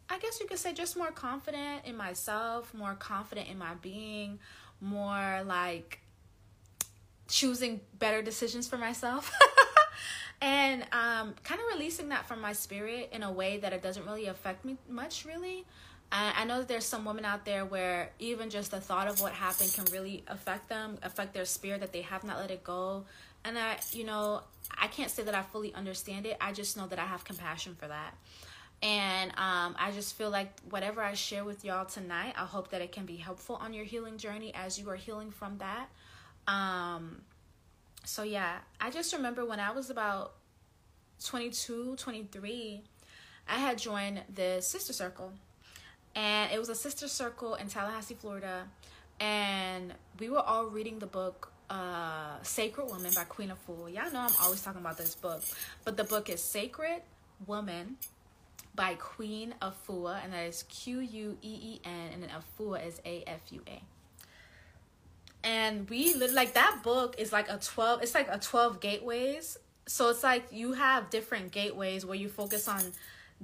I 0.10 0.17
guess 0.17 0.39
you 0.41 0.47
could 0.47 0.60
say 0.60 0.73
just 0.73 0.97
more 0.97 1.12
confident 1.12 1.86
in 1.86 1.95
myself, 1.95 2.73
more 2.73 2.95
confident 2.95 3.47
in 3.47 3.58
my 3.58 3.75
being, 3.75 4.39
more 4.82 5.43
like 5.45 6.01
choosing 7.32 7.82
better 7.98 8.22
decisions 8.22 8.67
for 8.67 8.78
myself. 8.78 9.32
and 10.41 10.84
um, 10.91 11.34
kind 11.44 11.60
of 11.60 11.67
releasing 11.74 12.10
that 12.10 12.28
from 12.28 12.41
my 12.41 12.54
spirit 12.54 13.10
in 13.12 13.24
a 13.24 13.32
way 13.32 13.58
that 13.58 13.74
it 13.74 13.82
doesn't 13.82 14.06
really 14.06 14.28
affect 14.28 14.65
me 14.65 14.78
much, 14.88 15.26
really. 15.26 15.65
I 16.13 16.44
know 16.44 16.58
that 16.58 16.67
there's 16.67 16.84
some 16.84 17.06
women 17.06 17.24
out 17.24 17.46
there 17.46 17.63
where 17.63 18.12
even 18.20 18.50
just 18.50 18.72
the 18.72 18.82
thought 18.82 19.08
of 19.08 19.22
what 19.22 19.32
happened 19.32 19.72
can 19.74 19.86
really 19.94 20.26
affect 20.28 20.67
them, 20.67 20.98
affect 21.04 21.34
their 21.34 21.46
spirit, 21.46 21.80
that 21.80 21.94
they 21.94 22.02
have 22.02 22.26
not 22.26 22.38
let 22.38 22.52
it 22.52 22.65
go. 22.65 23.06
And 23.46 23.58
I, 23.58 23.78
you 23.94 24.04
know, 24.04 24.41
I 24.78 24.88
can't 24.88 25.10
say 25.10 25.24
that 25.24 25.34
I 25.34 25.41
fully 25.41 25.74
understand 25.74 26.26
it. 26.26 26.36
I 26.41 26.52
just 26.52 26.76
know 26.76 26.86
that 26.88 27.00
I 27.00 27.06
have 27.06 27.24
compassion 27.24 27.76
for 27.76 27.88
that. 27.88 28.13
And 28.84 29.32
um, 29.32 29.76
I 29.80 29.91
just 29.94 30.17
feel 30.17 30.30
like 30.30 30.52
whatever 30.70 31.02
I 31.02 31.13
share 31.13 31.46
with 31.46 31.63
y'all 31.63 31.86
tonight, 31.86 32.34
I 32.36 32.44
hope 32.44 32.72
that 32.72 32.82
it 32.82 32.91
can 32.91 33.06
be 33.06 33.15
helpful 33.15 33.56
on 33.56 33.74
your 33.74 33.86
healing 33.86 34.17
journey 34.17 34.54
as 34.54 34.78
you 34.78 34.89
are 34.89 34.98
healing 34.98 35.32
from 35.32 35.60
that. 35.60 35.88
Um, 36.47 37.21
so 38.04 38.23
yeah, 38.23 38.58
I 38.80 38.89
just 38.89 39.13
remember 39.13 39.45
when 39.45 39.60
I 39.60 39.71
was 39.71 39.89
about 39.89 40.34
22, 41.23 41.95
23, 41.97 42.82
I 43.47 43.56
had 43.56 43.77
joined 43.77 44.21
the 44.34 44.62
sister 44.62 44.93
circle. 44.93 45.32
And 46.15 46.51
it 46.51 46.60
was 46.60 46.69
a 46.69 46.75
sister 46.75 47.08
circle 47.08 47.56
in 47.56 47.67
Tallahassee, 47.67 48.15
Florida. 48.15 48.67
And 49.19 49.93
we 50.19 50.30
were 50.30 50.39
all 50.41 50.65
reading 50.65 50.99
the 50.99 51.06
book 51.06 51.51
uh, 51.69 52.41
Sacred 52.41 52.88
Woman 52.88 53.12
by 53.15 53.23
Queen 53.23 53.49
Afua. 53.49 53.93
Y'all 53.93 54.12
know 54.12 54.19
I'm 54.19 54.36
always 54.41 54.62
talking 54.62 54.82
about 54.82 54.97
this 54.97 55.15
book. 55.15 55.41
But 55.86 55.95
the 55.95 56.04
book 56.04 56.30
is 56.30 56.43
Sacred 56.43 57.01
Woman 57.47 57.97
by 58.75 58.95
Queen 58.95 59.54
of 59.62 59.75
Afua. 59.88 60.23
And 60.23 60.34
that 60.34 60.47
is 60.47 60.63
Q 60.63 60.99
U 60.99 61.38
E 61.41 61.60
E 61.62 61.82
N. 61.86 62.10
And 62.13 62.23
then 62.23 62.30
Afua 62.30 62.86
is 62.86 62.99
A 63.06 63.23
F 63.25 63.41
U 63.51 63.62
A 63.67 63.82
and 65.43 65.89
we 65.89 66.13
like 66.15 66.54
that 66.54 66.82
book 66.84 67.15
is 67.17 67.32
like 67.32 67.49
a 67.49 67.58
12 67.58 68.04
it's 68.04 68.13
like 68.13 68.27
a 68.30 68.38
12 68.38 68.80
gateways. 68.80 69.58
So 69.88 70.10
it's 70.10 70.23
like 70.23 70.45
you 70.51 70.73
have 70.73 71.10
different 71.10 71.51
gateways 71.51 72.06
where 72.06 72.15
you 72.15 72.30
focus 72.30 72.67
on 72.67 72.82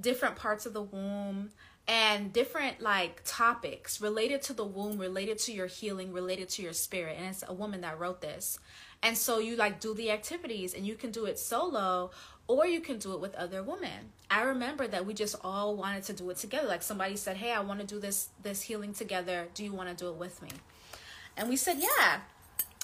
different 0.00 0.36
parts 0.36 0.66
of 0.66 0.72
the 0.72 0.82
womb 0.82 1.50
and 1.88 2.32
different 2.32 2.80
like 2.80 3.22
topics 3.24 4.00
related 4.00 4.42
to 4.42 4.52
the 4.52 4.64
womb 4.64 4.98
related 4.98 5.38
to 5.38 5.52
your 5.52 5.66
healing 5.66 6.12
related 6.12 6.48
to 6.50 6.62
your 6.62 6.72
spirit. 6.72 7.16
And 7.18 7.28
it's 7.28 7.44
a 7.46 7.52
woman 7.52 7.80
that 7.80 7.98
wrote 7.98 8.20
this. 8.20 8.58
And 9.02 9.16
so 9.16 9.38
you 9.38 9.56
like 9.56 9.80
do 9.80 9.94
the 9.94 10.10
activities 10.10 10.74
and 10.74 10.86
you 10.86 10.94
can 10.94 11.10
do 11.10 11.24
it 11.24 11.38
solo 11.38 12.10
or 12.46 12.66
you 12.66 12.80
can 12.80 12.98
do 12.98 13.12
it 13.12 13.20
with 13.20 13.34
other 13.34 13.62
women. 13.62 14.12
I 14.30 14.42
remember 14.42 14.86
that 14.86 15.04
we 15.04 15.14
just 15.14 15.36
all 15.42 15.76
wanted 15.76 16.04
to 16.04 16.12
do 16.12 16.30
it 16.30 16.36
together. 16.36 16.68
Like 16.68 16.82
somebody 16.82 17.16
said 17.16 17.36
hey 17.36 17.52
i 17.52 17.60
want 17.60 17.80
to 17.80 17.86
do 17.86 17.98
this 17.98 18.28
this 18.42 18.62
healing 18.62 18.92
together. 18.92 19.48
Do 19.54 19.64
you 19.64 19.72
want 19.72 19.88
to 19.88 19.96
do 19.96 20.08
it 20.10 20.16
with 20.16 20.40
me 20.40 20.50
and 21.38 21.48
we 21.48 21.56
said, 21.56 21.78
yeah. 21.78 22.20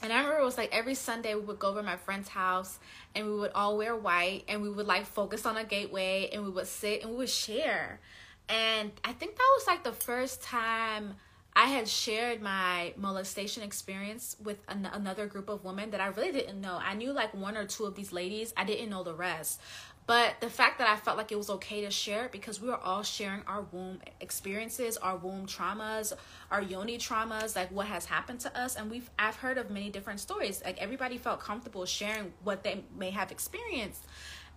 And 0.03 0.12
I 0.12 0.19
remember 0.19 0.40
it 0.40 0.45
was 0.45 0.59
like 0.59 0.75
every 0.75 0.95
Sunday 0.95 1.35
we 1.35 1.40
would 1.43 1.59
go 1.59 1.69
over 1.69 1.83
my 1.83 1.97
friend's 1.97 2.29
house 2.29 2.79
and 3.14 3.27
we 3.27 3.35
would 3.35 3.53
all 3.55 3.77
wear 3.77 3.97
white 3.97 4.45
and 4.49 4.62
we 4.62 4.69
would 4.69 4.87
like 4.87 5.07
focus 5.07 5.47
on 5.47 5.57
a 5.57 5.64
gateway 5.64 6.29
and 6.33 6.45
we 6.45 6.51
would 6.51 6.67
sit 6.67 7.03
and 7.03 7.11
we 7.12 7.17
would 7.19 7.31
share. 7.31 8.01
And 8.49 8.93
I 9.03 9.12
think 9.12 9.37
that 9.37 9.51
was 9.57 9.67
like 9.67 9.83
the 9.83 9.93
first 9.93 10.43
time 10.43 11.14
I 11.57 11.67
had 11.67 11.88
shared 11.88 12.43
my 12.43 12.93
molestation 12.97 13.62
experience 13.62 14.37
with 14.43 14.59
an- 14.69 14.90
another 14.93 15.27
group 15.27 15.49
of 15.49 15.64
women 15.64 15.90
that 15.93 16.01
I 16.01 16.09
really 16.09 16.33
didn't 16.33 16.61
know. 16.61 16.79
I 16.83 16.95
knew 16.95 17.12
like 17.12 17.33
one 17.33 17.57
or 17.57 17.64
two 17.64 17.85
of 17.85 17.95
these 17.95 18.12
ladies, 18.12 18.53
I 18.57 18.64
didn't 18.64 18.90
know 18.90 19.05
the 19.05 19.14
rest. 19.14 19.61
But 20.07 20.35
the 20.40 20.51
fact 20.51 20.79
that 20.79 20.88
I 20.88 20.97
felt 20.97 21.17
like 21.17 21.33
it 21.33 21.38
was 21.38 21.49
okay 21.49 21.81
to 21.81 21.90
share 21.90 22.27
it 22.27 22.33
because 22.33 22.61
we 22.61 22.69
were 22.69 22.77
all 22.77 23.03
sharing 23.03 23.43
our 23.47 23.62
womb 23.73 24.01
experiences, 24.21 24.99
our 24.99 25.17
womb 25.17 25.47
traumas, 25.47 26.12
our 26.51 26.61
yoni 26.61 26.99
traumas, 26.99 27.57
like 27.57 27.71
what 27.71 27.87
has 27.87 28.05
happened 28.05 28.40
to 28.40 28.59
us. 28.59 28.77
And 28.77 28.90
we've 28.90 29.09
I've 29.19 29.37
heard 29.37 29.57
of 29.57 29.71
many 29.71 29.88
different 29.88 30.21
stories. 30.21 30.61
Like 30.62 30.81
everybody 30.81 31.17
felt 31.17 31.40
comfortable 31.40 31.87
sharing 31.87 32.35
what 32.43 32.62
they 32.62 32.85
may 32.99 33.11
have 33.11 33.31
experienced. 33.31 34.05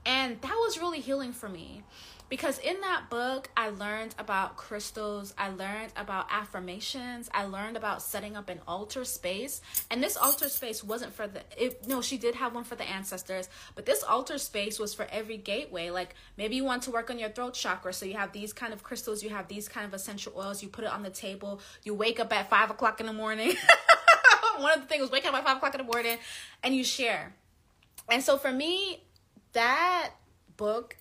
And 0.05 0.39
that 0.41 0.55
was 0.65 0.79
really 0.79 0.99
healing 0.99 1.31
for 1.31 1.47
me 1.49 1.83
because 2.29 2.59
in 2.59 2.79
that 2.81 3.09
book 3.09 3.49
i 3.55 3.69
learned 3.69 4.15
about 4.17 4.57
crystals 4.57 5.33
i 5.37 5.49
learned 5.49 5.91
about 5.95 6.27
affirmations 6.29 7.29
i 7.33 7.43
learned 7.45 7.77
about 7.77 8.01
setting 8.01 8.35
up 8.35 8.49
an 8.49 8.59
altar 8.67 9.03
space. 9.05 9.61
And 9.89 10.01
this 10.01 10.17
altar 10.17 10.49
space 10.49 10.83
wasn't 10.83 11.13
for 11.13 11.27
the 11.27 11.41
it, 11.57 11.87
no 11.87 12.01
she 12.01 12.17
did 12.17 12.35
have 12.35 12.53
one 12.53 12.63
for 12.63 12.75
the 12.75 12.83
ancestors 12.83 13.49
but 13.75 13.85
this 13.85 14.03
altar 14.03 14.37
space 14.37 14.79
was 14.79 14.93
for 14.93 15.07
every 15.11 15.37
gateway. 15.37 15.89
Like 15.89 16.15
maybe 16.37 16.55
you 16.55 16.63
want 16.63 16.83
to 16.83 16.91
work 16.91 17.09
on 17.09 17.19
your 17.19 17.29
throat 17.29 17.53
chakra. 17.53 17.93
So 17.93 18.05
you 18.05 18.15
have 18.15 18.31
these 18.31 18.53
kind 18.53 18.73
of 18.73 18.83
crystals 18.83 19.23
you 19.23 19.29
have 19.29 19.47
these 19.47 19.67
kind 19.67 19.85
of 19.85 19.93
essential 19.93 20.33
oils 20.37 20.61
you 20.61 20.69
put 20.69 20.83
it 20.83 20.91
on 20.91 21.03
the 21.03 21.09
table 21.09 21.61
you 21.83 21.93
wake 21.93 22.19
up 22.19 22.31
at 22.33 22.49
five 22.49 22.69
o'clock 22.69 22.99
in 22.99 23.05
the 23.05 23.13
morning. 23.13 23.53
One 24.59 24.73
of 24.73 24.81
the 24.81 24.87
things 24.87 25.01
was 25.01 25.11
waking 25.11 25.29
up 25.29 25.35
at 25.35 25.45
five 25.45 25.57
o'clock 25.57 25.75
in 25.75 25.85
the 25.85 25.91
morning 25.91 26.17
and 26.63 26.75
you 26.75 26.83
share. 26.83 27.33
And 28.09 28.23
so 28.23 28.37
for 28.37 28.51
me 28.51 29.03
that 29.53 30.11
book 30.57 30.95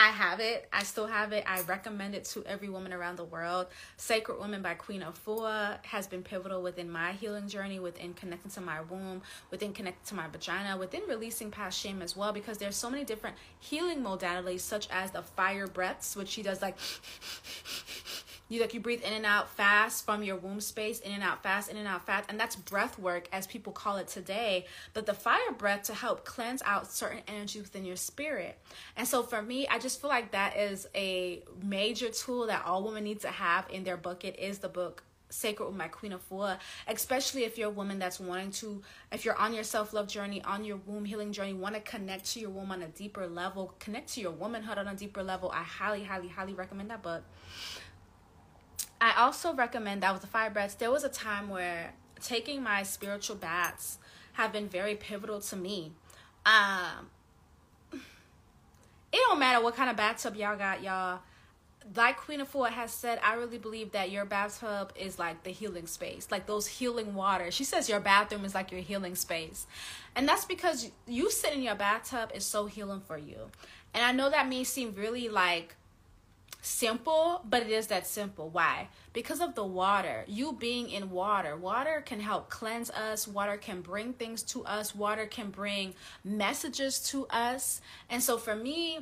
I 0.00 0.10
have 0.10 0.38
it. 0.38 0.68
I 0.72 0.84
still 0.84 1.08
have 1.08 1.32
it. 1.32 1.42
I 1.44 1.60
recommend 1.62 2.14
it 2.14 2.24
to 2.26 2.44
every 2.44 2.68
woman 2.68 2.92
around 2.92 3.16
the 3.16 3.24
world. 3.24 3.66
Sacred 3.96 4.38
Woman 4.38 4.62
by 4.62 4.74
Queen 4.74 5.02
Afua 5.02 5.84
has 5.84 6.06
been 6.06 6.22
pivotal 6.22 6.62
within 6.62 6.88
my 6.88 7.12
healing 7.14 7.48
journey, 7.48 7.80
within 7.80 8.14
connecting 8.14 8.52
to 8.52 8.60
my 8.60 8.80
womb, 8.80 9.22
within 9.50 9.72
connecting 9.72 10.06
to 10.06 10.14
my 10.14 10.28
vagina, 10.28 10.76
within 10.76 11.02
releasing 11.08 11.50
past 11.50 11.76
shame 11.76 12.00
as 12.00 12.16
well, 12.16 12.32
because 12.32 12.58
there's 12.58 12.76
so 12.76 12.88
many 12.88 13.04
different 13.04 13.34
healing 13.58 14.00
modalities, 14.00 14.60
such 14.60 14.86
as 14.92 15.10
the 15.10 15.22
fire 15.22 15.66
breaths, 15.66 16.14
which 16.14 16.28
she 16.28 16.44
does 16.44 16.62
like 16.62 16.76
you 18.48 18.60
like 18.60 18.74
you 18.74 18.80
breathe 18.80 19.02
in 19.02 19.12
and 19.12 19.26
out 19.26 19.50
fast 19.50 20.04
from 20.04 20.22
your 20.22 20.36
womb 20.36 20.60
space 20.60 21.00
in 21.00 21.12
and 21.12 21.22
out 21.22 21.42
fast 21.42 21.70
in 21.70 21.76
and 21.76 21.86
out 21.86 22.04
fast 22.06 22.30
and 22.30 22.38
that's 22.38 22.56
breath 22.56 22.98
work 22.98 23.28
as 23.32 23.46
people 23.46 23.72
call 23.72 23.96
it 23.96 24.08
today 24.08 24.66
but 24.94 25.06
the 25.06 25.14
fire 25.14 25.52
breath 25.56 25.82
to 25.82 25.94
help 25.94 26.24
cleanse 26.24 26.62
out 26.64 26.90
certain 26.90 27.20
energy 27.28 27.60
within 27.60 27.84
your 27.84 27.96
spirit 27.96 28.58
and 28.96 29.06
so 29.06 29.22
for 29.22 29.42
me 29.42 29.66
i 29.68 29.78
just 29.78 30.00
feel 30.00 30.10
like 30.10 30.30
that 30.32 30.56
is 30.56 30.88
a 30.94 31.42
major 31.62 32.08
tool 32.10 32.46
that 32.46 32.64
all 32.64 32.82
women 32.82 33.04
need 33.04 33.20
to 33.20 33.28
have 33.28 33.66
in 33.70 33.84
their 33.84 33.96
bucket 33.96 34.36
is 34.38 34.58
the 34.58 34.68
book 34.68 35.02
sacred 35.30 35.66
with 35.66 35.76
my 35.76 35.88
Queen 35.88 36.12
of 36.12 36.26
Afua 36.28 36.58
especially 36.86 37.44
if 37.44 37.58
you're 37.58 37.68
a 37.68 37.72
woman 37.72 37.98
that's 37.98 38.18
wanting 38.18 38.50
to, 38.50 38.82
if 39.12 39.24
you're 39.24 39.36
on 39.36 39.52
your 39.52 39.64
self 39.64 39.92
love 39.92 40.08
journey, 40.08 40.42
on 40.42 40.64
your 40.64 40.78
womb 40.86 41.04
healing 41.04 41.32
journey, 41.32 41.52
want 41.52 41.74
to 41.74 41.80
connect 41.80 42.32
to 42.32 42.40
your 42.40 42.50
womb 42.50 42.72
on 42.72 42.82
a 42.82 42.88
deeper 42.88 43.26
level, 43.26 43.74
connect 43.78 44.12
to 44.14 44.20
your 44.20 44.30
womanhood 44.30 44.78
on 44.78 44.88
a 44.88 44.94
deeper 44.94 45.22
level. 45.22 45.50
I 45.50 45.62
highly, 45.62 46.02
highly, 46.04 46.28
highly 46.28 46.54
recommend 46.54 46.90
that 46.90 47.02
book. 47.02 47.22
I 49.00 49.14
also 49.16 49.54
recommend 49.54 50.02
that 50.02 50.12
with 50.12 50.22
the 50.22 50.28
fire 50.28 50.50
breaths. 50.50 50.74
There 50.74 50.90
was 50.90 51.04
a 51.04 51.08
time 51.08 51.48
where 51.48 51.92
taking 52.20 52.62
my 52.62 52.82
spiritual 52.82 53.36
baths 53.36 53.98
have 54.32 54.52
been 54.52 54.68
very 54.68 54.94
pivotal 54.94 55.40
to 55.40 55.56
me. 55.56 55.92
Um, 56.44 57.10
it 57.92 59.18
don't 59.28 59.38
matter 59.38 59.62
what 59.62 59.76
kind 59.76 59.90
of 59.90 59.96
bathtub 59.96 60.36
y'all 60.36 60.56
got, 60.56 60.82
y'all 60.82 61.20
like 61.96 62.16
Queen 62.18 62.40
Afua 62.40 62.70
has 62.70 62.92
said, 62.92 63.18
I 63.22 63.34
really 63.34 63.58
believe 63.58 63.92
that 63.92 64.10
your 64.10 64.24
bathtub 64.24 64.92
is 64.96 65.18
like 65.18 65.42
the 65.44 65.50
healing 65.50 65.86
space, 65.86 66.28
like 66.30 66.46
those 66.46 66.66
healing 66.66 67.14
water. 67.14 67.50
She 67.50 67.64
says 67.64 67.88
your 67.88 68.00
bathroom 68.00 68.44
is 68.44 68.54
like 68.54 68.70
your 68.70 68.80
healing 68.80 69.14
space. 69.14 69.66
And 70.14 70.28
that's 70.28 70.44
because 70.44 70.90
you 71.06 71.30
sit 71.30 71.54
in 71.54 71.62
your 71.62 71.74
bathtub 71.74 72.30
is 72.34 72.44
so 72.44 72.66
healing 72.66 73.00
for 73.00 73.16
you. 73.16 73.50
And 73.94 74.04
I 74.04 74.12
know 74.12 74.30
that 74.30 74.48
may 74.48 74.64
seem 74.64 74.94
really 74.94 75.28
like 75.28 75.76
simple, 76.68 77.42
but 77.48 77.62
it 77.62 77.70
is 77.70 77.88
that 77.88 78.06
simple. 78.06 78.48
Why? 78.50 78.88
Because 79.12 79.40
of 79.40 79.54
the 79.54 79.64
water. 79.64 80.24
You 80.28 80.52
being 80.52 80.90
in 80.90 81.10
water. 81.10 81.56
Water 81.56 82.02
can 82.04 82.20
help 82.20 82.50
cleanse 82.50 82.90
us. 82.90 83.26
Water 83.26 83.56
can 83.56 83.80
bring 83.80 84.12
things 84.12 84.42
to 84.44 84.64
us. 84.64 84.94
Water 84.94 85.26
can 85.26 85.50
bring 85.50 85.94
messages 86.24 87.00
to 87.10 87.26
us. 87.28 87.80
And 88.10 88.22
so 88.22 88.38
for 88.38 88.54
me, 88.54 89.00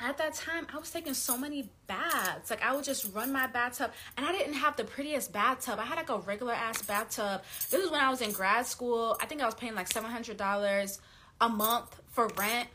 at 0.00 0.18
that 0.18 0.34
time 0.34 0.66
I 0.72 0.78
was 0.78 0.90
taking 0.90 1.14
so 1.14 1.38
many 1.38 1.70
baths. 1.86 2.50
Like 2.50 2.62
I 2.62 2.74
would 2.74 2.84
just 2.84 3.14
run 3.14 3.32
my 3.32 3.46
bathtub 3.46 3.92
and 4.16 4.26
I 4.26 4.32
didn't 4.32 4.54
have 4.54 4.76
the 4.76 4.84
prettiest 4.84 5.32
bathtub. 5.32 5.78
I 5.78 5.84
had 5.84 5.96
like 5.96 6.10
a 6.10 6.18
regular 6.18 6.52
ass 6.52 6.82
bathtub. 6.82 7.42
This 7.70 7.80
was 7.80 7.90
when 7.90 8.00
I 8.00 8.10
was 8.10 8.20
in 8.20 8.32
grad 8.32 8.66
school. 8.66 9.16
I 9.20 9.26
think 9.26 9.40
I 9.40 9.46
was 9.46 9.54
paying 9.54 9.74
like 9.74 9.88
$700 9.88 10.98
a 11.40 11.48
month 11.48 12.00
for 12.10 12.28
rent. 12.38 12.68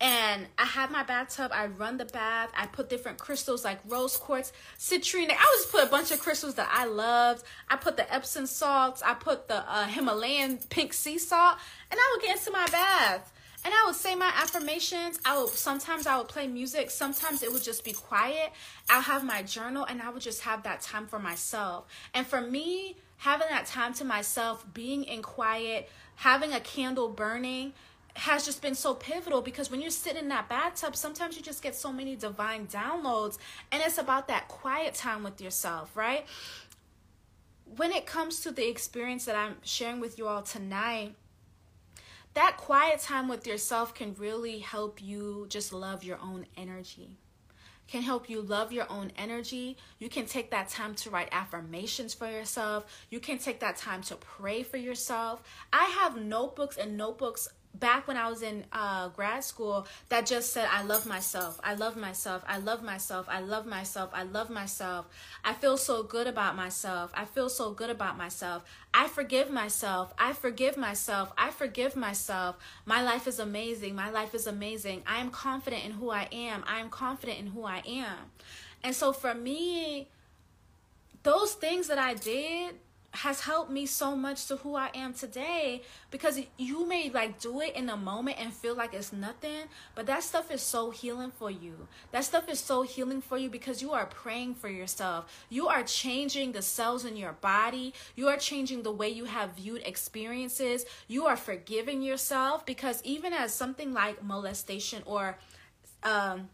And 0.00 0.46
I 0.56 0.64
had 0.64 0.90
my 0.90 1.02
bathtub. 1.02 1.50
I 1.52 1.66
run 1.66 1.96
the 1.96 2.04
bath. 2.04 2.50
I 2.56 2.66
put 2.66 2.88
different 2.88 3.18
crystals 3.18 3.64
like 3.64 3.80
rose 3.86 4.16
quartz, 4.16 4.52
citrine. 4.78 5.30
I 5.30 5.56
would 5.58 5.70
put 5.70 5.84
a 5.84 5.90
bunch 5.90 6.12
of 6.12 6.20
crystals 6.20 6.54
that 6.54 6.70
I 6.72 6.84
loved. 6.86 7.44
I 7.68 7.76
put 7.76 7.96
the 7.96 8.12
Epsom 8.12 8.46
salts. 8.46 9.02
I 9.02 9.14
put 9.14 9.48
the 9.48 9.68
uh, 9.68 9.86
Himalayan 9.86 10.58
pink 10.68 10.92
sea 10.92 11.18
salt. 11.18 11.58
And 11.90 11.98
I 11.98 12.12
would 12.14 12.24
get 12.24 12.38
into 12.38 12.52
my 12.52 12.66
bath 12.66 13.32
and 13.64 13.74
I 13.74 13.84
would 13.86 13.96
say 13.96 14.14
my 14.14 14.32
affirmations. 14.36 15.18
I 15.24 15.38
would 15.38 15.50
sometimes 15.50 16.06
I 16.06 16.16
would 16.16 16.28
play 16.28 16.46
music. 16.46 16.90
Sometimes 16.90 17.42
it 17.42 17.52
would 17.52 17.62
just 17.62 17.84
be 17.84 17.92
quiet. 17.92 18.52
I'll 18.88 19.02
have 19.02 19.24
my 19.24 19.42
journal 19.42 19.84
and 19.84 20.00
I 20.00 20.10
would 20.10 20.22
just 20.22 20.42
have 20.42 20.62
that 20.62 20.80
time 20.80 21.06
for 21.06 21.18
myself. 21.18 21.86
And 22.14 22.26
for 22.26 22.40
me, 22.40 22.96
having 23.18 23.48
that 23.50 23.66
time 23.66 23.94
to 23.94 24.04
myself, 24.04 24.64
being 24.72 25.04
in 25.04 25.22
quiet, 25.22 25.90
having 26.14 26.52
a 26.52 26.60
candle 26.60 27.08
burning 27.08 27.72
has 28.18 28.44
just 28.44 28.60
been 28.60 28.74
so 28.74 28.94
pivotal 28.94 29.40
because 29.40 29.70
when 29.70 29.80
you're 29.80 29.90
sitting 29.90 30.22
in 30.22 30.28
that 30.28 30.48
bathtub, 30.48 30.96
sometimes 30.96 31.36
you 31.36 31.42
just 31.42 31.62
get 31.62 31.76
so 31.76 31.92
many 31.92 32.16
divine 32.16 32.66
downloads. 32.66 33.38
And 33.70 33.80
it's 33.84 33.98
about 33.98 34.26
that 34.28 34.48
quiet 34.48 34.94
time 34.94 35.22
with 35.22 35.40
yourself, 35.40 35.96
right? 35.96 36.26
When 37.76 37.92
it 37.92 38.06
comes 38.06 38.40
to 38.40 38.50
the 38.50 38.68
experience 38.68 39.24
that 39.26 39.36
I'm 39.36 39.56
sharing 39.62 40.00
with 40.00 40.18
you 40.18 40.26
all 40.26 40.42
tonight, 40.42 41.14
that 42.34 42.56
quiet 42.56 43.00
time 43.00 43.28
with 43.28 43.46
yourself 43.46 43.94
can 43.94 44.14
really 44.18 44.58
help 44.58 45.00
you 45.00 45.46
just 45.48 45.72
love 45.72 46.02
your 46.02 46.18
own 46.20 46.46
energy 46.56 47.18
can 47.88 48.02
help 48.02 48.28
you 48.28 48.42
love 48.42 48.70
your 48.70 48.86
own 48.90 49.10
energy. 49.16 49.76
You 49.98 50.08
can 50.08 50.26
take 50.26 50.50
that 50.50 50.68
time 50.68 50.94
to 50.96 51.10
write 51.10 51.30
affirmations 51.32 52.14
for 52.14 52.30
yourself. 52.30 52.84
You 53.10 53.18
can 53.18 53.38
take 53.38 53.60
that 53.60 53.76
time 53.76 54.02
to 54.02 54.16
pray 54.16 54.62
for 54.62 54.76
yourself. 54.76 55.42
I 55.72 55.84
have 55.84 56.20
notebooks 56.20 56.76
and 56.76 56.96
notebooks 56.96 57.48
back 57.80 58.08
when 58.08 58.16
I 58.16 58.28
was 58.28 58.42
in 58.42 58.64
uh, 58.72 59.08
grad 59.08 59.44
school 59.44 59.86
that 60.08 60.26
just 60.26 60.52
said, 60.52 60.68
I 60.70 60.82
love 60.82 61.06
myself. 61.06 61.60
I 61.62 61.74
love 61.74 61.96
myself. 61.96 62.44
I 62.46 62.58
love 62.58 62.82
myself. 62.82 63.26
I 63.28 63.40
love 63.40 63.66
myself. 63.66 64.10
I 64.12 64.22
love 64.24 64.50
myself. 64.50 65.06
I 65.44 65.52
feel 65.52 65.76
so 65.76 66.02
good 66.02 66.26
about 66.26 66.56
myself. 66.56 67.10
I 67.14 67.24
feel 67.24 67.48
so 67.48 67.72
good 67.72 67.90
about 67.90 68.16
myself. 68.16 68.64
I 68.92 69.08
forgive 69.08 69.50
myself. 69.50 70.12
I 70.18 70.32
forgive 70.32 70.76
myself. 70.76 71.32
I 71.36 71.50
forgive 71.50 71.96
myself. 71.96 72.56
My 72.84 73.02
life 73.02 73.26
is 73.26 73.38
amazing. 73.38 73.94
My 73.94 74.10
life 74.10 74.34
is 74.34 74.46
amazing. 74.46 75.02
I 75.06 75.18
am 75.18 75.30
confident 75.30 75.84
in 75.84 75.92
who 75.92 76.10
I 76.10 76.28
am. 76.32 76.64
I 76.66 76.80
am 76.80 76.90
confident 76.90 77.38
in 77.38 77.48
who 77.48 77.64
I 77.64 77.82
am. 77.86 78.30
And 78.82 78.94
so 78.94 79.12
for 79.12 79.34
me, 79.34 80.08
those 81.22 81.52
things 81.54 81.88
that 81.88 81.98
I 81.98 82.14
did 82.14 82.76
has 83.18 83.40
helped 83.40 83.70
me 83.70 83.84
so 83.84 84.14
much 84.14 84.46
to 84.46 84.56
who 84.56 84.76
I 84.76 84.90
am 84.94 85.12
today 85.12 85.82
because 86.10 86.40
you 86.56 86.86
may 86.86 87.10
like 87.10 87.40
do 87.40 87.60
it 87.60 87.74
in 87.74 87.88
a 87.88 87.96
moment 87.96 88.36
and 88.38 88.52
feel 88.52 88.76
like 88.76 88.94
it's 88.94 89.12
nothing, 89.12 89.66
but 89.96 90.06
that 90.06 90.22
stuff 90.22 90.52
is 90.52 90.62
so 90.62 90.90
healing 90.90 91.32
for 91.36 91.50
you. 91.50 91.88
That 92.12 92.24
stuff 92.24 92.48
is 92.48 92.60
so 92.60 92.82
healing 92.82 93.20
for 93.20 93.36
you 93.36 93.50
because 93.50 93.82
you 93.82 93.92
are 93.92 94.06
praying 94.06 94.54
for 94.54 94.68
yourself. 94.68 95.46
You 95.50 95.66
are 95.66 95.82
changing 95.82 96.52
the 96.52 96.62
cells 96.62 97.04
in 97.04 97.16
your 97.16 97.32
body. 97.32 97.92
You 98.14 98.28
are 98.28 98.36
changing 98.36 98.84
the 98.84 98.92
way 98.92 99.08
you 99.08 99.24
have 99.24 99.56
viewed 99.56 99.82
experiences. 99.84 100.84
You 101.08 101.26
are 101.26 101.36
forgiving 101.36 102.02
yourself 102.02 102.64
because 102.64 103.02
even 103.02 103.32
as 103.32 103.52
something 103.52 103.92
like 103.92 104.22
molestation 104.22 105.02
or 105.06 105.38
um 106.04 106.48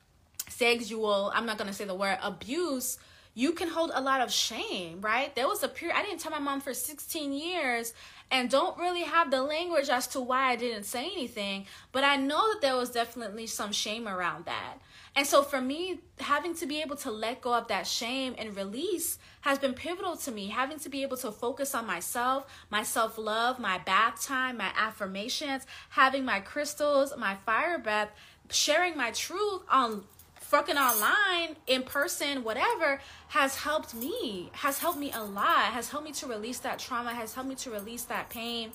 sexual, 0.49 1.33
I'm 1.35 1.47
not 1.47 1.59
going 1.59 1.69
to 1.69 1.75
say 1.75 1.85
the 1.85 1.95
word 1.95 2.19
abuse, 2.23 2.99
you 3.35 3.53
can 3.53 3.69
hold 3.69 3.91
a 3.93 4.01
lot 4.01 4.21
of 4.21 4.33
shame, 4.33 5.01
right? 5.01 5.35
There 5.35 5.49
was 5.49 5.63
a 5.63 5.69
period, 5.69 5.97
I 5.97 6.03
didn't 6.03 6.21
tell 6.21 6.31
my 6.31 6.39
mom 6.39 6.61
for 6.61 6.73
16 6.73 7.33
years 7.33 7.93
and 8.31 8.49
don't 8.49 8.79
really 8.79 9.03
have 9.03 9.31
the 9.31 9.43
language 9.43 9.89
as 9.89 10.07
to 10.09 10.21
why 10.21 10.51
I 10.53 10.57
didn't 10.57 10.85
say 10.85 11.07
anything, 11.07 11.67
but 11.93 12.05
I 12.05 12.17
know 12.17 12.53
that 12.53 12.63
there 12.63 12.77
was 12.77 12.91
definitely 12.91 13.47
some 13.47 13.73
shame 13.73 14.09
around 14.09 14.47
that. 14.47 14.79
And 15.17 15.27
so 15.27 15.43
for 15.43 15.61
me, 15.61 16.01
having 16.19 16.55
to 16.57 16.67
be 16.67 16.81
able 16.81 16.97
to 16.97 17.11
let 17.11 17.41
go 17.41 17.55
of 17.55 17.69
that 17.69 17.87
shame 17.87 18.35
and 18.37 18.57
release 18.57 19.19
has 19.43 19.59
been 19.59 19.75
pivotal 19.75 20.17
to 20.17 20.33
me. 20.33 20.49
Having 20.49 20.81
to 20.81 20.89
be 20.89 21.03
able 21.03 21.17
to 21.19 21.31
focus 21.31 21.75
on 21.75 21.87
myself, 21.87 22.47
my 22.69 22.83
self 22.83 23.17
love, 23.17 23.61
my 23.61 23.79
bath 23.79 24.25
time, 24.25 24.57
my 24.57 24.73
affirmations, 24.77 25.67
having 25.91 26.25
my 26.25 26.41
crystals, 26.41 27.13
my 27.17 27.37
fire 27.47 27.79
breath, 27.79 28.11
sharing 28.51 28.97
my 28.97 29.13
truth 29.13 29.63
on 29.71 30.05
fucking 30.45 30.77
online, 30.77 31.57
in 31.67 31.83
person, 31.83 32.45
whatever, 32.45 33.01
has 33.29 33.57
helped 33.57 33.95
me, 33.95 34.51
has 34.53 34.79
helped 34.79 34.99
me 34.99 35.11
a 35.13 35.23
lot, 35.23 35.73
has 35.73 35.89
helped 35.89 36.07
me 36.07 36.13
to 36.13 36.27
release 36.27 36.59
that 36.61 36.79
trauma, 36.79 37.13
has 37.15 37.35
helped 37.35 37.49
me 37.49 37.55
to 37.57 37.71
release 37.71 38.05
that 38.05 38.29
pain, 38.29 38.71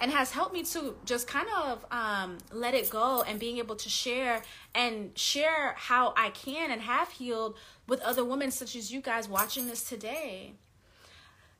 and 0.00 0.10
has 0.10 0.30
helped 0.30 0.52
me 0.52 0.62
to 0.62 0.94
just 1.06 1.26
kind 1.26 1.48
of 1.56 1.84
um, 1.90 2.38
let 2.52 2.74
it 2.74 2.90
go 2.90 3.22
and 3.22 3.40
being 3.40 3.58
able 3.58 3.74
to 3.74 3.88
share 3.88 4.42
and 4.74 5.16
share 5.18 5.74
how 5.76 6.12
I 6.16 6.28
can 6.30 6.70
and 6.70 6.82
have 6.82 7.08
healed 7.10 7.56
with 7.88 8.00
other 8.02 8.24
women 8.24 8.50
such 8.50 8.76
as 8.76 8.92
you 8.92 9.00
guys 9.00 9.26
watching 9.28 9.66
this 9.66 9.82
today. 9.82 10.52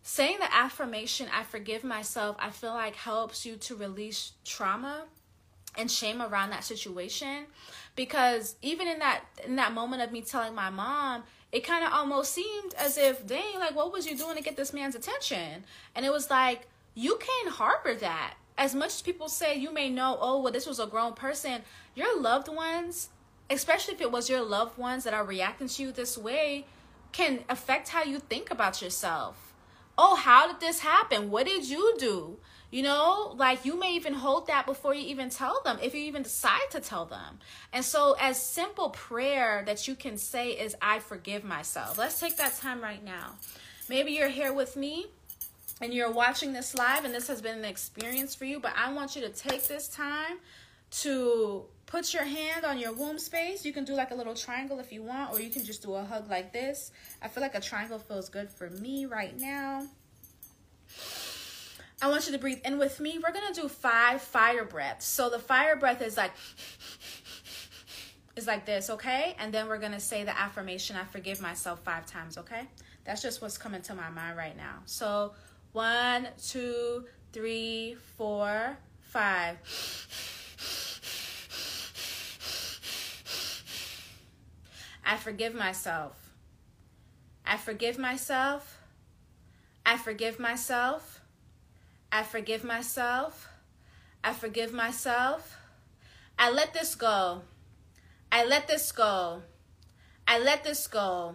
Saying 0.02 0.36
the 0.40 0.54
affirmation, 0.54 1.28
I 1.32 1.42
forgive 1.42 1.82
myself, 1.82 2.36
I 2.38 2.50
feel 2.50 2.74
like 2.74 2.94
helps 2.94 3.46
you 3.46 3.56
to 3.56 3.74
release 3.74 4.32
trauma 4.44 5.04
and 5.76 5.90
shame 5.90 6.22
around 6.22 6.50
that 6.50 6.64
situation. 6.64 7.46
Because 7.96 8.56
even 8.62 8.88
in 8.88 8.98
that 8.98 9.24
in 9.44 9.56
that 9.56 9.72
moment 9.72 10.02
of 10.02 10.12
me 10.12 10.22
telling 10.22 10.54
my 10.54 10.70
mom 10.70 11.22
it 11.52 11.64
kind 11.64 11.84
of 11.84 11.92
almost 11.92 12.32
seemed 12.32 12.74
as 12.74 12.98
if 12.98 13.24
dang 13.26 13.58
like 13.58 13.76
what 13.76 13.92
was 13.92 14.06
you 14.06 14.16
doing 14.16 14.36
to 14.36 14.42
get 14.42 14.56
this 14.56 14.72
man's 14.72 14.94
attention? 14.94 15.64
And 15.94 16.04
it 16.04 16.10
was 16.10 16.30
like 16.30 16.66
you 16.94 17.18
can 17.20 17.52
harbor 17.52 17.94
that. 17.94 18.34
As 18.56 18.74
much 18.74 18.88
as 18.88 19.02
people 19.02 19.28
say 19.28 19.56
you 19.56 19.72
may 19.72 19.90
know 19.90 20.18
oh 20.20 20.40
well 20.40 20.52
this 20.52 20.66
was 20.66 20.80
a 20.80 20.86
grown 20.86 21.14
person 21.14 21.62
your 21.94 22.20
loved 22.20 22.48
ones 22.48 23.10
especially 23.50 23.94
if 23.94 24.00
it 24.00 24.10
was 24.10 24.30
your 24.30 24.42
loved 24.42 24.78
ones 24.78 25.04
that 25.04 25.12
are 25.12 25.24
reacting 25.24 25.68
to 25.68 25.82
you 25.82 25.92
this 25.92 26.16
way 26.16 26.64
can 27.12 27.40
affect 27.48 27.90
how 27.90 28.02
you 28.02 28.18
think 28.18 28.50
about 28.50 28.82
yourself. 28.82 29.52
Oh 29.96 30.16
how 30.16 30.50
did 30.50 30.60
this 30.60 30.80
happen? 30.80 31.30
What 31.30 31.46
did 31.46 31.68
you 31.68 31.94
do 31.98 32.38
you 32.74 32.82
know, 32.82 33.32
like 33.36 33.64
you 33.64 33.78
may 33.78 33.94
even 33.94 34.14
hold 34.14 34.48
that 34.48 34.66
before 34.66 34.92
you 34.96 35.06
even 35.06 35.30
tell 35.30 35.62
them, 35.62 35.78
if 35.80 35.94
you 35.94 36.00
even 36.06 36.24
decide 36.24 36.68
to 36.72 36.80
tell 36.80 37.04
them. 37.04 37.38
And 37.72 37.84
so, 37.84 38.16
as 38.18 38.42
simple 38.42 38.90
prayer 38.90 39.62
that 39.66 39.86
you 39.86 39.94
can 39.94 40.18
say 40.18 40.50
is, 40.50 40.74
I 40.82 40.98
forgive 40.98 41.44
myself. 41.44 41.98
Let's 41.98 42.18
take 42.18 42.36
that 42.38 42.56
time 42.56 42.80
right 42.80 43.02
now. 43.04 43.34
Maybe 43.88 44.10
you're 44.10 44.26
here 44.26 44.52
with 44.52 44.74
me 44.74 45.06
and 45.80 45.94
you're 45.94 46.10
watching 46.10 46.52
this 46.52 46.74
live 46.74 47.04
and 47.04 47.14
this 47.14 47.28
has 47.28 47.40
been 47.40 47.58
an 47.58 47.64
experience 47.64 48.34
for 48.34 48.44
you, 48.44 48.58
but 48.58 48.72
I 48.76 48.92
want 48.92 49.14
you 49.14 49.22
to 49.22 49.28
take 49.28 49.68
this 49.68 49.86
time 49.86 50.38
to 51.02 51.66
put 51.86 52.12
your 52.12 52.24
hand 52.24 52.64
on 52.64 52.80
your 52.80 52.92
womb 52.92 53.20
space. 53.20 53.64
You 53.64 53.72
can 53.72 53.84
do 53.84 53.94
like 53.94 54.10
a 54.10 54.16
little 54.16 54.34
triangle 54.34 54.80
if 54.80 54.90
you 54.90 55.04
want, 55.04 55.32
or 55.32 55.40
you 55.40 55.50
can 55.50 55.64
just 55.64 55.82
do 55.82 55.94
a 55.94 56.02
hug 56.02 56.28
like 56.28 56.52
this. 56.52 56.90
I 57.22 57.28
feel 57.28 57.40
like 57.40 57.54
a 57.54 57.60
triangle 57.60 58.00
feels 58.00 58.28
good 58.28 58.50
for 58.50 58.68
me 58.68 59.06
right 59.06 59.38
now. 59.38 59.86
I 62.04 62.08
want 62.08 62.26
you 62.26 62.32
to 62.32 62.38
breathe 62.38 62.60
in 62.66 62.76
with 62.76 63.00
me. 63.00 63.18
We're 63.18 63.32
going 63.32 63.54
to 63.54 63.62
do 63.62 63.66
five 63.66 64.20
fire 64.20 64.66
breaths. 64.66 65.06
So 65.06 65.30
the 65.30 65.38
fire 65.38 65.74
breath 65.74 66.02
is 66.02 66.18
like, 66.18 66.32
is 68.36 68.46
like 68.46 68.66
this, 68.66 68.90
okay? 68.90 69.34
And 69.38 69.54
then 69.54 69.68
we're 69.68 69.78
going 69.78 69.92
to 69.92 70.00
say 70.00 70.22
the 70.22 70.38
affirmation, 70.38 70.96
I 70.96 71.04
forgive 71.04 71.40
myself 71.40 71.82
five 71.82 72.04
times, 72.04 72.36
okay? 72.36 72.68
That's 73.06 73.22
just 73.22 73.40
what's 73.40 73.56
coming 73.56 73.80
to 73.82 73.94
my 73.94 74.10
mind 74.10 74.36
right 74.36 74.54
now. 74.54 74.80
So, 74.84 75.32
one, 75.72 76.28
two, 76.46 77.06
three, 77.32 77.96
four, 78.18 78.76
five. 79.00 79.56
I 85.06 85.16
forgive 85.16 85.54
myself. 85.54 86.34
I 87.46 87.56
forgive 87.56 87.96
myself. 87.96 88.78
I 89.86 89.96
forgive 89.96 90.38
myself. 90.38 91.13
I 92.14 92.22
forgive 92.22 92.62
myself. 92.62 93.48
I 94.22 94.34
forgive 94.34 94.72
myself. 94.72 95.58
I 96.38 96.48
let 96.48 96.72
this 96.72 96.94
go. 96.94 97.42
I 98.30 98.44
let 98.44 98.68
this 98.68 98.92
go. 98.92 99.42
I 100.28 100.38
let 100.38 100.62
this 100.62 100.86
go. 100.86 101.34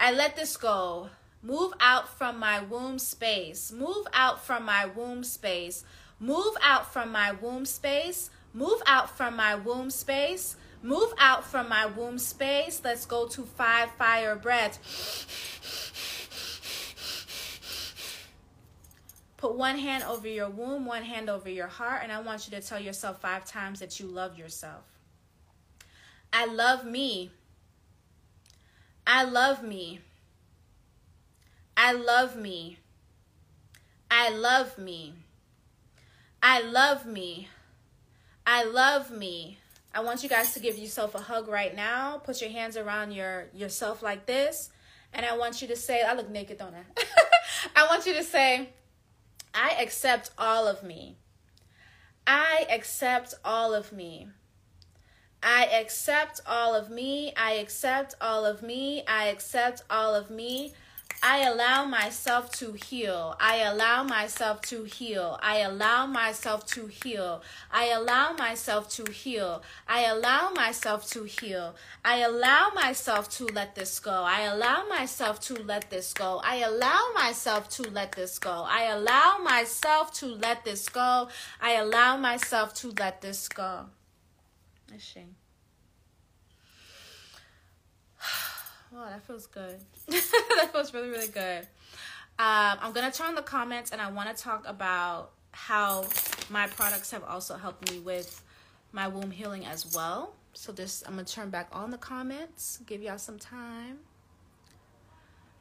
I 0.00 0.12
let 0.12 0.36
this 0.36 0.56
go. 0.56 1.10
Move 1.42 1.74
out 1.80 2.08
from 2.08 2.38
my 2.38 2.60
womb 2.60 2.98
space. 2.98 3.72
Move 3.72 4.06
out 4.14 4.42
from 4.42 4.64
my 4.64 4.86
womb 4.86 5.22
space. 5.22 5.84
Move 6.18 6.56
out 6.62 6.90
from 6.90 7.12
my 7.12 7.32
womb 7.32 7.66
space. 7.66 8.30
Move 8.54 8.80
out 8.86 9.14
from 9.14 9.36
my 9.36 9.54
womb 9.54 9.90
space. 9.90 10.56
Move 10.82 11.12
out 11.18 11.44
from 11.44 11.68
my 11.68 11.84
womb 11.84 12.16
space. 12.16 12.80
Let's 12.82 13.04
go 13.04 13.28
to 13.28 13.42
five 13.42 13.90
fire 13.98 14.34
breaths. 14.34 14.78
Put 19.40 19.54
one 19.54 19.78
hand 19.78 20.04
over 20.04 20.28
your 20.28 20.50
womb, 20.50 20.84
one 20.84 21.02
hand 21.02 21.30
over 21.30 21.48
your 21.48 21.66
heart, 21.66 22.00
and 22.02 22.12
I 22.12 22.20
want 22.20 22.46
you 22.46 22.60
to 22.60 22.66
tell 22.66 22.78
yourself 22.78 23.22
five 23.22 23.46
times 23.46 23.80
that 23.80 23.98
you 23.98 24.06
love 24.06 24.38
yourself. 24.38 24.84
I 26.30 26.44
love 26.44 26.84
me. 26.84 27.30
I 29.06 29.24
love 29.24 29.62
me. 29.62 30.00
I 31.74 31.92
love 31.92 32.36
me. 32.36 32.76
I 34.10 34.28
love 34.28 34.76
me. 34.76 35.14
I 36.42 36.60
love 36.60 37.06
me. 37.06 37.48
I 38.46 38.64
love 38.64 39.10
me. 39.10 39.58
I 39.94 40.00
want 40.00 40.22
you 40.22 40.28
guys 40.28 40.52
to 40.52 40.60
give 40.60 40.76
yourself 40.76 41.14
a 41.14 41.18
hug 41.18 41.48
right 41.48 41.74
now. 41.74 42.18
Put 42.18 42.42
your 42.42 42.50
hands 42.50 42.76
around 42.76 43.12
your 43.12 43.46
yourself 43.54 44.02
like 44.02 44.26
this. 44.26 44.68
And 45.14 45.24
I 45.24 45.38
want 45.38 45.62
you 45.62 45.68
to 45.68 45.76
say, 45.76 46.02
I 46.02 46.12
look 46.12 46.28
naked, 46.28 46.58
don't 46.58 46.74
I? 46.74 47.04
I 47.74 47.86
want 47.86 48.04
you 48.04 48.12
to 48.12 48.22
say, 48.22 48.68
I 49.54 49.70
accept 49.80 50.30
all 50.38 50.66
of 50.66 50.82
me. 50.82 51.16
I 52.26 52.66
accept 52.70 53.34
all 53.44 53.74
of 53.74 53.92
me. 53.92 54.28
I 55.42 55.66
accept 55.66 56.40
all 56.46 56.74
of 56.74 56.90
me. 56.90 57.32
I 57.36 57.52
accept 57.52 58.14
all 58.20 58.44
of 58.44 58.62
me. 58.62 59.02
I 59.08 59.26
accept 59.26 59.82
all 59.90 60.14
of 60.14 60.30
me. 60.30 60.74
I 61.22 61.40
allow 61.40 61.84
myself 61.84 62.50
to 62.52 62.72
heal. 62.72 63.36
I 63.38 63.56
allow 63.58 64.02
myself 64.04 64.62
to 64.62 64.84
heal. 64.84 65.38
I 65.42 65.58
allow 65.58 66.06
myself 66.06 66.66
to 66.68 66.86
heal. 66.86 67.42
I 67.70 67.88
allow 67.88 68.32
myself 68.32 68.88
to 68.90 69.04
heal. 69.10 69.62
I 69.86 70.04
allow 70.04 70.50
myself 70.50 71.10
to 71.10 71.24
heal. 71.24 71.74
I 72.02 72.20
allow 72.20 72.70
myself 72.74 73.28
to 73.32 73.44
let 73.46 73.74
this 73.74 74.00
go. 74.00 74.12
I 74.12 74.42
allow 74.42 74.86
myself 74.88 75.40
to 75.42 75.54
let 75.62 75.90
this 75.90 76.14
go. 76.14 76.40
I 76.42 76.56
allow 76.56 77.12
myself 77.14 77.68
to 77.70 77.82
let 77.82 78.12
this 78.12 78.38
go. 78.38 78.64
I 78.66 78.84
allow 78.84 79.38
myself 79.44 80.14
to 80.14 80.26
let 80.26 80.64
this 80.64 80.88
go. 80.88 81.28
I 81.60 81.72
allow 81.72 82.16
myself 82.16 82.72
to 82.74 82.94
let 82.98 83.20
this 83.20 83.46
go. 83.48 83.86
Let's 84.90 85.04
see. 85.04 85.26
Wow, 88.92 89.06
that 89.08 89.22
feels 89.22 89.46
good. 89.46 89.76
that 90.08 90.70
feels 90.72 90.92
really, 90.92 91.08
really 91.08 91.28
good. 91.28 91.62
Um, 92.38 92.78
I'm 92.80 92.92
gonna 92.92 93.12
turn 93.12 93.34
the 93.34 93.42
comments 93.42 93.92
and 93.92 94.00
I 94.00 94.10
want 94.10 94.34
to 94.34 94.42
talk 94.42 94.66
about 94.66 95.30
how 95.52 96.06
my 96.48 96.66
products 96.66 97.10
have 97.10 97.22
also 97.24 97.56
helped 97.56 97.90
me 97.90 97.98
with 98.00 98.42
my 98.92 99.08
womb 99.08 99.30
healing 99.30 99.66
as 99.66 99.94
well. 99.94 100.34
So 100.54 100.72
this, 100.72 101.04
I'm 101.06 101.14
gonna 101.14 101.24
turn 101.24 101.50
back 101.50 101.68
on 101.72 101.90
the 101.90 101.98
comments, 101.98 102.80
give 102.86 103.02
y'all 103.02 103.18
some 103.18 103.38
time. 103.38 103.98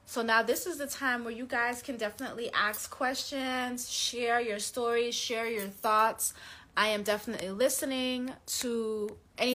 So 0.06 0.24
now 0.24 0.42
this 0.42 0.66
is 0.66 0.80
the 0.80 0.88
time 0.88 1.24
where 1.24 1.34
you 1.34 1.46
guys 1.46 1.84
can 1.84 1.98
definitely 1.98 2.50
ask 2.52 2.90
questions, 2.90 3.92
share 3.92 4.42
your 4.42 4.58
stories, 4.58 5.14
share 5.14 5.48
your 5.48 5.68
thoughts. 5.68 6.34
I 6.76 6.88
am 6.88 7.04
definitely 7.04 7.52
listening 7.52 8.32
to 8.60 9.16
any 9.38 9.54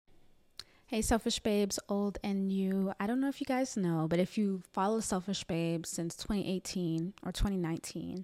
Hey, 0.87 1.01
Selfish 1.01 1.39
Babes, 1.39 1.79
old 1.89 2.19
and 2.23 2.47
new. 2.47 2.93
I 2.99 3.07
don't 3.07 3.19
know 3.19 3.27
if 3.27 3.41
you 3.41 3.45
guys 3.47 3.75
know, 3.75 4.05
but 4.07 4.19
if 4.19 4.37
you 4.37 4.61
follow 4.71 4.99
Selfish 4.99 5.43
Babes 5.43 5.89
since 5.89 6.15
2018 6.15 7.13
or 7.25 7.31
2019, 7.31 8.23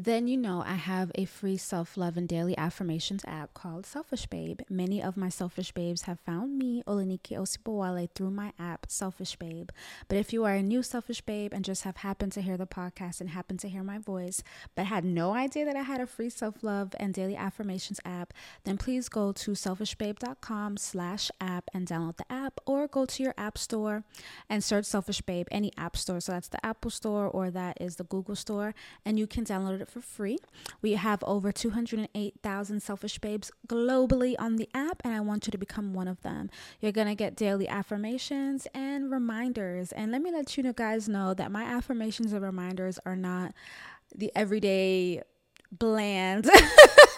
then 0.00 0.28
you 0.28 0.36
know 0.36 0.62
I 0.64 0.74
have 0.74 1.10
a 1.16 1.24
free 1.24 1.56
self 1.56 1.96
love 1.96 2.16
and 2.16 2.28
daily 2.28 2.56
affirmations 2.56 3.24
app 3.26 3.52
called 3.52 3.84
Selfish 3.84 4.26
Babe. 4.26 4.60
Many 4.70 5.02
of 5.02 5.16
my 5.16 5.28
Selfish 5.28 5.72
Babes 5.72 6.02
have 6.02 6.20
found 6.20 6.56
me, 6.56 6.84
Olanike 6.86 7.32
Osibowale, 7.32 8.08
through 8.14 8.30
my 8.30 8.52
app, 8.60 8.86
Selfish 8.88 9.34
Babe. 9.34 9.70
But 10.06 10.16
if 10.16 10.32
you 10.32 10.44
are 10.44 10.52
a 10.54 10.62
new 10.62 10.84
Selfish 10.84 11.22
Babe 11.22 11.52
and 11.52 11.64
just 11.64 11.82
have 11.82 11.96
happened 11.96 12.30
to 12.32 12.42
hear 12.42 12.56
the 12.56 12.64
podcast 12.64 13.20
and 13.20 13.30
happened 13.30 13.58
to 13.58 13.68
hear 13.68 13.82
my 13.82 13.98
voice, 13.98 14.44
but 14.76 14.86
had 14.86 15.04
no 15.04 15.34
idea 15.34 15.64
that 15.64 15.74
I 15.74 15.82
had 15.82 16.00
a 16.00 16.06
free 16.06 16.30
self 16.30 16.62
love 16.62 16.94
and 17.00 17.12
daily 17.12 17.34
affirmations 17.34 17.98
app, 18.04 18.32
then 18.62 18.78
please 18.78 19.08
go 19.08 19.32
to 19.32 19.50
selfishbabe.com 19.50 20.76
slash 20.76 21.28
app 21.40 21.70
and 21.74 21.88
download 21.88 22.18
the 22.18 22.32
app 22.32 22.60
or 22.66 22.86
go 22.86 23.04
to 23.04 23.22
your 23.24 23.34
app 23.36 23.58
store 23.58 24.04
and 24.48 24.62
search 24.62 24.84
Selfish 24.84 25.22
Babe, 25.22 25.48
any 25.50 25.72
app 25.76 25.96
store. 25.96 26.20
So 26.20 26.30
that's 26.30 26.46
the 26.46 26.64
Apple 26.64 26.92
Store 26.92 27.26
or 27.26 27.50
that 27.50 27.78
is 27.80 27.96
the 27.96 28.04
Google 28.04 28.36
Store, 28.36 28.76
and 29.04 29.18
you 29.18 29.26
can 29.26 29.44
download 29.44 29.80
it 29.80 29.87
for 29.88 30.00
free. 30.00 30.38
We 30.82 30.92
have 30.92 31.22
over 31.24 31.52
208,000 31.52 32.80
Selfish 32.80 33.18
Babes 33.18 33.50
globally 33.66 34.34
on 34.38 34.56
the 34.56 34.68
app, 34.74 35.00
and 35.04 35.14
I 35.14 35.20
want 35.20 35.46
you 35.46 35.50
to 35.50 35.58
become 35.58 35.94
one 35.94 36.08
of 36.08 36.22
them. 36.22 36.50
You're 36.80 36.92
going 36.92 37.08
to 37.08 37.14
get 37.14 37.36
daily 37.36 37.68
affirmations 37.68 38.66
and 38.74 39.10
reminders. 39.10 39.92
And 39.92 40.12
let 40.12 40.22
me 40.22 40.30
let 40.30 40.56
you 40.56 40.62
know, 40.62 40.72
guys 40.72 41.08
know 41.08 41.34
that 41.34 41.50
my 41.50 41.64
affirmations 41.64 42.32
and 42.32 42.42
reminders 42.42 42.98
are 43.04 43.16
not 43.16 43.54
the 44.14 44.32
everyday 44.34 45.22
bland 45.70 46.50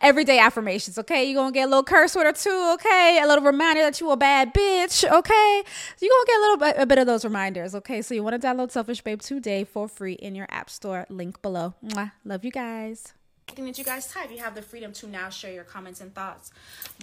everyday 0.00 0.38
affirmations, 0.38 0.98
okay? 0.98 1.24
You're 1.24 1.40
gonna 1.40 1.52
get 1.52 1.64
a 1.64 1.68
little 1.68 1.84
curse 1.84 2.14
word 2.14 2.26
or 2.26 2.32
two, 2.32 2.70
okay? 2.74 3.20
A 3.22 3.26
little 3.26 3.44
reminder 3.44 3.82
that 3.82 4.00
you 4.00 4.10
a 4.10 4.16
bad 4.16 4.54
bitch, 4.54 5.04
okay? 5.10 5.62
You're 6.00 6.10
gonna 6.10 6.26
get 6.26 6.38
a 6.38 6.42
little 6.42 6.56
bit, 6.56 6.74
a 6.78 6.86
bit 6.86 6.98
of 6.98 7.06
those 7.06 7.24
reminders, 7.24 7.74
okay? 7.74 8.02
So 8.02 8.14
you 8.14 8.22
wanna 8.22 8.38
download 8.38 8.70
Selfish 8.70 9.02
Babe 9.02 9.20
today 9.20 9.64
for 9.64 9.88
free 9.88 10.14
in 10.14 10.34
your 10.34 10.46
app 10.50 10.70
store. 10.70 11.06
Link 11.08 11.42
below. 11.42 11.74
Mwah. 11.84 12.12
Love 12.24 12.44
you 12.44 12.50
guys. 12.50 13.12
Anything 13.48 13.66
that 13.66 13.78
you 13.78 13.84
guys 13.84 14.10
type, 14.12 14.30
you 14.30 14.38
have 14.38 14.54
the 14.54 14.62
freedom 14.62 14.92
to 14.94 15.06
now 15.06 15.28
share 15.28 15.52
your 15.52 15.64
comments 15.64 16.00
and 16.00 16.14
thoughts. 16.14 16.50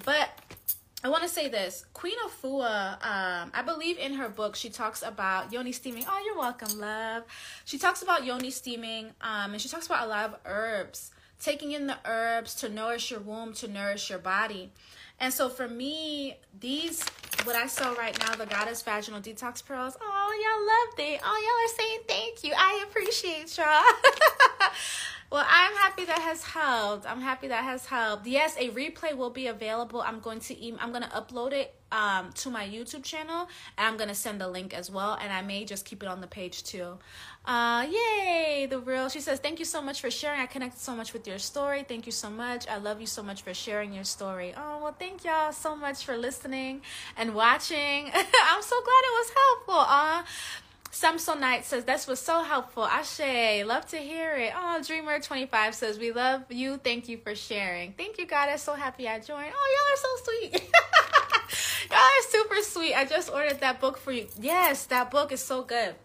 But 0.03 0.29
I 1.03 1.09
want 1.09 1.23
to 1.23 1.29
say 1.29 1.49
this. 1.49 1.85
Queen 1.93 2.15
of 2.25 2.31
Afua, 2.31 2.93
um, 2.93 3.51
I 3.53 3.61
believe 3.65 3.97
in 3.97 4.13
her 4.13 4.29
book, 4.29 4.55
she 4.55 4.69
talks 4.69 5.01
about 5.03 5.51
yoni 5.51 5.71
steaming. 5.71 6.05
Oh, 6.07 6.21
you're 6.25 6.37
welcome, 6.37 6.79
love. 6.79 7.23
She 7.65 7.77
talks 7.77 8.01
about 8.01 8.25
yoni 8.25 8.51
steaming, 8.51 9.07
um, 9.21 9.53
and 9.53 9.61
she 9.61 9.69
talks 9.69 9.85
about 9.85 10.05
a 10.05 10.09
lot 10.09 10.25
of 10.25 10.35
herbs 10.45 11.11
taking 11.43 11.71
in 11.71 11.87
the 11.87 11.97
herbs 12.05 12.55
to 12.55 12.69
nourish 12.69 13.11
your 13.11 13.19
womb, 13.19 13.53
to 13.53 13.67
nourish 13.67 14.09
your 14.09 14.19
body. 14.19 14.71
And 15.19 15.33
so 15.33 15.49
for 15.49 15.67
me, 15.67 16.37
these 16.59 17.03
what 17.45 17.55
I 17.55 17.67
saw 17.67 17.93
right 17.93 18.17
now, 18.19 18.35
the 18.35 18.45
Goddess 18.45 18.81
Vaginal 18.81 19.19
Detox 19.19 19.65
Pearls. 19.65 19.97
Oh, 20.01 20.31
y'all 20.41 21.01
loved 21.01 21.11
it. 21.11 21.19
Oh, 21.23 21.41
y'all 21.43 21.65
are 21.65 21.77
saying 21.77 21.99
thank 22.07 22.43
you. 22.43 22.53
I 22.57 22.85
appreciate 22.87 23.57
y'all. 23.57 24.69
well, 25.31 25.45
I'm 25.47 25.75
happy 25.75 26.05
that 26.05 26.19
has 26.19 26.43
helped. 26.43 27.09
I'm 27.09 27.21
happy 27.21 27.49
that 27.49 27.63
has 27.63 27.85
helped. 27.85 28.27
Yes, 28.27 28.55
a 28.57 28.69
replay 28.69 29.15
will 29.15 29.29
be 29.29 29.47
available. 29.47 30.01
I'm 30.01 30.19
going 30.19 30.39
to 30.41 30.77
I'm 30.79 30.91
going 30.91 31.03
to 31.03 31.09
upload 31.09 31.53
it 31.53 31.73
um, 31.93 32.31
to 32.33 32.49
my 32.49 32.67
YouTube 32.67 33.03
channel, 33.03 33.47
and 33.77 33.87
I'm 33.87 33.97
gonna 33.97 34.15
send 34.15 34.41
the 34.41 34.47
link 34.47 34.73
as 34.73 34.89
well. 34.89 35.17
And 35.21 35.31
I 35.31 35.41
may 35.41 35.63
just 35.63 35.85
keep 35.85 36.01
it 36.01 36.09
on 36.09 36.19
the 36.21 36.27
page 36.27 36.63
too. 36.63 36.97
Uh, 37.45 37.85
yay, 37.89 38.65
the 38.69 38.79
real. 38.79 39.09
She 39.09 39.21
says, 39.21 39.39
"Thank 39.39 39.59
you 39.59 39.65
so 39.65 39.81
much 39.81 40.01
for 40.01 40.09
sharing. 40.09 40.41
I 40.41 40.47
connected 40.47 40.79
so 40.79 40.95
much 40.95 41.13
with 41.13 41.27
your 41.27 41.37
story. 41.37 41.83
Thank 41.83 42.05
you 42.05 42.11
so 42.11 42.29
much. 42.29 42.67
I 42.67 42.77
love 42.77 42.99
you 42.99 43.07
so 43.07 43.21
much 43.21 43.43
for 43.43 43.53
sharing 43.53 43.93
your 43.93 44.05
story. 44.05 44.53
Oh 44.57 44.79
well, 44.81 44.95
thank 44.97 45.23
y'all 45.23 45.51
so 45.51 45.75
much 45.75 46.03
for 46.03 46.17
listening 46.17 46.81
and 47.15 47.32
watching. 47.33 48.11
I'm 48.13 48.61
so 48.61 48.81
glad 48.81 49.01
it 49.03 49.13
was 49.13 49.31
helpful. 49.35 49.85
Uh, 49.87 50.23
Samson 50.91 51.39
Knight 51.39 51.65
says, 51.65 51.85
This 51.85 52.05
was 52.07 52.19
so 52.19 52.43
helpful. 52.43 52.85
Ashe, 52.85 53.65
love 53.65 53.85
to 53.87 53.97
hear 53.97 54.35
it. 54.35 54.53
Oh, 54.55 54.79
Dreamer25 54.81 55.73
says, 55.73 55.97
We 55.97 56.11
love 56.11 56.43
you. 56.49 56.77
Thank 56.77 57.09
you 57.09 57.17
for 57.17 57.35
sharing. 57.35 57.93
Thank 57.93 58.17
you, 58.19 58.27
God. 58.27 58.49
I'm 58.49 58.57
so 58.57 58.73
happy 58.73 59.07
I 59.07 59.19
joined. 59.19 59.51
Oh, 59.55 59.75
y'all 59.75 59.93
are 59.93 59.97
so 59.97 60.23
sweet. 60.23 60.53
y'all 61.89 61.99
are 61.99 62.29
super 62.29 62.61
sweet. 62.61 62.93
I 62.93 63.05
just 63.05 63.31
ordered 63.31 63.59
that 63.61 63.81
book 63.81 63.97
for 63.97 64.11
you. 64.11 64.27
Yes, 64.39 64.85
that 64.85 65.09
book 65.09 65.31
is 65.31 65.41
so 65.41 65.63
good. 65.63 65.95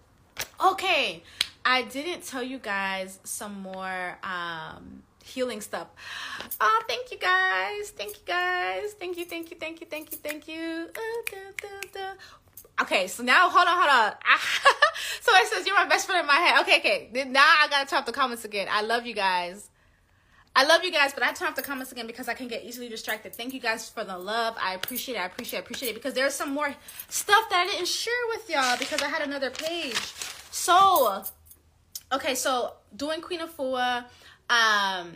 Okay, 0.65 1.23
I 1.65 1.83
didn't 1.83 2.25
tell 2.25 2.43
you 2.43 2.59
guys 2.59 3.19
some 3.25 3.61
more 3.61 4.19
um, 4.23 5.03
healing 5.29 5.61
stuff. 5.61 5.89
Oh, 6.61 6.83
thank 6.89 7.13
you 7.13 7.19
guys. 7.19 7.91
Thank 7.91 8.17
you 8.17 8.25
guys. 8.27 8.93
Thank 8.93 9.17
you, 9.19 9.25
thank 9.25 9.51
you, 9.51 9.57
thank 9.59 9.81
you, 9.81 9.87
thank 9.87 10.13
you, 10.13 10.19
thank 10.19 10.49
you. 10.49 10.89
Uh, 10.95 12.15
Okay, 12.81 13.09
so 13.09 13.25
now 13.25 13.49
hold 13.49 13.67
on, 13.67 13.77
hold 13.77 13.91
on. 13.91 14.13
so 15.21 15.33
it 15.35 15.49
says 15.49 15.67
you're 15.67 15.75
my 15.75 15.89
best 15.89 16.07
friend 16.07 16.21
in 16.21 16.27
my 16.27 16.35
head. 16.35 16.61
Okay, 16.63 16.79
okay. 16.79 17.25
Now 17.29 17.41
I 17.43 17.67
gotta 17.69 17.89
turn 17.89 17.99
off 17.99 18.07
the 18.07 18.13
comments 18.13 18.45
again. 18.45 18.69
I 18.71 18.83
love 18.83 19.05
you 19.05 19.15
guys. 19.15 19.69
I 20.55 20.65
love 20.65 20.85
you 20.85 20.93
guys, 20.93 21.13
but 21.13 21.23
I 21.23 21.33
turn 21.33 21.49
off 21.49 21.57
the 21.57 21.63
comments 21.63 21.93
again 21.93 22.07
because 22.07 22.29
I 22.29 22.35
can 22.35 22.49
get 22.49 22.65
easily 22.65 22.89
distracted. 22.89 23.35
Thank 23.35 23.53
you 23.53 23.61
guys 23.61 23.89
for 23.89 24.05
the 24.05 24.17
love. 24.17 24.57
I 24.61 24.75
appreciate 24.75 25.17
it. 25.17 25.21
I 25.21 25.27
appreciate 25.27 25.59
it. 25.59 25.63
I 25.63 25.65
appreciate 25.65 25.91
it 25.91 25.95
because 25.95 26.15
there's 26.15 26.35
some 26.35 26.53
more 26.53 26.75
stuff 27.09 27.49
that 27.51 27.67
I 27.67 27.71
didn't 27.71 27.89
share 27.89 28.13
with 28.29 28.49
y'all 28.49 28.77
because 28.77 29.03
I 29.03 29.09
had 29.09 29.23
another 29.23 29.51
page. 29.51 29.95
So, 30.51 31.23
okay, 32.13 32.35
so 32.35 32.75
doing 32.97 33.21
Queen 33.21 33.41
Afua, 33.41 34.05
um, 34.51 35.13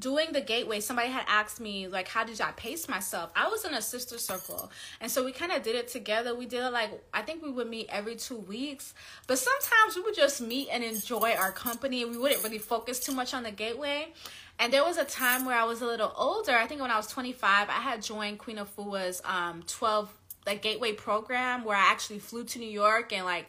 doing 0.00 0.32
the 0.32 0.40
gateway, 0.40 0.80
somebody 0.80 1.08
had 1.08 1.24
asked 1.28 1.60
me, 1.60 1.86
like, 1.86 2.08
how 2.08 2.24
did 2.24 2.40
I 2.40 2.52
pace 2.52 2.88
myself? 2.88 3.30
I 3.36 3.48
was 3.48 3.64
in 3.64 3.74
a 3.74 3.82
sister 3.82 4.18
circle. 4.18 4.70
And 5.00 5.10
so 5.10 5.24
we 5.24 5.32
kind 5.32 5.52
of 5.52 5.62
did 5.62 5.76
it 5.76 5.88
together. 5.88 6.34
We 6.34 6.46
did 6.46 6.62
it 6.62 6.72
like, 6.72 6.90
I 7.12 7.22
think 7.22 7.42
we 7.42 7.50
would 7.50 7.68
meet 7.68 7.86
every 7.90 8.16
two 8.16 8.38
weeks. 8.38 8.94
But 9.26 9.38
sometimes 9.38 9.96
we 9.96 10.02
would 10.02 10.16
just 10.16 10.40
meet 10.40 10.68
and 10.72 10.82
enjoy 10.82 11.34
our 11.38 11.52
company. 11.52 12.04
We 12.04 12.16
wouldn't 12.16 12.42
really 12.42 12.58
focus 12.58 12.98
too 13.00 13.12
much 13.12 13.34
on 13.34 13.42
the 13.42 13.50
gateway. 13.50 14.12
And 14.58 14.72
there 14.72 14.84
was 14.84 14.96
a 14.96 15.04
time 15.04 15.44
where 15.44 15.56
I 15.56 15.64
was 15.64 15.82
a 15.82 15.86
little 15.86 16.12
older. 16.16 16.52
I 16.52 16.66
think 16.66 16.80
when 16.80 16.90
I 16.90 16.96
was 16.96 17.06
25, 17.06 17.68
I 17.68 17.72
had 17.72 18.02
joined 18.02 18.38
Queen 18.38 18.56
Afua's 18.56 19.22
um, 19.24 19.62
12 19.66 20.12
like 20.46 20.62
gateway 20.62 20.92
program 20.92 21.64
where 21.64 21.76
I 21.76 21.90
actually 21.90 22.18
flew 22.18 22.44
to 22.44 22.58
New 22.58 22.68
York 22.68 23.12
and 23.12 23.26
like 23.26 23.46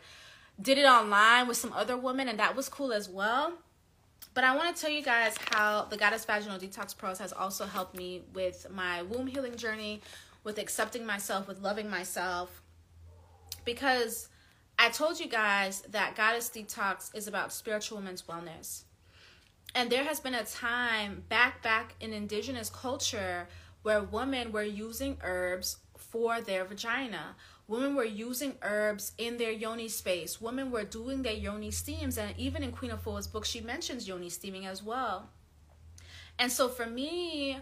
did 0.61 0.77
it 0.77 0.85
online 0.85 1.47
with 1.47 1.57
some 1.57 1.71
other 1.73 1.97
women. 1.97 2.27
And 2.27 2.39
that 2.39 2.55
was 2.55 2.67
cool 2.69 2.91
as 2.91 3.07
well. 3.07 3.53
But 4.33 4.45
I 4.45 4.55
want 4.55 4.73
to 4.73 4.81
tell 4.81 4.91
you 4.91 5.03
guys 5.03 5.35
how 5.51 5.85
the 5.89 5.97
Goddess 5.97 6.23
Vaginal 6.23 6.57
Detox 6.57 6.97
Pearls 6.97 7.19
has 7.19 7.33
also 7.33 7.65
helped 7.65 7.95
me 7.95 8.23
with 8.33 8.65
my 8.71 9.01
womb 9.01 9.27
healing 9.27 9.57
journey, 9.57 10.01
with 10.43 10.57
accepting 10.57 11.05
myself, 11.05 11.47
with 11.47 11.59
loving 11.59 11.89
myself. 11.89 12.61
Because 13.65 14.29
I 14.79 14.89
told 14.89 15.19
you 15.19 15.27
guys 15.27 15.81
that 15.89 16.15
Goddess 16.15 16.49
Detox 16.49 17.13
is 17.13 17.27
about 17.27 17.51
spiritual 17.51 17.97
women's 17.97 18.21
wellness. 18.23 18.83
And 19.75 19.89
there 19.89 20.03
has 20.05 20.19
been 20.19 20.35
a 20.35 20.43
time 20.43 21.23
back 21.27 21.61
back 21.61 21.95
in 21.99 22.13
indigenous 22.13 22.69
culture 22.69 23.47
where 23.83 24.01
women 24.01 24.51
were 24.51 24.63
using 24.63 25.17
herbs 25.23 25.77
for 25.97 26.41
their 26.41 26.65
vagina 26.65 27.35
Women 27.71 27.95
were 27.95 28.03
using 28.03 28.55
herbs 28.63 29.13
in 29.17 29.37
their 29.37 29.53
yoni 29.53 29.87
space. 29.87 30.41
Women 30.41 30.71
were 30.71 30.83
doing 30.83 31.21
their 31.21 31.31
yoni 31.31 31.71
steams. 31.71 32.17
And 32.17 32.37
even 32.37 32.63
in 32.63 32.73
Queen 32.73 32.91
Afua's 32.91 33.27
book, 33.27 33.45
she 33.45 33.61
mentions 33.61 34.09
yoni 34.09 34.29
steaming 34.29 34.65
as 34.65 34.83
well. 34.83 35.29
And 36.37 36.51
so 36.51 36.67
for 36.67 36.85
me, 36.85 37.59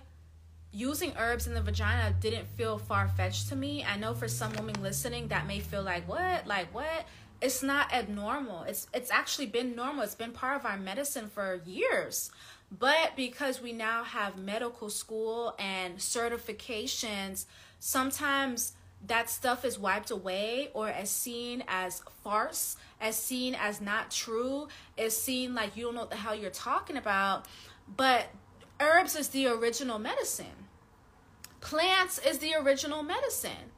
using 0.72 1.14
herbs 1.16 1.46
in 1.46 1.54
the 1.54 1.62
vagina 1.62 2.16
didn't 2.20 2.48
feel 2.48 2.80
far 2.80 3.08
fetched 3.08 3.50
to 3.50 3.56
me. 3.56 3.86
I 3.86 3.98
know 3.98 4.16
for 4.16 4.28
some 4.28 4.52
women 4.54 4.82
listening, 4.82 5.28
that 5.28 5.46
may 5.46 5.60
feel 5.60 5.84
like, 5.84 6.10
what? 6.10 6.48
Like, 6.48 6.74
what? 6.74 7.06
It's 7.40 7.62
not 7.62 7.94
abnormal. 7.94 8.64
It's 8.64 8.88
it's 8.96 9.12
actually 9.12 9.46
been 9.46 9.76
normal. 9.76 10.02
It's 10.02 10.16
been 10.16 10.32
part 10.32 10.60
of 10.60 10.66
our 10.66 10.78
medicine 10.78 11.30
for 11.30 11.62
years. 11.68 12.32
But 12.72 13.16
because 13.16 13.62
we 13.62 13.74
now 13.74 14.04
have 14.06 14.40
medical 14.40 14.90
school 14.90 15.54
and 15.60 15.98
certifications, 16.00 17.46
sometimes 17.78 18.74
that 19.08 19.30
stuff 19.30 19.64
is 19.64 19.80
wiped 19.80 20.12
away 20.12 20.70
or 20.74 20.90
as 20.90 21.10
seen 21.10 21.64
as 21.68 22.02
farce, 22.24 22.78
as 23.00 23.16
seen 23.16 23.56
as 23.56 23.80
not 23.80 24.12
true, 24.12 24.68
as 24.98 25.20
seen 25.20 25.56
like 25.56 25.76
you 25.78 25.86
don't 25.86 25.96
know 25.96 26.02
what 26.02 26.10
the 26.10 26.18
hell 26.18 26.36
you're 26.36 26.52
talking 26.52 26.98
about. 26.98 27.46
But 27.96 28.28
herbs 28.80 29.16
is 29.16 29.30
the 29.30 29.48
original 29.48 30.00
medicine. 30.00 30.68
Plants 31.62 32.20
is 32.20 32.40
the 32.40 32.54
original 32.56 33.04
medicine. 33.04 33.72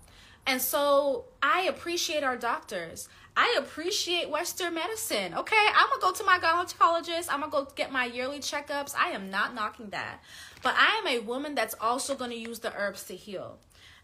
And 0.45 0.61
so 0.61 1.26
I 1.41 1.63
appreciate 1.63 2.24
our 2.24 2.38
doctors. 2.38 3.07
I 3.38 3.55
appreciate 3.59 4.30
Western 4.30 4.74
medicine. 4.74 5.34
Okay, 5.34 5.55
I'm 5.76 5.89
gonna 5.89 6.01
go 6.01 6.11
to 6.11 6.24
my 6.24 6.38
gynecologist. 6.39 7.28
I'm 7.30 7.39
gonna 7.39 7.51
go 7.51 7.67
get 7.76 7.91
my 7.91 8.05
yearly 8.05 8.39
checkups. 8.39 8.93
I 8.95 9.11
am 9.11 9.30
not 9.30 9.53
knocking 9.55 9.89
that. 9.91 10.22
But 10.61 10.76
I 10.78 10.99
am 11.01 11.07
a 11.07 11.19
woman 11.26 11.55
that's 11.55 11.76
also 11.80 12.15
gonna 12.15 12.36
use 12.36 12.59
the 12.59 12.76
herbs 12.76 13.03
to 13.05 13.15
heal. 13.15 13.57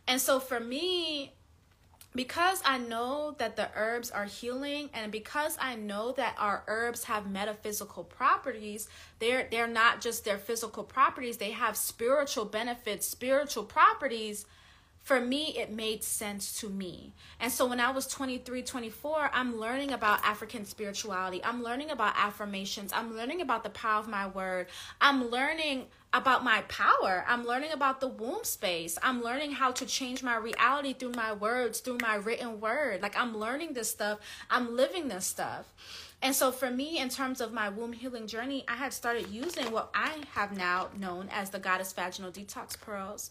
And 0.08 0.22
so 0.22 0.40
for 0.40 0.60
me, 0.60 1.34
because 2.16 2.62
I 2.66 2.78
know 2.80 3.36
that 3.38 3.56
the 3.56 3.70
herbs 3.76 4.10
are 4.10 4.26
healing 4.26 4.90
and 4.94 5.12
because 5.12 5.58
I 5.62 5.76
know 5.76 6.14
that 6.14 6.36
our 6.40 6.64
herbs 6.68 7.04
have 7.04 7.30
metaphysical 7.30 8.04
properties, 8.04 8.88
they're 9.20 9.48
they're 9.52 9.68
not 9.68 10.02
just 10.02 10.26
their 10.26 10.38
physical 10.38 10.84
properties, 10.84 11.38
they 11.38 11.52
have 11.52 11.78
spiritual 11.78 12.46
benefits, 12.46 13.08
spiritual 13.08 13.64
properties 13.64 14.46
for 15.08 15.22
me 15.22 15.56
it 15.58 15.72
made 15.72 16.04
sense 16.04 16.60
to 16.60 16.68
me. 16.68 17.14
And 17.40 17.50
so 17.50 17.66
when 17.66 17.80
i 17.80 17.90
was 17.90 18.08
23 18.08 18.62
24 18.62 19.30
i'm 19.34 19.58
learning 19.58 19.94
about 19.94 20.20
african 20.26 20.66
spirituality. 20.66 21.40
I'm 21.46 21.64
learning 21.64 21.92
about 21.92 22.16
affirmations. 22.18 22.92
I'm 22.92 23.16
learning 23.16 23.40
about 23.40 23.64
the 23.64 23.70
power 23.70 24.00
of 24.00 24.10
my 24.10 24.28
word. 24.28 24.68
I'm 25.00 25.32
learning 25.32 25.86
about 26.12 26.44
my 26.44 26.62
power. 26.68 27.24
I'm 27.26 27.46
learning 27.46 27.72
about 27.72 28.02
the 28.02 28.10
womb 28.10 28.44
space. 28.44 28.98
I'm 29.02 29.24
learning 29.24 29.54
how 29.54 29.72
to 29.72 29.86
change 29.86 30.24
my 30.24 30.36
reality 30.36 30.92
through 30.92 31.14
my 31.14 31.32
words 31.32 31.80
through 31.80 32.00
my 32.02 32.16
written 32.16 32.60
word. 32.60 33.02
Like 33.02 33.18
i'm 33.18 33.38
learning 33.38 33.76
this 33.76 33.90
stuff. 33.90 34.20
I'm 34.50 34.76
living 34.76 35.08
this 35.08 35.26
stuff. 35.26 35.74
And 36.22 36.36
so 36.36 36.52
for 36.52 36.70
me, 36.70 36.98
in 36.98 37.10
terms 37.10 37.40
of 37.40 37.54
my 37.54 37.70
womb 37.70 37.94
healing 37.94 38.28
journey, 38.28 38.66
I 38.68 38.76
had 38.76 38.92
started 38.92 39.30
using 39.30 39.72
what 39.72 39.90
I 39.94 40.24
have 40.34 40.58
now 40.58 40.90
known 40.98 41.30
as 41.32 41.52
the 41.52 41.60
Goddess 41.60 41.94
Vaginal 41.94 42.32
Detox 42.32 42.78
Pearls. 42.82 43.30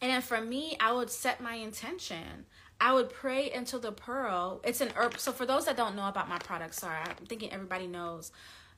And 0.00 0.10
then 0.10 0.22
for 0.22 0.40
me, 0.40 0.76
I 0.80 0.92
would 0.92 1.10
set 1.10 1.40
my 1.40 1.54
intention. 1.54 2.46
I 2.80 2.92
would 2.92 3.10
pray 3.10 3.50
into 3.50 3.78
the 3.78 3.90
pearl. 3.90 4.60
It's 4.64 4.80
an 4.80 4.92
herb. 4.96 5.18
So 5.18 5.32
for 5.32 5.44
those 5.44 5.66
that 5.66 5.76
don't 5.76 5.96
know 5.96 6.08
about 6.08 6.28
my 6.28 6.38
product, 6.38 6.74
sorry, 6.74 6.98
I'm 6.98 7.26
thinking 7.26 7.52
everybody 7.52 7.86
knows. 7.88 8.30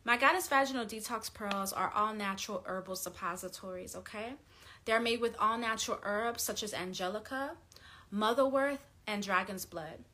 My 0.05 0.17
Goddess 0.17 0.49
Vaginal 0.49 0.87
Detox 0.87 1.33
Pearls 1.33 1.75
are 1.75 1.93
all 1.95 2.15
natural 2.15 2.65
herbal 2.65 2.97
suppositories, 2.97 3.95
okay? 3.95 4.33
They're 4.87 5.01
made 5.01 5.21
with 5.21 5.37
all 5.39 5.59
natural 5.59 5.99
herbs 6.03 6.43
such 6.43 6.63
as 6.63 6.73
angelica, 6.73 7.53
motherwort, 8.13 8.79
and 9.07 9.23
dragon's 9.23 9.67
blood. 9.67 10.05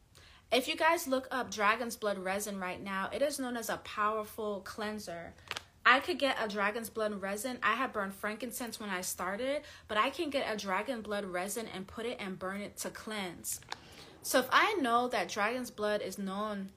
If 0.51 0.67
you 0.67 0.75
guys 0.77 1.07
look 1.07 1.29
up 1.31 1.53
dragon's 1.53 1.97
blood 1.97 2.19
resin 2.19 2.59
right 2.59 2.83
now, 2.83 3.09
it 3.13 3.23
is 3.23 3.39
known 3.39 3.57
as 3.57 3.69
a 3.69 3.77
powerful 3.79 4.61
cleanser. 4.65 5.35
I 5.89 6.01
could 6.01 6.19
get 6.19 6.37
a 6.43 6.49
dragon's 6.49 6.91
blood 6.91 7.23
resin. 7.23 7.59
I 7.63 7.75
had 7.75 7.93
burned 7.93 8.13
frankincense 8.13 8.81
when 8.81 8.91
I 8.91 9.03
started, 9.03 9.63
but 9.87 9.97
I 9.97 10.11
can 10.11 10.31
get 10.31 10.53
a 10.53 10.57
dragon 10.57 11.01
blood 11.01 11.25
resin 11.25 11.69
and 11.73 11.87
put 11.87 12.07
it 12.07 12.17
and 12.19 12.37
burn 12.37 12.61
it 12.61 12.77
to 12.79 12.91
cleanse. 12.91 13.61
So 14.23 14.41
if 14.41 14.49
I 14.51 14.75
know 14.81 15.07
that 15.07 15.29
dragon's 15.29 15.71
blood 15.71 16.03
is 16.03 16.19
known 16.19 16.71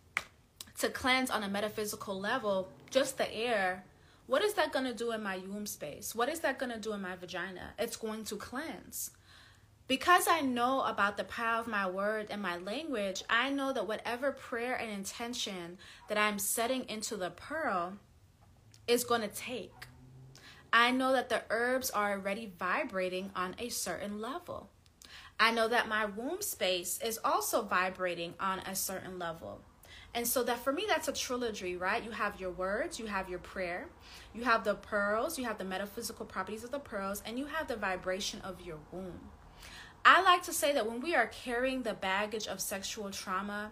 to 0.78 0.90
cleanse 0.90 1.32
on 1.32 1.42
a 1.42 1.50
metaphysical 1.50 2.20
level, 2.20 2.70
just 2.92 3.18
the 3.18 3.34
air, 3.36 3.84
what 4.28 4.44
is 4.44 4.54
that 4.54 4.72
going 4.72 4.86
to 4.86 4.94
do 4.94 5.12
in 5.12 5.24
my 5.24 5.40
womb 5.40 5.66
space? 5.66 6.14
What 6.14 6.30
is 6.30 6.42
that 6.42 6.60
going 6.60 6.72
to 6.72 6.80
do 6.80 6.94
in 6.94 7.02
my 7.02 7.16
vagina? 7.16 7.72
It's 7.80 7.96
going 7.98 8.26
to 8.26 8.36
cleanse. 8.36 9.10
Because 9.88 10.28
I 10.30 10.42
know 10.42 10.84
about 10.84 11.18
the 11.18 11.24
power 11.24 11.60
of 11.60 11.66
my 11.66 11.90
word 11.90 12.28
and 12.30 12.44
my 12.44 12.58
language, 12.58 13.24
I 13.28 13.50
know 13.50 13.74
that 13.74 13.88
whatever 13.88 14.32
prayer 14.32 14.76
and 14.76 14.92
intention 14.92 15.80
that 16.10 16.20
I'm 16.20 16.38
setting 16.38 16.88
into 16.88 17.18
the 17.18 17.32
pearl, 17.32 17.94
is 18.90 19.04
going 19.04 19.22
to 19.22 19.28
take. 19.28 19.88
I 20.74 20.92
know 20.92 21.14
that 21.14 21.30
the 21.30 21.44
herbs 21.50 21.90
are 21.90 22.12
already 22.12 22.52
vibrating 22.60 23.32
on 23.36 23.56
a 23.60 23.70
certain 23.70 24.20
level. 24.20 24.70
I 25.40 25.52
know 25.52 25.68
that 25.68 25.88
my 25.88 26.06
womb 26.06 26.42
space 26.42 27.00
is 27.04 27.20
also 27.24 27.62
vibrating 27.62 28.34
on 28.40 28.60
a 28.60 28.76
certain 28.76 29.18
level. 29.18 29.62
And 30.14 30.28
so 30.28 30.44
that 30.44 30.60
for 30.60 30.74
me 30.74 30.86
that's 30.88 31.08
a 31.08 31.14
trilogy, 31.14 31.78
right? 31.78 32.04
You 32.04 32.12
have 32.12 32.40
your 32.40 32.52
words, 32.52 33.00
you 33.00 33.06
have 33.06 33.30
your 33.30 33.40
prayer, 33.40 33.88
you 34.34 34.44
have 34.44 34.64
the 34.64 34.76
pearls, 34.76 35.38
you 35.38 35.46
have 35.46 35.60
the 35.60 35.64
metaphysical 35.64 36.26
properties 36.26 36.64
of 36.64 36.72
the 36.72 36.80
pearls, 36.80 37.22
and 37.26 37.38
you 37.38 37.46
have 37.46 37.68
the 37.68 37.76
vibration 37.76 38.42
of 38.42 38.60
your 38.62 38.78
womb. 38.92 39.20
I 40.04 40.22
like 40.22 40.44
to 40.44 40.54
say 40.54 40.74
that 40.74 40.88
when 40.88 41.02
we 41.02 41.16
are 41.16 41.28
carrying 41.28 41.84
the 41.84 41.94
baggage 41.94 42.48
of 42.48 42.60
sexual 42.60 43.12
trauma, 43.12 43.72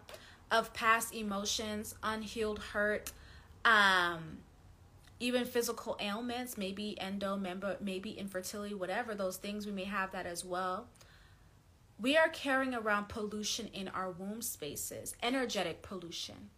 of 0.51 0.74
past 0.74 1.13
emotions, 1.13 1.95
unhealed 2.03 2.59
hurt, 2.59 3.11
um, 3.65 4.38
even 5.20 5.45
physical 5.45 5.97
ailments, 5.99 6.57
maybe 6.57 6.99
endo, 6.99 7.38
member, 7.38 7.78
maybe 7.82 8.11
infertility, 8.11 8.76
whatever 8.76 9.15
those 9.15 9.38
things, 9.38 9.65
we 9.65 9.72
may 9.72 9.86
have 9.86 10.11
that 10.11 10.26
as 10.26 10.45
well. 10.45 10.88
We 11.99 12.15
are 12.15 12.30
carrying 12.30 12.76
around 12.76 13.09
pollution 13.09 13.68
in 13.74 13.88
our 13.88 14.11
womb 14.11 14.41
spaces, 14.41 15.15
energetic 15.24 15.82
pollution. 15.82 16.51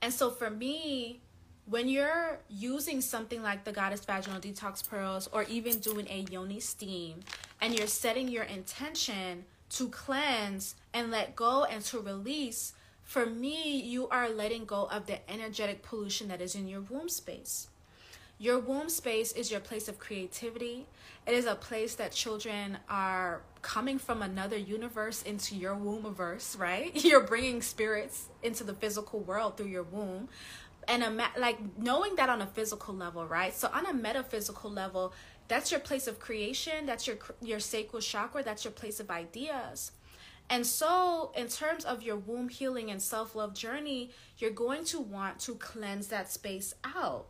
And 0.00 0.12
so 0.12 0.30
for 0.30 0.50
me, 0.50 1.20
when 1.64 1.88
you're 1.88 2.40
using 2.48 3.00
something 3.00 3.40
like 3.40 3.62
the 3.62 3.70
Goddess 3.70 4.04
Vaginal 4.04 4.40
Detox 4.40 4.86
Pearls 4.86 5.28
or 5.32 5.44
even 5.44 5.78
doing 5.78 6.08
a 6.08 6.26
yoni 6.28 6.58
steam 6.58 7.20
and 7.60 7.78
you're 7.78 7.86
setting 7.86 8.26
your 8.26 8.42
intention 8.44 9.44
to 9.70 9.88
cleanse 9.88 10.74
and 10.92 11.12
let 11.12 11.36
go 11.36 11.64
and 11.64 11.84
to 11.84 12.00
release, 12.00 12.74
for 13.04 13.26
me, 13.26 13.80
you 13.80 14.08
are 14.08 14.28
letting 14.28 14.64
go 14.64 14.88
of 14.90 15.06
the 15.06 15.30
energetic 15.30 15.82
pollution 15.82 16.28
that 16.28 16.40
is 16.40 16.54
in 16.54 16.68
your 16.68 16.80
womb 16.80 17.08
space. 17.08 17.68
Your 18.38 18.58
womb 18.58 18.88
space 18.88 19.32
is 19.32 19.50
your 19.50 19.60
place 19.60 19.86
of 19.86 19.98
creativity. 20.00 20.86
It 21.26 21.34
is 21.34 21.46
a 21.46 21.54
place 21.54 21.94
that 21.96 22.10
children 22.10 22.78
are 22.88 23.42
coming 23.60 23.98
from 23.98 24.22
another 24.22 24.56
universe 24.56 25.22
into 25.22 25.54
your 25.54 25.76
womb. 25.76 26.02
wombiverse, 26.02 26.58
right? 26.58 26.90
You're 27.04 27.20
bringing 27.20 27.62
spirits 27.62 28.26
into 28.42 28.64
the 28.64 28.74
physical 28.74 29.20
world 29.20 29.56
through 29.56 29.68
your 29.68 29.84
womb. 29.84 30.28
And 30.88 31.04
a, 31.04 31.28
like 31.38 31.58
knowing 31.78 32.16
that 32.16 32.28
on 32.28 32.42
a 32.42 32.46
physical 32.46 32.94
level, 32.94 33.24
right? 33.26 33.54
So 33.54 33.70
on 33.72 33.86
a 33.86 33.94
metaphysical 33.94 34.70
level, 34.70 35.12
that's 35.46 35.70
your 35.70 35.78
place 35.78 36.08
of 36.08 36.18
creation, 36.18 36.86
that's 36.86 37.06
your 37.06 37.18
your 37.40 37.60
sacral 37.60 38.02
chakra, 38.02 38.42
that's 38.42 38.64
your 38.64 38.72
place 38.72 38.98
of 38.98 39.10
ideas. 39.10 39.92
And 40.50 40.66
so, 40.66 41.32
in 41.36 41.48
terms 41.48 41.84
of 41.84 42.02
your 42.02 42.16
womb 42.16 42.48
healing 42.48 42.90
and 42.90 43.00
self 43.00 43.34
love 43.34 43.54
journey, 43.54 44.10
you're 44.38 44.50
going 44.50 44.84
to 44.86 45.00
want 45.00 45.38
to 45.40 45.54
cleanse 45.54 46.08
that 46.08 46.30
space 46.30 46.74
out. 46.84 47.26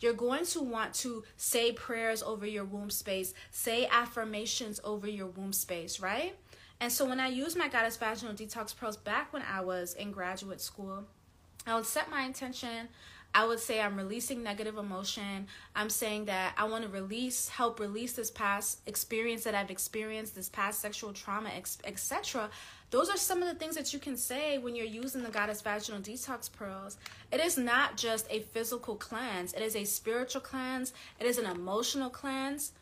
You're 0.00 0.12
going 0.14 0.46
to 0.46 0.60
want 0.62 0.94
to 0.94 1.24
say 1.36 1.72
prayers 1.72 2.22
over 2.22 2.46
your 2.46 2.64
womb 2.64 2.90
space, 2.90 3.34
say 3.50 3.86
affirmations 3.86 4.80
over 4.82 5.08
your 5.08 5.26
womb 5.26 5.52
space, 5.52 6.00
right? 6.00 6.36
And 6.80 6.90
so, 6.92 7.04
when 7.04 7.20
I 7.20 7.28
use 7.28 7.56
my 7.56 7.68
Goddess 7.68 7.96
Vaginal 7.96 8.34
Detox 8.34 8.76
Pearls 8.76 8.96
back 8.96 9.32
when 9.32 9.42
I 9.42 9.60
was 9.60 9.94
in 9.94 10.12
graduate 10.12 10.60
school, 10.60 11.04
I 11.66 11.74
would 11.74 11.86
set 11.86 12.10
my 12.10 12.22
intention. 12.22 12.88
I 13.32 13.46
would 13.46 13.60
say 13.60 13.80
I'm 13.80 13.96
releasing 13.96 14.42
negative 14.42 14.76
emotion. 14.76 15.46
I'm 15.76 15.88
saying 15.90 16.24
that 16.24 16.54
I 16.56 16.64
want 16.64 16.84
to 16.84 16.90
release, 16.90 17.48
help 17.48 17.78
release 17.78 18.12
this 18.12 18.30
past 18.30 18.80
experience 18.86 19.44
that 19.44 19.54
I've 19.54 19.70
experienced, 19.70 20.34
this 20.34 20.48
past 20.48 20.80
sexual 20.80 21.12
trauma, 21.12 21.50
etc. 21.84 22.50
Those 22.90 23.08
are 23.08 23.16
some 23.16 23.40
of 23.40 23.48
the 23.48 23.54
things 23.54 23.76
that 23.76 23.92
you 23.92 24.00
can 24.00 24.16
say 24.16 24.58
when 24.58 24.74
you're 24.74 24.84
using 24.84 25.22
the 25.22 25.30
Goddess 25.30 25.62
Vaginal 25.62 26.00
Detox 26.00 26.50
Pearls. 26.50 26.98
It 27.30 27.38
is 27.38 27.56
not 27.56 27.96
just 27.96 28.26
a 28.30 28.40
physical 28.40 28.96
cleanse, 28.96 29.52
it 29.52 29.62
is 29.62 29.76
a 29.76 29.84
spiritual 29.84 30.40
cleanse, 30.40 30.92
it 31.20 31.26
is 31.26 31.38
an 31.38 31.46
emotional 31.46 32.10
cleanse. 32.10 32.72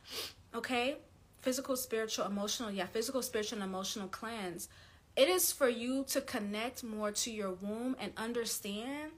Okay? 0.55 0.97
Physical, 1.43 1.77
spiritual, 1.77 2.25
emotional. 2.25 2.71
Yeah, 2.71 2.87
physical, 2.87 3.21
spiritual, 3.21 3.59
and 3.61 3.69
emotional 3.69 4.09
cleanse. 4.09 4.69
It 5.15 5.29
is 5.29 5.53
for 5.53 5.69
you 5.69 6.05
to 6.09 6.21
connect 6.23 6.83
more 6.83 7.13
to 7.13 7.31
your 7.31 7.51
womb 7.51 7.97
and 8.01 8.13
understand 8.17 9.13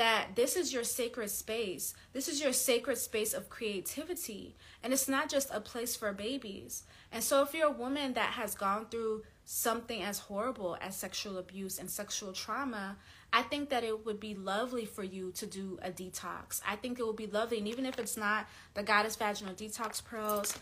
that 0.00 0.34
this 0.34 0.56
is 0.56 0.72
your 0.72 0.82
sacred 0.82 1.28
space. 1.28 1.92
This 2.14 2.26
is 2.26 2.40
your 2.40 2.54
sacred 2.54 2.96
space 2.96 3.34
of 3.34 3.50
creativity. 3.50 4.56
And 4.82 4.94
it's 4.94 5.08
not 5.08 5.28
just 5.28 5.50
a 5.52 5.60
place 5.60 5.94
for 5.94 6.10
babies. 6.14 6.84
And 7.12 7.22
so, 7.22 7.42
if 7.42 7.52
you're 7.52 7.66
a 7.66 7.70
woman 7.70 8.14
that 8.14 8.30
has 8.30 8.54
gone 8.54 8.86
through 8.90 9.24
something 9.44 10.02
as 10.02 10.18
horrible 10.18 10.78
as 10.80 10.96
sexual 10.96 11.36
abuse 11.36 11.78
and 11.78 11.90
sexual 11.90 12.32
trauma, 12.32 12.96
I 13.30 13.42
think 13.42 13.68
that 13.68 13.84
it 13.84 14.06
would 14.06 14.20
be 14.20 14.34
lovely 14.34 14.86
for 14.86 15.04
you 15.04 15.32
to 15.32 15.44
do 15.44 15.78
a 15.82 15.90
detox. 15.90 16.62
I 16.66 16.76
think 16.76 16.98
it 16.98 17.06
would 17.06 17.16
be 17.16 17.26
lovely. 17.26 17.58
And 17.58 17.68
even 17.68 17.84
if 17.84 17.98
it's 17.98 18.16
not 18.16 18.48
the 18.72 18.82
Goddess 18.82 19.16
Vaginal 19.16 19.52
Detox 19.52 20.02
Pearls, 20.02 20.56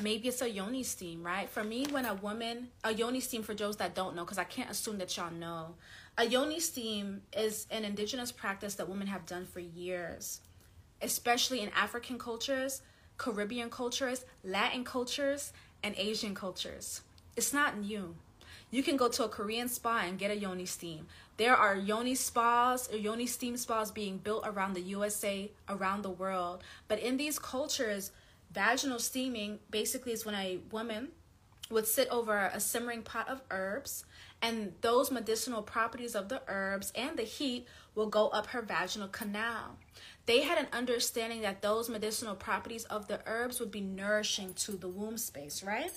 maybe 0.00 0.28
it's 0.28 0.42
a 0.42 0.50
yoni 0.50 0.82
steam, 0.82 1.22
right? 1.22 1.48
For 1.48 1.62
me, 1.62 1.86
when 1.88 2.04
a 2.04 2.14
woman, 2.14 2.68
a 2.82 2.92
yoni 2.92 3.20
steam 3.20 3.44
for 3.44 3.54
those 3.54 3.76
that 3.76 3.94
don't 3.94 4.16
know, 4.16 4.24
because 4.24 4.38
I 4.38 4.44
can't 4.44 4.70
assume 4.70 4.98
that 4.98 5.16
y'all 5.16 5.30
know, 5.30 5.74
a 6.16 6.26
yoni 6.26 6.60
steam 6.60 7.22
is 7.36 7.66
an 7.70 7.84
indigenous 7.84 8.30
practice 8.30 8.74
that 8.76 8.88
women 8.88 9.08
have 9.08 9.26
done 9.26 9.46
for 9.46 9.60
years, 9.60 10.40
especially 11.02 11.60
in 11.60 11.70
African 11.70 12.18
cultures, 12.18 12.82
Caribbean 13.18 13.70
cultures, 13.70 14.24
Latin 14.44 14.84
cultures, 14.84 15.52
and 15.82 15.94
Asian 15.96 16.34
cultures. 16.34 17.02
It's 17.36 17.52
not 17.52 17.78
new. 17.78 18.14
You 18.70 18.82
can 18.82 18.96
go 18.96 19.08
to 19.08 19.24
a 19.24 19.28
Korean 19.28 19.68
spa 19.68 20.02
and 20.04 20.18
get 20.18 20.30
a 20.30 20.36
yoni 20.36 20.66
steam. 20.66 21.06
There 21.36 21.56
are 21.56 21.76
yoni 21.76 22.14
spas 22.14 22.92
or 22.92 22.96
yoni 22.96 23.26
steam 23.26 23.56
spas 23.56 23.90
being 23.90 24.18
built 24.18 24.46
around 24.46 24.74
the 24.74 24.80
USA, 24.82 25.50
around 25.68 26.02
the 26.02 26.10
world. 26.10 26.62
But 26.86 27.00
in 27.00 27.16
these 27.16 27.38
cultures, 27.38 28.12
vaginal 28.52 29.00
steaming 29.00 29.58
basically 29.70 30.12
is 30.12 30.24
when 30.24 30.36
a 30.36 30.58
woman 30.70 31.08
would 31.70 31.86
sit 31.86 32.08
over 32.08 32.50
a 32.52 32.60
simmering 32.60 33.02
pot 33.02 33.28
of 33.28 33.42
herbs 33.50 34.04
and 34.44 34.74
those 34.82 35.10
medicinal 35.10 35.62
properties 35.62 36.14
of 36.14 36.28
the 36.28 36.42
herbs 36.48 36.92
and 36.94 37.16
the 37.16 37.22
heat 37.22 37.66
will 37.94 38.08
go 38.08 38.28
up 38.28 38.48
her 38.48 38.60
vaginal 38.60 39.08
canal. 39.08 39.78
They 40.26 40.42
had 40.42 40.58
an 40.58 40.66
understanding 40.70 41.40
that 41.40 41.62
those 41.62 41.88
medicinal 41.88 42.34
properties 42.34 42.84
of 42.84 43.08
the 43.08 43.20
herbs 43.24 43.58
would 43.58 43.70
be 43.70 43.80
nourishing 43.80 44.52
to 44.54 44.72
the 44.72 44.88
womb 44.88 45.16
space, 45.16 45.62
right? 45.62 45.90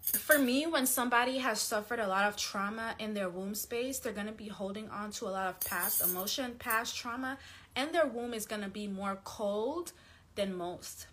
For 0.00 0.38
me, 0.38 0.66
when 0.66 0.86
somebody 0.86 1.38
has 1.38 1.60
suffered 1.60 2.00
a 2.00 2.08
lot 2.08 2.26
of 2.26 2.38
trauma 2.38 2.94
in 2.98 3.12
their 3.12 3.28
womb 3.28 3.54
space, 3.54 3.98
they're 3.98 4.14
going 4.14 4.26
to 4.28 4.32
be 4.32 4.48
holding 4.48 4.88
on 4.88 5.10
to 5.12 5.26
a 5.26 5.28
lot 5.28 5.48
of 5.48 5.60
past 5.60 6.02
emotion, 6.02 6.54
past 6.58 6.96
trauma, 6.96 7.36
and 7.76 7.92
their 7.92 8.06
womb 8.06 8.32
is 8.32 8.46
going 8.46 8.62
to 8.62 8.70
be 8.70 8.88
more 8.88 9.18
cold 9.24 9.92
than 10.36 10.56
most. 10.56 11.06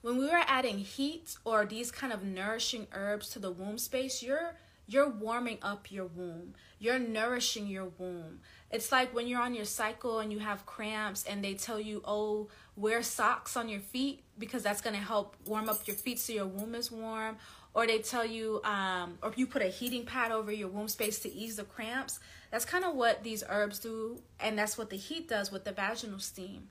When 0.00 0.16
we 0.16 0.24
were 0.24 0.42
adding 0.46 0.78
heat 0.78 1.36
or 1.44 1.66
these 1.66 1.90
kind 1.90 2.14
of 2.14 2.22
nourishing 2.22 2.86
herbs 2.92 3.28
to 3.30 3.38
the 3.38 3.50
womb 3.50 3.76
space, 3.76 4.22
you're 4.22 4.54
you're 4.88 5.08
warming 5.08 5.58
up 5.62 5.92
your 5.92 6.06
womb. 6.06 6.54
You're 6.78 6.98
nourishing 6.98 7.66
your 7.66 7.90
womb. 7.98 8.40
It's 8.70 8.90
like 8.90 9.14
when 9.14 9.28
you're 9.28 9.40
on 9.40 9.54
your 9.54 9.66
cycle 9.66 10.18
and 10.18 10.32
you 10.32 10.38
have 10.38 10.64
cramps 10.64 11.24
and 11.28 11.44
they 11.44 11.54
tell 11.54 11.78
you, 11.78 12.00
oh, 12.06 12.48
wear 12.74 13.02
socks 13.02 13.56
on 13.56 13.68
your 13.68 13.80
feet 13.80 14.22
because 14.38 14.62
that's 14.62 14.80
going 14.80 14.96
to 14.96 15.02
help 15.02 15.36
warm 15.44 15.68
up 15.68 15.86
your 15.86 15.96
feet 15.96 16.18
so 16.18 16.32
your 16.32 16.46
womb 16.46 16.74
is 16.74 16.90
warm. 16.90 17.36
Or 17.74 17.86
they 17.86 17.98
tell 17.98 18.24
you, 18.24 18.62
um, 18.64 19.18
or 19.22 19.32
you 19.36 19.46
put 19.46 19.60
a 19.60 19.68
heating 19.68 20.06
pad 20.06 20.32
over 20.32 20.50
your 20.50 20.68
womb 20.68 20.88
space 20.88 21.18
to 21.20 21.32
ease 21.32 21.56
the 21.56 21.64
cramps. 21.64 22.18
That's 22.50 22.64
kind 22.64 22.84
of 22.84 22.94
what 22.94 23.22
these 23.22 23.44
herbs 23.46 23.78
do. 23.78 24.22
And 24.40 24.58
that's 24.58 24.78
what 24.78 24.88
the 24.88 24.96
heat 24.96 25.28
does 25.28 25.52
with 25.52 25.64
the 25.64 25.72
vaginal 25.72 26.18
steam. 26.18 26.68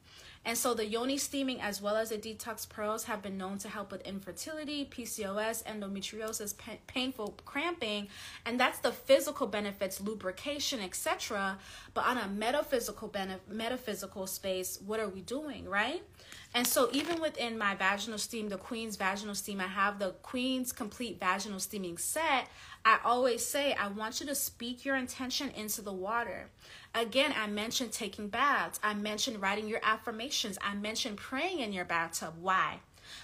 And 0.47 0.57
so 0.57 0.73
the 0.73 0.85
yoni 0.85 1.17
steaming 1.17 1.59
as 1.59 1.81
well 1.81 1.97
as 1.97 2.07
the 2.11 2.17
detox 2.17 2.67
pearls 2.69 3.03
have 3.03 3.21
been 3.21 3.37
known 3.37 3.57
to 3.57 3.67
help 3.67 3.91
with 3.91 4.01
infertility, 4.07 4.85
PCOS, 4.89 5.65
endometriosis, 5.65 6.55
painful 6.87 7.37
cramping, 7.43 8.07
and 8.45 8.57
that's 8.57 8.79
the 8.79 8.93
physical 8.93 9.45
benefits, 9.45 9.99
lubrication, 9.99 10.79
etc. 10.79 11.57
But 11.93 12.05
on 12.05 12.17
a 12.17 12.29
metaphysical 12.29 13.09
benef- 13.09 13.45
metaphysical 13.49 14.25
space, 14.25 14.79
what 14.85 15.01
are 15.01 15.09
we 15.09 15.19
doing, 15.19 15.67
right? 15.67 16.01
And 16.53 16.65
so 16.65 16.89
even 16.93 17.19
within 17.19 17.57
my 17.57 17.75
vaginal 17.75 18.17
steam, 18.17 18.47
the 18.47 18.57
Queen's 18.57 18.95
vaginal 18.95 19.35
steam, 19.35 19.59
I 19.59 19.67
have 19.67 19.99
the 19.99 20.11
Queen's 20.21 20.71
complete 20.71 21.19
vaginal 21.19 21.59
steaming 21.59 21.97
set. 21.97 22.47
I 22.88 22.99
always 23.03 23.45
say 23.45 23.73
I 23.73 23.89
want 23.89 24.21
you 24.21 24.25
to 24.27 24.33
speak 24.33 24.85
your 24.85 24.95
intention 24.95 25.49
into 25.49 25.81
the 25.81 25.91
water. 25.91 26.47
Again, 26.95 27.33
I 27.38 27.45
mentioned 27.47 27.91
taking 27.91 28.29
baths. 28.29 28.79
I 28.81 28.93
mentioned 28.93 29.41
writing 29.41 29.67
your 29.67 29.81
affirmations. 29.83 30.57
I 30.61 30.73
mentioned 30.73 31.17
praying 31.17 31.59
in 31.59 31.73
your 31.73 31.83
bathtub. 31.83 32.35
Why? 32.39 32.79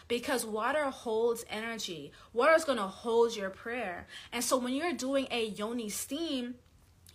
Because 0.09 0.45
water 0.45 0.89
holds 0.89 1.45
energy. 1.49 2.11
Water 2.33 2.55
is 2.55 2.65
going 2.65 2.77
to 2.77 2.83
hold 2.83 3.37
your 3.37 3.49
prayer. 3.49 4.05
And 4.33 4.43
so 4.43 4.57
when 4.57 4.73
you're 4.73 4.91
doing 4.91 5.29
a 5.31 5.45
yoni 5.45 5.87
steam, 5.87 6.55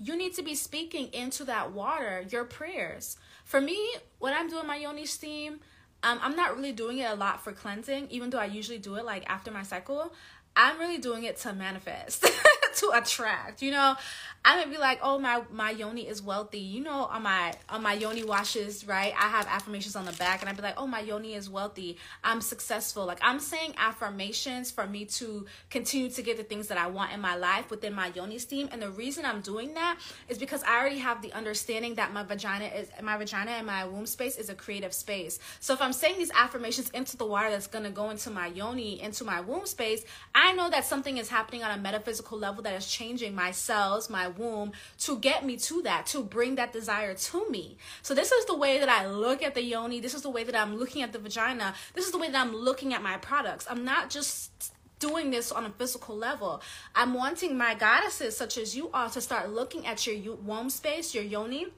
you 0.01 0.16
need 0.16 0.32
to 0.36 0.42
be 0.42 0.55
speaking 0.55 1.09
into 1.12 1.44
that 1.44 1.72
water 1.72 2.24
your 2.30 2.44
prayers. 2.44 3.18
For 3.44 3.61
me, 3.61 3.90
when 4.20 4.32
I'm 4.32 4.49
doing 4.49 4.66
my 4.66 4.76
yoni 4.76 5.05
steam, 5.05 5.61
um, 6.03 6.20
I'm 6.22 6.36
not 6.36 6.55
really 6.55 6.72
doing 6.72 6.99
it 6.99 7.11
a 7.11 7.14
lot 7.14 7.42
for 7.42 7.53
cleansing, 7.53 8.07
even 8.11 8.30
though 8.30 8.38
I 8.38 8.44
usually 8.44 8.78
do 8.78 8.94
it 8.94 9.05
like 9.05 9.28
after 9.28 9.51
my 9.51 9.64
cycle. 9.64 10.12
I'm 10.61 10.76
really 10.80 10.98
doing 10.98 11.22
it 11.22 11.36
to 11.38 11.52
manifest, 11.52 12.26
to 12.79 12.91
attract. 12.95 13.62
You 13.62 13.72
know, 13.72 13.97
I 14.45 14.57
might 14.57 14.70
be 14.70 14.79
like, 14.79 15.01
oh 15.03 15.18
my 15.18 15.43
my 15.51 15.70
yoni 15.70 16.09
is 16.09 16.22
wealthy. 16.22 16.61
You 16.61 16.83
know, 16.83 17.05
on 17.05 17.22
my 17.22 17.55
on 17.68 17.83
my 17.83 17.93
yoni 17.93 18.24
washes, 18.24 18.87
right? 18.87 19.12
I 19.18 19.29
have 19.29 19.47
affirmations 19.47 19.97
on 19.97 20.05
the 20.05 20.12
back, 20.12 20.41
and 20.41 20.49
I'd 20.49 20.57
be 20.57 20.62
like, 20.62 20.79
oh 20.79 20.87
my 20.87 21.01
yoni 21.01 21.35
is 21.35 21.51
wealthy. 21.51 21.99
I'm 22.24 22.41
successful. 22.41 23.05
Like 23.05 23.18
I'm 23.20 23.41
saying 23.41 23.74
affirmations 23.76 24.70
for 24.70 24.87
me 24.87 25.05
to 25.07 25.47
continue 25.70 26.09
to 26.11 26.22
get 26.22 26.37
the 26.37 26.45
things 26.45 26.68
that 26.68 26.79
I 26.79 26.87
want 26.87 27.12
in 27.12 27.20
my 27.20 27.37
life 27.37 27.70
within 27.70 27.93
my 27.93 28.12
yoni 28.14 28.39
steam. 28.39 28.68
And 28.72 28.81
the 28.81 28.91
reason 28.91 29.24
I'm 29.24 29.41
doing 29.41 29.74
that 29.74 29.99
is 30.29 30.39
because 30.39 30.62
I 30.62 30.79
already 30.81 30.99
have 30.99 31.20
the 31.20 31.33
understanding 31.33 31.97
that 31.97 32.12
my 32.12 32.22
vagina 32.22 32.66
is 32.66 32.89
my 33.03 33.16
vagina 33.16 33.51
and 33.51 33.66
my 33.66 33.85
womb 33.85 34.07
space 34.07 34.39
is 34.39 34.49
a 34.49 34.55
creative 34.55 34.95
space. 34.95 35.39
So 35.61 35.74
if 35.74 35.83
I'm 35.83 35.93
saying 35.93 36.18
these 36.18 36.31
affirmations 36.31 36.91
into 36.91 37.16
the 37.16 37.26
water 37.26 37.51
that's 37.51 37.66
gonna 37.66 37.91
go 37.91 38.11
into 38.11 38.31
my 38.31 38.47
yoni, 38.47 39.03
into 39.03 39.24
my 39.24 39.41
womb 39.41 39.66
space, 39.66 40.05
I 40.35 40.53
know 40.53 40.70
that 40.70 40.85
something 40.85 41.18
is 41.18 41.29
happening 41.29 41.64
on 41.64 41.76
a 41.76 41.81
metaphysical 41.83 42.39
level 42.39 42.62
that 42.69 42.77
is 42.77 42.87
changing 42.87 43.35
my 43.35 43.51
cells, 43.51 44.11
my 44.11 44.29
womb 44.29 44.73
to 44.99 45.19
get 45.19 45.45
me 45.45 45.57
to 45.57 45.83
that, 45.83 46.07
to 46.07 46.23
bring 46.23 46.57
that 46.57 46.73
desire 46.73 47.14
to 47.14 47.49
me. 47.51 47.79
So 48.03 48.14
this 48.14 48.31
is 48.31 48.45
the 48.45 48.57
way 48.57 48.79
that 48.79 48.89
I 48.89 49.07
look 49.07 49.43
at 49.43 49.55
the 49.55 49.62
yoni. 49.62 50.01
This 50.01 50.14
is 50.14 50.23
the 50.23 50.31
way 50.31 50.45
that 50.45 50.55
I'm 50.55 50.77
looking 50.77 51.03
at 51.03 51.12
the 51.12 51.19
vagina. 51.19 51.75
This 51.95 52.05
is 52.05 52.12
the 52.12 52.19
way 52.19 52.31
that 52.31 52.39
I'm 52.39 52.55
looking 52.55 52.93
at 52.93 53.03
my 53.03 53.16
products. 53.16 53.66
I'm 53.71 53.85
not 53.85 54.11
just 54.11 54.73
doing 54.99 55.31
this 55.31 55.51
on 55.51 55.64
a 55.64 55.71
physical 55.71 56.16
level. 56.16 56.61
I'm 56.95 57.14
wanting 57.14 57.57
my 57.57 57.75
goddesses, 57.75 58.37
such 58.37 58.59
as 58.59 58.77
you 58.77 58.91
are, 58.93 59.09
to 59.11 59.21
start 59.21 59.51
looking 59.51 59.87
at 59.87 60.07
your 60.07 60.37
womb 60.37 60.71
space, 60.71 61.14
your 61.14 61.25
yoni 61.25 61.69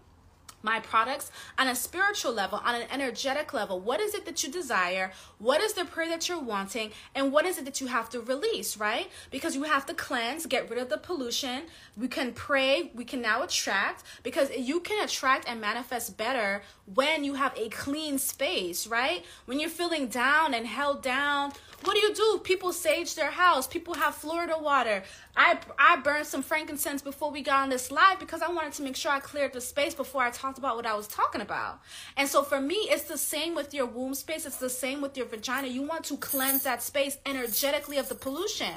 my 0.63 0.81
products 0.81 1.31
on 1.59 1.69
a 1.69 1.75
spiritual 1.75 2.33
level, 2.33 2.61
on 2.65 2.75
an 2.75 2.87
energetic 2.91 3.53
level. 3.53 3.81
What 3.81 4.01
is 4.01 4.15
it 4.15 4.25
that 4.27 4.43
you 4.43 4.51
desire? 4.51 5.13
What 5.39 5.61
is 5.61 5.73
the 5.73 5.85
prayer 5.85 6.09
that 6.09 6.29
you're 6.29 6.41
wanting? 6.41 6.93
And 7.15 7.33
what 7.33 7.47
is 7.47 7.59
it 7.59 7.65
that 7.65 7.81
you 7.81 7.87
have 7.87 8.11
to 8.11 8.21
release, 8.21 8.77
right? 8.77 9.11
Because 9.31 9.55
you 9.55 9.65
have 9.65 9.87
to 9.87 9.95
cleanse, 9.95 10.47
get 10.47 10.69
rid 10.69 10.79
of 10.79 10.89
the 10.89 10.99
pollution. 10.99 11.65
We 11.97 12.09
can 12.09 12.33
pray, 12.33 12.91
we 12.95 13.05
can 13.05 13.21
now 13.21 13.43
attract 13.43 14.05
because 14.23 14.51
you 14.51 14.81
can 14.81 15.05
attract 15.05 15.49
and 15.49 15.61
manifest 15.61 16.17
better 16.17 16.63
when 16.95 17.25
you 17.25 17.35
have 17.35 17.57
a 17.57 17.69
clean 17.69 18.19
space, 18.19 18.87
right? 18.87 19.25
When 19.47 19.61
you're 19.61 19.71
feeling 19.71 20.09
down 20.09 20.55
and 20.55 20.67
held 20.67 21.03
down 21.03 21.53
What 21.83 21.95
do 21.95 22.01
you 22.01 22.15
do? 22.15 22.41
People 22.45 22.73
sage 22.73 23.15
their 23.15 23.31
house. 23.31 23.67
People 23.67 23.95
have 23.95 24.15
Florida 24.15 24.57
water. 24.61 25.03
I 25.37 25.59
I 25.79 25.97
burned 25.97 26.27
some 26.27 26.43
frankincense 26.43 27.01
before 27.01 27.31
we 27.31 27.43
got 27.43 27.63
on 27.63 27.71
this 27.71 27.91
live 27.91 28.19
because 28.19 28.43
I 28.43 28.49
wanted 28.49 28.75
to 28.75 28.83
make 28.83 28.97
sure 28.97 29.11
I 29.13 29.21
cleared 29.21 29.55
the 29.55 29.61
space 29.61 29.95
before 29.95 30.23
I 30.23 30.31
talked 30.31 30.59
about 30.59 30.77
what 30.77 30.85
I 30.85 30.95
was 30.95 31.09
talking 31.09 31.41
about. 31.41 31.81
And 32.17 32.29
so 32.29 32.43
for 32.43 32.61
me, 32.61 32.75
it's 32.91 33.05
the 33.05 33.17
same 33.19 33.55
with 33.55 33.73
your 33.73 33.87
womb 33.87 34.15
space. 34.15 34.45
It's 34.45 34.57
the 34.57 34.69
same 34.69 35.01
with 35.01 35.17
your 35.17 35.27
vagina. 35.27 35.69
You 35.69 35.83
want 35.83 36.05
to 36.05 36.17
cleanse 36.19 36.65
that 36.65 36.83
space 36.83 37.17
energetically 37.25 37.97
of 37.97 38.09
the 38.09 38.15
pollution. 38.15 38.75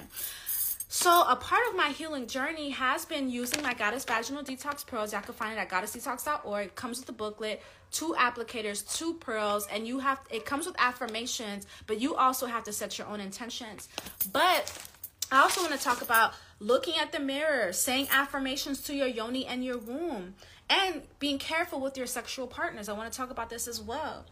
So, 0.96 1.26
a 1.28 1.36
part 1.36 1.64
of 1.68 1.76
my 1.76 1.90
healing 1.90 2.28
journey 2.28 2.70
has 2.70 3.04
been 3.04 3.28
using 3.28 3.64
my 3.64 3.74
Goddess 3.74 4.06
Vaginal 4.06 4.44
Detox 4.44 4.86
Pearls. 4.86 5.12
Y'all 5.12 5.24
can 5.24 5.34
find 5.34 5.58
it 5.58 5.60
at 5.60 5.68
goddessdetox.org. 5.68 6.68
It 6.68 6.76
comes 6.76 7.00
with 7.00 7.10
a 7.10 7.14
booklet, 7.14 7.64
two 7.94 8.16
applicators, 8.18 8.98
two 8.98 9.14
pearls, 9.14 9.68
and 9.72 9.88
you 9.88 10.00
have 10.00 10.20
it 10.30 10.46
comes 10.46 10.66
with 10.66 10.76
affirmations, 10.80 11.66
but 11.88 12.02
you 12.02 12.16
also 12.16 12.48
have 12.48 12.66
to 12.66 12.74
set 12.74 12.98
your 12.98 13.08
own 13.08 13.22
intentions. 13.22 13.88
But 14.34 14.78
I 15.32 15.42
also 15.42 15.62
want 15.62 15.74
to 15.74 15.80
talk 15.80 16.02
about 16.02 16.34
looking 16.60 16.96
at 17.00 17.12
the 17.12 17.20
mirror, 17.20 17.72
saying 17.72 18.08
affirmations 18.12 18.82
to 18.84 18.94
your 18.94 19.08
yoni 19.08 19.46
and 19.46 19.64
your 19.64 19.78
womb, 19.78 20.36
and 20.70 21.04
being 21.20 21.38
careful 21.38 21.80
with 21.80 21.98
your 21.98 22.08
sexual 22.08 22.48
partners. 22.48 22.90
I 22.90 22.94
want 22.94 23.12
to 23.12 23.18
talk 23.18 23.32
about 23.32 23.50
this 23.50 23.68
as 23.68 23.80
well. 23.80 24.26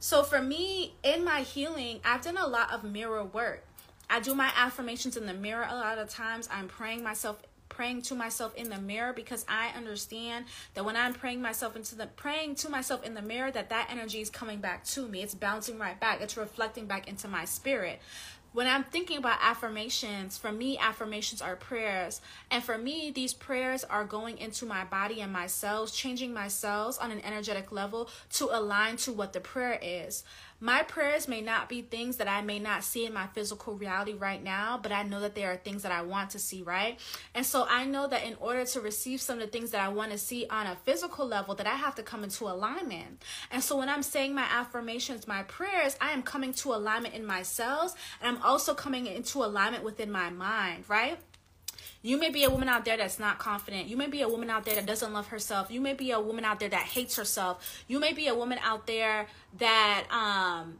So, 0.00 0.22
for 0.22 0.42
me, 0.42 0.94
in 1.02 1.24
my 1.24 1.40
healing, 1.40 2.00
I've 2.04 2.22
done 2.22 2.36
a 2.36 2.46
lot 2.46 2.72
of 2.72 2.84
mirror 2.84 3.24
work. 3.24 3.64
I 4.10 4.20
do 4.20 4.34
my 4.34 4.52
affirmations 4.54 5.16
in 5.16 5.26
the 5.26 5.32
mirror 5.32 5.66
a 5.68 5.74
lot 5.74 5.98
of 5.98 6.10
times. 6.10 6.48
I'm 6.52 6.68
praying 6.68 7.02
myself 7.02 7.42
praying 7.74 8.02
to 8.02 8.14
myself 8.14 8.54
in 8.54 8.70
the 8.70 8.80
mirror 8.80 9.12
because 9.12 9.44
I 9.48 9.68
understand 9.76 10.44
that 10.74 10.84
when 10.84 10.96
I'm 10.96 11.12
praying 11.12 11.42
myself 11.42 11.74
into 11.74 11.96
the 11.96 12.06
praying 12.06 12.54
to 12.56 12.68
myself 12.68 13.04
in 13.04 13.14
the 13.14 13.22
mirror 13.22 13.50
that 13.50 13.70
that 13.70 13.88
energy 13.90 14.20
is 14.20 14.30
coming 14.30 14.60
back 14.60 14.84
to 14.84 15.08
me. 15.08 15.22
It's 15.22 15.34
bouncing 15.34 15.78
right 15.78 15.98
back. 15.98 16.20
It's 16.20 16.36
reflecting 16.36 16.86
back 16.86 17.08
into 17.08 17.26
my 17.26 17.44
spirit 17.44 18.00
when 18.54 18.68
I'm 18.68 18.84
thinking 18.84 19.18
about 19.18 19.38
affirmations, 19.42 20.38
for 20.38 20.52
me, 20.52 20.78
affirmations 20.78 21.42
are 21.42 21.56
prayers. 21.56 22.20
And 22.52 22.62
for 22.62 22.78
me, 22.78 23.10
these 23.10 23.34
prayers 23.34 23.82
are 23.82 24.04
going 24.04 24.38
into 24.38 24.64
my 24.64 24.84
body 24.84 25.20
and 25.20 25.32
my 25.32 25.48
cells, 25.48 25.90
changing 25.90 26.32
my 26.32 26.46
cells 26.46 26.96
on 26.96 27.10
an 27.10 27.20
energetic 27.24 27.72
level 27.72 28.08
to 28.34 28.56
align 28.56 28.96
to 28.98 29.12
what 29.12 29.32
the 29.32 29.40
prayer 29.40 29.76
is. 29.82 30.22
My 30.64 30.82
prayers 30.82 31.28
may 31.28 31.42
not 31.42 31.68
be 31.68 31.82
things 31.82 32.16
that 32.16 32.26
I 32.26 32.40
may 32.40 32.58
not 32.58 32.84
see 32.84 33.04
in 33.04 33.12
my 33.12 33.26
physical 33.26 33.74
reality 33.74 34.14
right 34.14 34.42
now, 34.42 34.80
but 34.82 34.92
I 34.92 35.02
know 35.02 35.20
that 35.20 35.34
there 35.34 35.52
are 35.52 35.58
things 35.58 35.82
that 35.82 35.92
I 35.92 36.00
want 36.00 36.30
to 36.30 36.38
see, 36.38 36.62
right? 36.62 36.98
And 37.34 37.44
so 37.44 37.66
I 37.68 37.84
know 37.84 38.08
that 38.08 38.24
in 38.24 38.34
order 38.40 38.64
to 38.64 38.80
receive 38.80 39.20
some 39.20 39.40
of 39.40 39.44
the 39.44 39.50
things 39.50 39.72
that 39.72 39.82
I 39.82 39.88
want 39.88 40.12
to 40.12 40.16
see 40.16 40.46
on 40.48 40.66
a 40.66 40.74
physical 40.74 41.26
level, 41.26 41.54
that 41.56 41.66
I 41.66 41.74
have 41.74 41.96
to 41.96 42.02
come 42.02 42.24
into 42.24 42.44
alignment. 42.44 43.22
And 43.50 43.62
so 43.62 43.76
when 43.76 43.90
I'm 43.90 44.02
saying 44.02 44.34
my 44.34 44.46
affirmations, 44.50 45.28
my 45.28 45.42
prayers, 45.42 45.98
I 46.00 46.12
am 46.12 46.22
coming 46.22 46.54
to 46.54 46.72
alignment 46.72 47.12
in 47.12 47.26
my 47.26 47.42
cells, 47.42 47.94
and 48.22 48.34
I'm 48.34 48.42
also 48.42 48.72
coming 48.72 49.06
into 49.06 49.44
alignment 49.44 49.84
within 49.84 50.10
my 50.10 50.30
mind, 50.30 50.84
right? 50.88 51.18
You 52.04 52.18
may 52.18 52.28
be 52.28 52.44
a 52.44 52.50
woman 52.50 52.68
out 52.68 52.84
there 52.84 52.98
that's 52.98 53.18
not 53.18 53.38
confident. 53.38 53.86
You 53.86 53.96
may 53.96 54.08
be 54.08 54.20
a 54.20 54.28
woman 54.28 54.50
out 54.50 54.66
there 54.66 54.74
that 54.74 54.84
doesn't 54.84 55.14
love 55.14 55.28
herself. 55.28 55.70
You 55.70 55.80
may 55.80 55.94
be 55.94 56.10
a 56.10 56.20
woman 56.20 56.44
out 56.44 56.60
there 56.60 56.68
that 56.68 56.82
hates 56.82 57.16
herself. 57.16 57.82
You 57.88 57.98
may 57.98 58.12
be 58.12 58.28
a 58.28 58.34
woman 58.34 58.58
out 58.62 58.86
there 58.86 59.26
that 59.58 60.04
um 60.10 60.74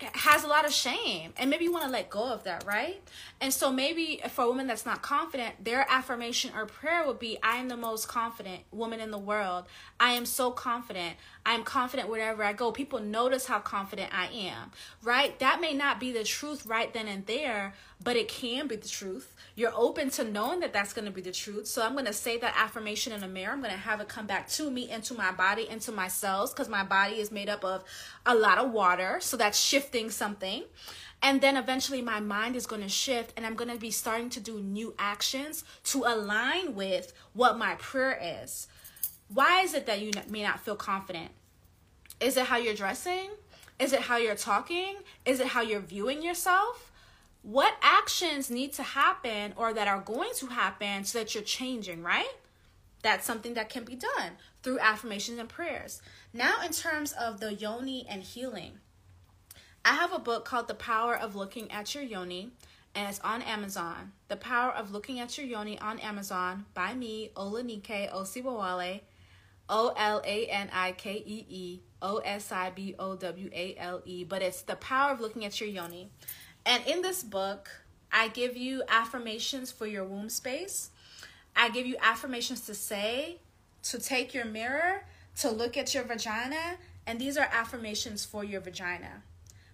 has 0.00 0.44
a 0.44 0.46
lot 0.46 0.64
of 0.64 0.72
shame 0.72 1.32
and 1.36 1.50
maybe 1.50 1.64
you 1.64 1.72
want 1.72 1.84
to 1.84 1.90
let 1.90 2.08
go 2.08 2.22
of 2.22 2.44
that 2.44 2.64
right 2.64 3.02
and 3.40 3.54
so 3.54 3.72
maybe 3.72 4.20
for 4.30 4.44
a 4.44 4.48
woman 4.48 4.66
that's 4.66 4.84
not 4.84 5.00
confident 5.00 5.64
their 5.64 5.86
affirmation 5.88 6.50
or 6.54 6.66
prayer 6.66 7.06
would 7.06 7.18
be 7.18 7.38
i 7.42 7.56
am 7.56 7.68
the 7.68 7.76
most 7.76 8.08
confident 8.08 8.62
woman 8.70 9.00
in 9.00 9.10
the 9.10 9.18
world 9.18 9.64
i 9.98 10.12
am 10.12 10.26
so 10.26 10.50
confident 10.50 11.16
i 11.46 11.54
am 11.54 11.62
confident 11.64 12.08
wherever 12.08 12.42
i 12.42 12.52
go 12.52 12.72
people 12.72 13.00
notice 13.00 13.46
how 13.46 13.58
confident 13.58 14.10
i 14.16 14.26
am 14.26 14.70
right 15.02 15.38
that 15.38 15.60
may 15.60 15.72
not 15.72 15.98
be 15.98 16.12
the 16.12 16.24
truth 16.24 16.66
right 16.66 16.92
then 16.92 17.08
and 17.08 17.26
there 17.26 17.74
but 18.02 18.16
it 18.16 18.28
can 18.28 18.66
be 18.66 18.76
the 18.76 18.88
truth 18.88 19.34
you're 19.60 19.72
open 19.74 20.08
to 20.10 20.24
knowing 20.24 20.60
that 20.60 20.72
that's 20.72 20.94
going 20.94 21.04
to 21.04 21.10
be 21.10 21.20
the 21.20 21.32
truth. 21.32 21.66
So 21.66 21.82
I'm 21.82 21.92
going 21.92 22.06
to 22.06 22.14
say 22.14 22.38
that 22.38 22.54
affirmation 22.56 23.12
in 23.12 23.22
a 23.22 23.28
mirror. 23.28 23.52
I'm 23.52 23.60
going 23.60 23.72
to 23.72 23.76
have 23.76 24.00
it 24.00 24.08
come 24.08 24.26
back 24.26 24.48
to 24.50 24.70
me, 24.70 24.90
into 24.90 25.12
my 25.12 25.32
body, 25.32 25.68
into 25.68 25.92
my 25.92 26.08
cells, 26.08 26.52
because 26.52 26.68
my 26.68 26.82
body 26.82 27.16
is 27.16 27.30
made 27.30 27.50
up 27.50 27.62
of 27.62 27.84
a 28.24 28.34
lot 28.34 28.56
of 28.56 28.70
water. 28.70 29.18
So 29.20 29.36
that's 29.36 29.60
shifting 29.60 30.10
something. 30.10 30.64
And 31.22 31.40
then 31.40 31.56
eventually 31.56 32.00
my 32.00 32.20
mind 32.20 32.56
is 32.56 32.66
going 32.66 32.82
to 32.82 32.88
shift 32.88 33.32
and 33.36 33.44
I'm 33.44 33.54
going 33.54 33.70
to 33.70 33.78
be 33.78 33.90
starting 33.90 34.30
to 34.30 34.40
do 34.40 34.60
new 34.60 34.94
actions 34.98 35.64
to 35.84 36.04
align 36.06 36.74
with 36.74 37.12
what 37.34 37.58
my 37.58 37.74
prayer 37.74 38.18
is. 38.42 38.68
Why 39.28 39.60
is 39.60 39.74
it 39.74 39.86
that 39.86 40.00
you 40.00 40.12
may 40.28 40.42
not 40.42 40.60
feel 40.60 40.76
confident? 40.76 41.30
Is 42.20 42.36
it 42.36 42.46
how 42.46 42.56
you're 42.56 42.74
dressing? 42.74 43.30
Is 43.78 43.92
it 43.92 44.00
how 44.00 44.16
you're 44.16 44.34
talking? 44.34 44.96
Is 45.24 45.40
it 45.40 45.48
how 45.48 45.60
you're 45.60 45.80
viewing 45.80 46.22
yourself? 46.22 46.90
what 47.42 47.74
actions 47.82 48.50
need 48.50 48.72
to 48.74 48.82
happen 48.82 49.54
or 49.56 49.72
that 49.72 49.88
are 49.88 50.00
going 50.00 50.30
to 50.36 50.46
happen 50.46 51.04
so 51.04 51.18
that 51.18 51.34
you're 51.34 51.44
changing, 51.44 52.02
right? 52.02 52.28
That's 53.02 53.24
something 53.24 53.54
that 53.54 53.70
can 53.70 53.84
be 53.84 53.96
done 53.96 54.32
through 54.62 54.78
affirmations 54.78 55.38
and 55.38 55.48
prayers. 55.48 56.02
Now, 56.34 56.60
in 56.64 56.72
terms 56.72 57.12
of 57.12 57.40
the 57.40 57.54
yoni 57.54 58.06
and 58.08 58.22
healing, 58.22 58.72
I 59.82 59.94
have 59.94 60.12
a 60.12 60.18
book 60.18 60.44
called 60.44 60.68
The 60.68 60.74
Power 60.74 61.16
of 61.16 61.34
Looking 61.34 61.70
at 61.72 61.94
Your 61.94 62.04
Yoni, 62.04 62.50
and 62.94 63.08
it's 63.08 63.18
on 63.20 63.40
Amazon. 63.40 64.12
The 64.28 64.36
Power 64.36 64.72
of 64.72 64.92
Looking 64.92 65.20
at 65.20 65.38
Your 65.38 65.46
Yoni 65.46 65.78
on 65.78 65.98
Amazon 66.00 66.66
by 66.74 66.92
me, 66.92 67.30
Olanike 67.34 68.12
Osibowale, 68.12 69.00
O 69.70 69.94
L 69.96 70.20
A 70.22 70.46
N 70.46 70.68
I 70.70 70.92
K 70.92 71.22
E 71.24 71.46
E 71.48 71.80
O 72.02 72.18
S 72.18 72.52
I 72.52 72.70
B 72.70 72.94
O 72.98 73.16
W 73.16 73.48
A 73.54 73.74
L 73.78 74.02
E. 74.04 74.22
But 74.24 74.42
it's 74.42 74.60
The 74.60 74.76
Power 74.76 75.12
of 75.12 75.20
Looking 75.20 75.46
at 75.46 75.58
Your 75.58 75.70
Yoni. 75.70 76.10
And 76.66 76.86
in 76.86 77.00
this 77.00 77.22
book, 77.22 77.70
I 78.12 78.28
give 78.28 78.58
you 78.58 78.82
affirmations 78.86 79.72
for 79.72 79.86
your 79.86 80.04
womb 80.04 80.28
space. 80.28 80.90
I 81.56 81.70
give 81.70 81.86
you 81.86 81.96
affirmations 82.02 82.60
to 82.66 82.74
say, 82.74 83.38
to 83.84 83.98
take 83.98 84.34
your 84.34 84.44
mirror, 84.44 85.06
to 85.38 85.50
look 85.50 85.78
at 85.78 85.94
your 85.94 86.04
vagina, 86.04 86.76
and 87.06 87.18
these 87.18 87.38
are 87.38 87.48
affirmations 87.50 88.26
for 88.26 88.44
your 88.44 88.60
vagina. 88.60 89.22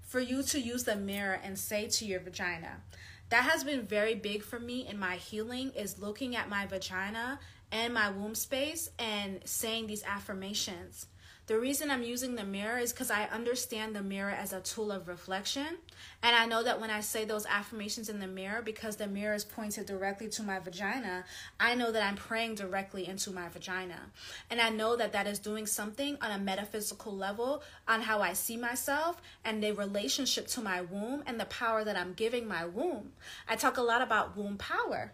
For 0.07 0.21
you 0.21 0.43
to 0.45 0.61
use 0.61 0.85
the 0.85 0.97
mirror 0.97 1.41
and 1.43 1.59
say 1.59 1.89
to 1.89 2.07
your 2.07 2.21
vagina. 2.21 2.81
That 3.29 3.43
has 3.43 3.65
been 3.65 3.83
very 3.83 4.15
big 4.15 4.45
for 4.45 4.61
me 4.61 4.87
in 4.87 4.99
my 4.99 5.17
healing 5.17 5.73
is 5.73 5.99
looking 5.99 6.37
at 6.37 6.49
my 6.49 6.65
vagina 6.67 7.41
and 7.73 7.93
my 7.93 8.11
womb 8.11 8.37
space 8.37 8.89
and 9.01 9.41
saying 9.45 9.89
these 9.89 10.05
affirmations. 10.05 11.07
The 11.47 11.61
reason 11.61 11.93
I'm 11.93 12.03
using 12.03 12.35
the 12.35 12.43
mirror 12.43 12.77
is 12.77 12.93
because 12.93 13.09
I 13.09 13.27
understand 13.27 13.95
the 13.95 14.03
mirror 14.03 14.33
as 14.33 14.53
a 14.53 14.61
tool 14.61 14.91
of 14.91 15.07
reflection. 15.07 15.79
And 16.21 16.35
I 16.35 16.45
know 16.45 16.65
that 16.65 16.81
when 16.81 16.91
I 16.91 17.01
say 17.01 17.25
those 17.25 17.47
affirmations 17.47 18.09
in 18.09 18.19
the 18.19 18.27
mirror, 18.27 18.63
because 18.63 18.97
the 18.97 19.07
mirror 19.07 19.35
is 19.35 19.45
pointed 19.45 19.87
directly 19.87 20.29
to 20.31 20.43
my 20.43 20.59
vagina, 20.59 21.25
I 21.61 21.77
know 21.77 21.93
that 21.93 22.03
I'm 22.03 22.17
praying 22.17 22.57
directly 22.57 23.07
into 23.07 23.31
my 23.31 23.49
vagina. 23.49 24.11
And 24.51 24.61
I 24.61 24.71
know 24.71 24.97
that 24.97 25.13
that 25.13 25.29
is 25.29 25.39
doing 25.39 25.67
something 25.67 26.19
on 26.21 26.33
a 26.33 26.39
metaphysical 26.39 27.17
level 27.17 27.63
on 27.87 28.03
how 28.03 28.21
I 28.21 28.33
see 28.33 28.57
myself 28.57 29.23
and 29.45 29.63
the 29.63 29.71
relationship 29.71 30.49
to 30.49 30.61
my 30.61 30.81
womb 30.81 31.23
and 31.27 31.39
the 31.39 31.45
power 31.45 31.85
that 31.85 31.97
I'm 31.97 32.15
giving 32.15 32.49
my 32.49 32.67
womb. 32.67 33.13
I 33.49 33.55
talk 33.55 33.77
a 33.77 33.83
lot 33.83 34.03
about 34.03 34.37
womb 34.37 34.57
power. 34.57 35.13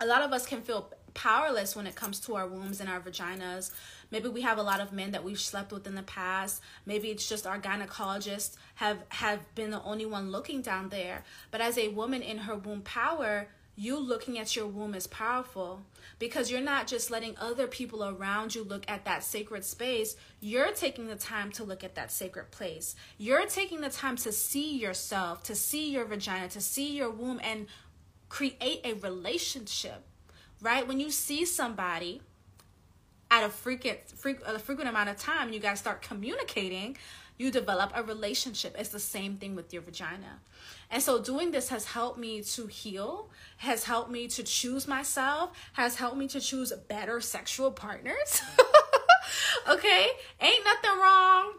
A 0.00 0.06
lot 0.06 0.22
of 0.22 0.32
us 0.32 0.46
can 0.46 0.62
feel 0.62 0.90
powerless 1.12 1.74
when 1.74 1.86
it 1.86 1.96
comes 1.96 2.20
to 2.20 2.36
our 2.36 2.46
wombs 2.46 2.80
and 2.80 2.88
our 2.88 3.00
vaginas 3.00 3.72
Maybe 4.10 4.28
we 4.28 4.42
have 4.42 4.58
a 4.58 4.62
lot 4.62 4.80
of 4.80 4.92
men 4.92 5.10
that 5.12 5.24
we've 5.24 5.40
slept 5.40 5.72
with 5.72 5.86
in 5.86 5.94
the 5.94 6.02
past. 6.02 6.62
Maybe 6.86 7.08
it's 7.08 7.28
just 7.28 7.46
our 7.46 7.58
gynecologists 7.58 8.56
have 8.76 8.98
have 9.10 9.54
been 9.54 9.70
the 9.70 9.82
only 9.82 10.06
one 10.06 10.30
looking 10.30 10.62
down 10.62 10.88
there. 10.88 11.24
But 11.50 11.60
as 11.60 11.78
a 11.78 11.88
woman 11.88 12.22
in 12.22 12.38
her 12.38 12.56
womb 12.56 12.82
power, 12.82 13.48
you 13.78 13.96
looking 13.96 14.40
at 14.40 14.56
your 14.56 14.66
womb 14.66 14.92
is 14.92 15.06
powerful 15.06 15.82
because 16.18 16.50
you're 16.50 16.60
not 16.60 16.88
just 16.88 17.12
letting 17.12 17.36
other 17.36 17.68
people 17.68 18.04
around 18.04 18.52
you 18.52 18.64
look 18.64 18.84
at 18.88 19.04
that 19.04 19.22
sacred 19.22 19.64
space. 19.64 20.16
You're 20.40 20.72
taking 20.72 21.06
the 21.06 21.14
time 21.14 21.52
to 21.52 21.62
look 21.62 21.84
at 21.84 21.94
that 21.94 22.10
sacred 22.10 22.50
place. 22.50 22.96
You're 23.18 23.46
taking 23.46 23.80
the 23.80 23.88
time 23.88 24.16
to 24.16 24.32
see 24.32 24.76
yourself, 24.76 25.44
to 25.44 25.54
see 25.54 25.92
your 25.92 26.06
vagina, 26.06 26.48
to 26.48 26.60
see 26.60 26.96
your 26.96 27.10
womb, 27.10 27.40
and 27.44 27.68
create 28.28 28.80
a 28.82 28.94
relationship, 28.94 30.02
right? 30.60 30.86
When 30.86 30.98
you 30.98 31.12
see 31.12 31.44
somebody, 31.44 32.20
at 33.30 33.44
a 33.44 33.48
frequent, 33.48 33.98
a 34.46 34.58
frequent 34.58 34.88
amount 34.88 35.10
of 35.10 35.16
time, 35.16 35.52
you 35.52 35.60
guys 35.60 35.78
start 35.78 36.02
communicating, 36.02 36.96
you 37.36 37.50
develop 37.50 37.92
a 37.94 38.02
relationship. 38.02 38.74
It's 38.78 38.88
the 38.88 38.98
same 38.98 39.36
thing 39.36 39.54
with 39.54 39.72
your 39.72 39.82
vagina. 39.82 40.40
And 40.90 41.02
so 41.02 41.22
doing 41.22 41.50
this 41.50 41.68
has 41.68 41.84
helped 41.84 42.18
me 42.18 42.42
to 42.42 42.66
heal, 42.66 43.28
has 43.58 43.84
helped 43.84 44.10
me 44.10 44.26
to 44.28 44.42
choose 44.42 44.88
myself, 44.88 45.50
has 45.74 45.96
helped 45.96 46.16
me 46.16 46.26
to 46.28 46.40
choose 46.40 46.72
better 46.88 47.20
sexual 47.20 47.70
partners. 47.70 48.42
okay? 49.68 50.08
Ain't 50.40 50.64
nothing 50.64 50.98
wrong 51.00 51.52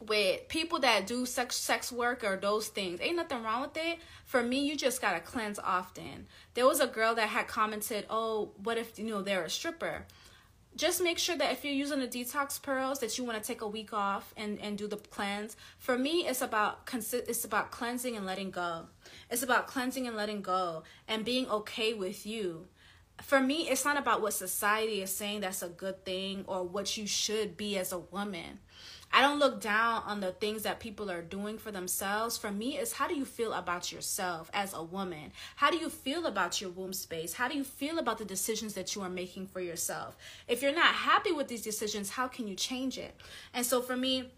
with 0.00 0.48
people 0.48 0.80
that 0.80 1.06
do 1.06 1.24
sex 1.26 1.56
sex 1.56 1.92
work 1.92 2.24
or 2.24 2.36
those 2.36 2.68
things. 2.68 3.00
Ain't 3.00 3.16
nothing 3.16 3.42
wrong 3.42 3.62
with 3.62 3.76
it. 3.76 3.98
For 4.26 4.42
me, 4.42 4.64
you 4.64 4.76
just 4.76 5.00
gotta 5.00 5.20
cleanse 5.20 5.58
often. 5.58 6.26
There 6.54 6.66
was 6.66 6.80
a 6.80 6.86
girl 6.86 7.14
that 7.14 7.28
had 7.28 7.46
commented, 7.46 8.06
"Oh, 8.10 8.52
what 8.62 8.78
if 8.78 8.98
you 8.98 9.04
know 9.06 9.22
they're 9.22 9.44
a 9.44 9.50
stripper?" 9.50 10.06
Just 10.76 11.02
make 11.02 11.18
sure 11.18 11.36
that 11.36 11.52
if 11.52 11.64
you're 11.64 11.74
using 11.74 12.00
the 12.00 12.08
detox 12.08 12.60
pearls 12.60 12.98
that 13.00 13.16
you 13.16 13.24
want 13.24 13.40
to 13.40 13.46
take 13.46 13.60
a 13.60 13.68
week 13.68 13.92
off 13.92 14.34
and 14.36 14.58
and 14.60 14.76
do 14.76 14.86
the 14.86 14.96
cleanse. 14.96 15.56
For 15.78 15.96
me 15.96 16.26
it's 16.26 16.42
about 16.42 16.88
it's 16.92 17.44
about 17.44 17.70
cleansing 17.70 18.16
and 18.16 18.26
letting 18.26 18.50
go. 18.50 18.86
It's 19.30 19.42
about 19.42 19.66
cleansing 19.66 20.06
and 20.06 20.16
letting 20.16 20.42
go 20.42 20.82
and 21.06 21.24
being 21.24 21.48
okay 21.48 21.94
with 21.94 22.26
you 22.26 22.66
for 23.22 23.40
me 23.40 23.68
it's 23.68 23.84
not 23.84 23.96
about 23.96 24.20
what 24.20 24.32
society 24.32 25.02
is 25.02 25.14
saying 25.14 25.40
that's 25.40 25.62
a 25.62 25.68
good 25.68 26.04
thing 26.04 26.44
or 26.46 26.62
what 26.62 26.96
you 26.96 27.06
should 27.06 27.56
be 27.56 27.78
as 27.78 27.92
a 27.92 27.98
woman 27.98 28.58
I 29.16 29.20
don't 29.20 29.38
look 29.38 29.60
down 29.60 30.02
on 30.06 30.18
the 30.18 30.32
things 30.32 30.64
that 30.64 30.80
people 30.80 31.08
are 31.08 31.22
doing 31.22 31.56
for 31.56 31.70
themselves. 31.70 32.36
For 32.36 32.50
me, 32.50 32.78
is 32.78 32.94
how 32.94 33.06
do 33.06 33.14
you 33.14 33.24
feel 33.24 33.52
about 33.52 33.92
yourself 33.92 34.50
as 34.52 34.74
a 34.74 34.82
woman? 34.82 35.30
How 35.54 35.70
do 35.70 35.76
you 35.76 35.88
feel 35.88 36.26
about 36.26 36.60
your 36.60 36.70
womb 36.70 36.92
space? 36.92 37.34
How 37.34 37.46
do 37.46 37.56
you 37.56 37.62
feel 37.62 38.00
about 38.00 38.18
the 38.18 38.24
decisions 38.24 38.74
that 38.74 38.96
you 38.96 39.02
are 39.02 39.08
making 39.08 39.46
for 39.46 39.60
yourself? 39.60 40.16
If 40.48 40.62
you're 40.62 40.74
not 40.74 40.96
happy 40.96 41.30
with 41.30 41.46
these 41.46 41.62
decisions, 41.62 42.10
how 42.10 42.26
can 42.26 42.48
you 42.48 42.56
change 42.56 42.98
it? 42.98 43.14
And 43.52 43.64
so 43.64 43.80
for 43.80 43.96
me, 43.96 44.32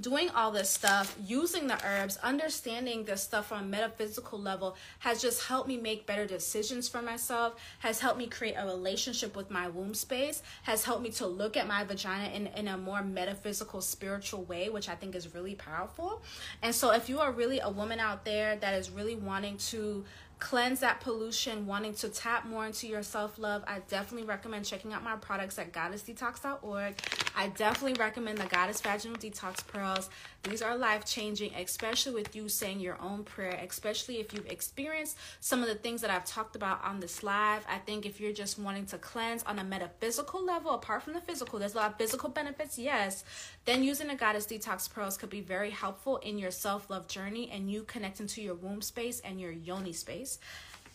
doing 0.00 0.30
all 0.30 0.50
this 0.50 0.70
stuff, 0.70 1.16
using 1.24 1.66
the 1.66 1.78
herbs, 1.84 2.16
understanding 2.22 3.04
this 3.04 3.22
stuff 3.22 3.52
on 3.52 3.64
a 3.64 3.66
metaphysical 3.66 4.38
level 4.38 4.76
has 5.00 5.20
just 5.20 5.44
helped 5.44 5.68
me 5.68 5.76
make 5.76 6.06
better 6.06 6.26
decisions 6.26 6.88
for 6.88 7.02
myself, 7.02 7.54
has 7.80 8.00
helped 8.00 8.18
me 8.18 8.26
create 8.26 8.54
a 8.54 8.64
relationship 8.64 9.36
with 9.36 9.50
my 9.50 9.68
womb 9.68 9.94
space, 9.94 10.42
has 10.62 10.84
helped 10.84 11.02
me 11.02 11.10
to 11.10 11.26
look 11.26 11.56
at 11.56 11.66
my 11.66 11.84
vagina 11.84 12.28
in, 12.34 12.46
in 12.48 12.68
a 12.68 12.76
more 12.76 13.02
metaphysical, 13.02 13.80
spiritual 13.80 14.44
way, 14.44 14.68
which 14.70 14.88
I 14.88 14.94
think 14.94 15.14
is 15.14 15.34
really 15.34 15.54
powerful. 15.54 16.22
And 16.62 16.74
so, 16.74 16.90
if 16.92 17.08
you 17.08 17.20
are 17.20 17.32
really 17.32 17.60
a 17.60 17.70
woman 17.70 18.00
out 18.00 18.24
there 18.24 18.56
that 18.56 18.74
is 18.74 18.90
really 18.90 19.16
wanting 19.16 19.58
to 19.58 20.04
cleanse 20.42 20.80
that 20.80 21.00
pollution, 21.00 21.68
wanting 21.68 21.94
to 21.94 22.08
tap 22.08 22.44
more 22.44 22.66
into 22.66 22.88
your 22.88 23.04
self 23.04 23.38
love, 23.38 23.62
I 23.64 23.78
definitely 23.88 24.26
recommend 24.26 24.64
checking 24.64 24.92
out 24.92 25.04
my 25.04 25.14
products 25.14 25.56
at 25.56 25.72
goddessdetox.org. 25.72 26.94
I 27.34 27.48
definitely 27.48 27.98
recommend 27.98 28.38
the 28.38 28.46
Goddess 28.46 28.80
Vaginal 28.80 29.16
Detox 29.16 29.66
Pearls. 29.66 30.10
These 30.42 30.60
are 30.60 30.76
life 30.76 31.04
changing, 31.06 31.54
especially 31.54 32.14
with 32.14 32.36
you 32.36 32.48
saying 32.48 32.80
your 32.80 33.00
own 33.00 33.24
prayer, 33.24 33.58
especially 33.66 34.18
if 34.18 34.34
you've 34.34 34.46
experienced 34.46 35.16
some 35.40 35.62
of 35.62 35.68
the 35.68 35.74
things 35.74 36.02
that 36.02 36.10
I've 36.10 36.26
talked 36.26 36.56
about 36.56 36.84
on 36.84 37.00
this 37.00 37.22
live. 37.22 37.64
I 37.68 37.78
think 37.78 38.04
if 38.04 38.20
you're 38.20 38.32
just 38.32 38.58
wanting 38.58 38.86
to 38.86 38.98
cleanse 38.98 39.42
on 39.44 39.58
a 39.58 39.64
metaphysical 39.64 40.44
level, 40.44 40.72
apart 40.72 41.02
from 41.02 41.14
the 41.14 41.20
physical, 41.20 41.58
there's 41.58 41.74
a 41.74 41.78
lot 41.78 41.92
of 41.92 41.98
physical 41.98 42.28
benefits, 42.28 42.78
yes, 42.78 43.24
then 43.64 43.82
using 43.82 44.08
the 44.08 44.14
Goddess 44.14 44.46
Detox 44.46 44.92
Pearls 44.92 45.16
could 45.16 45.30
be 45.30 45.40
very 45.40 45.70
helpful 45.70 46.18
in 46.18 46.38
your 46.38 46.50
self 46.50 46.90
love 46.90 47.08
journey 47.08 47.50
and 47.50 47.70
you 47.70 47.84
connecting 47.84 48.26
to 48.26 48.42
your 48.42 48.54
womb 48.54 48.82
space 48.82 49.20
and 49.20 49.40
your 49.40 49.52
yoni 49.52 49.92
space. 49.92 50.38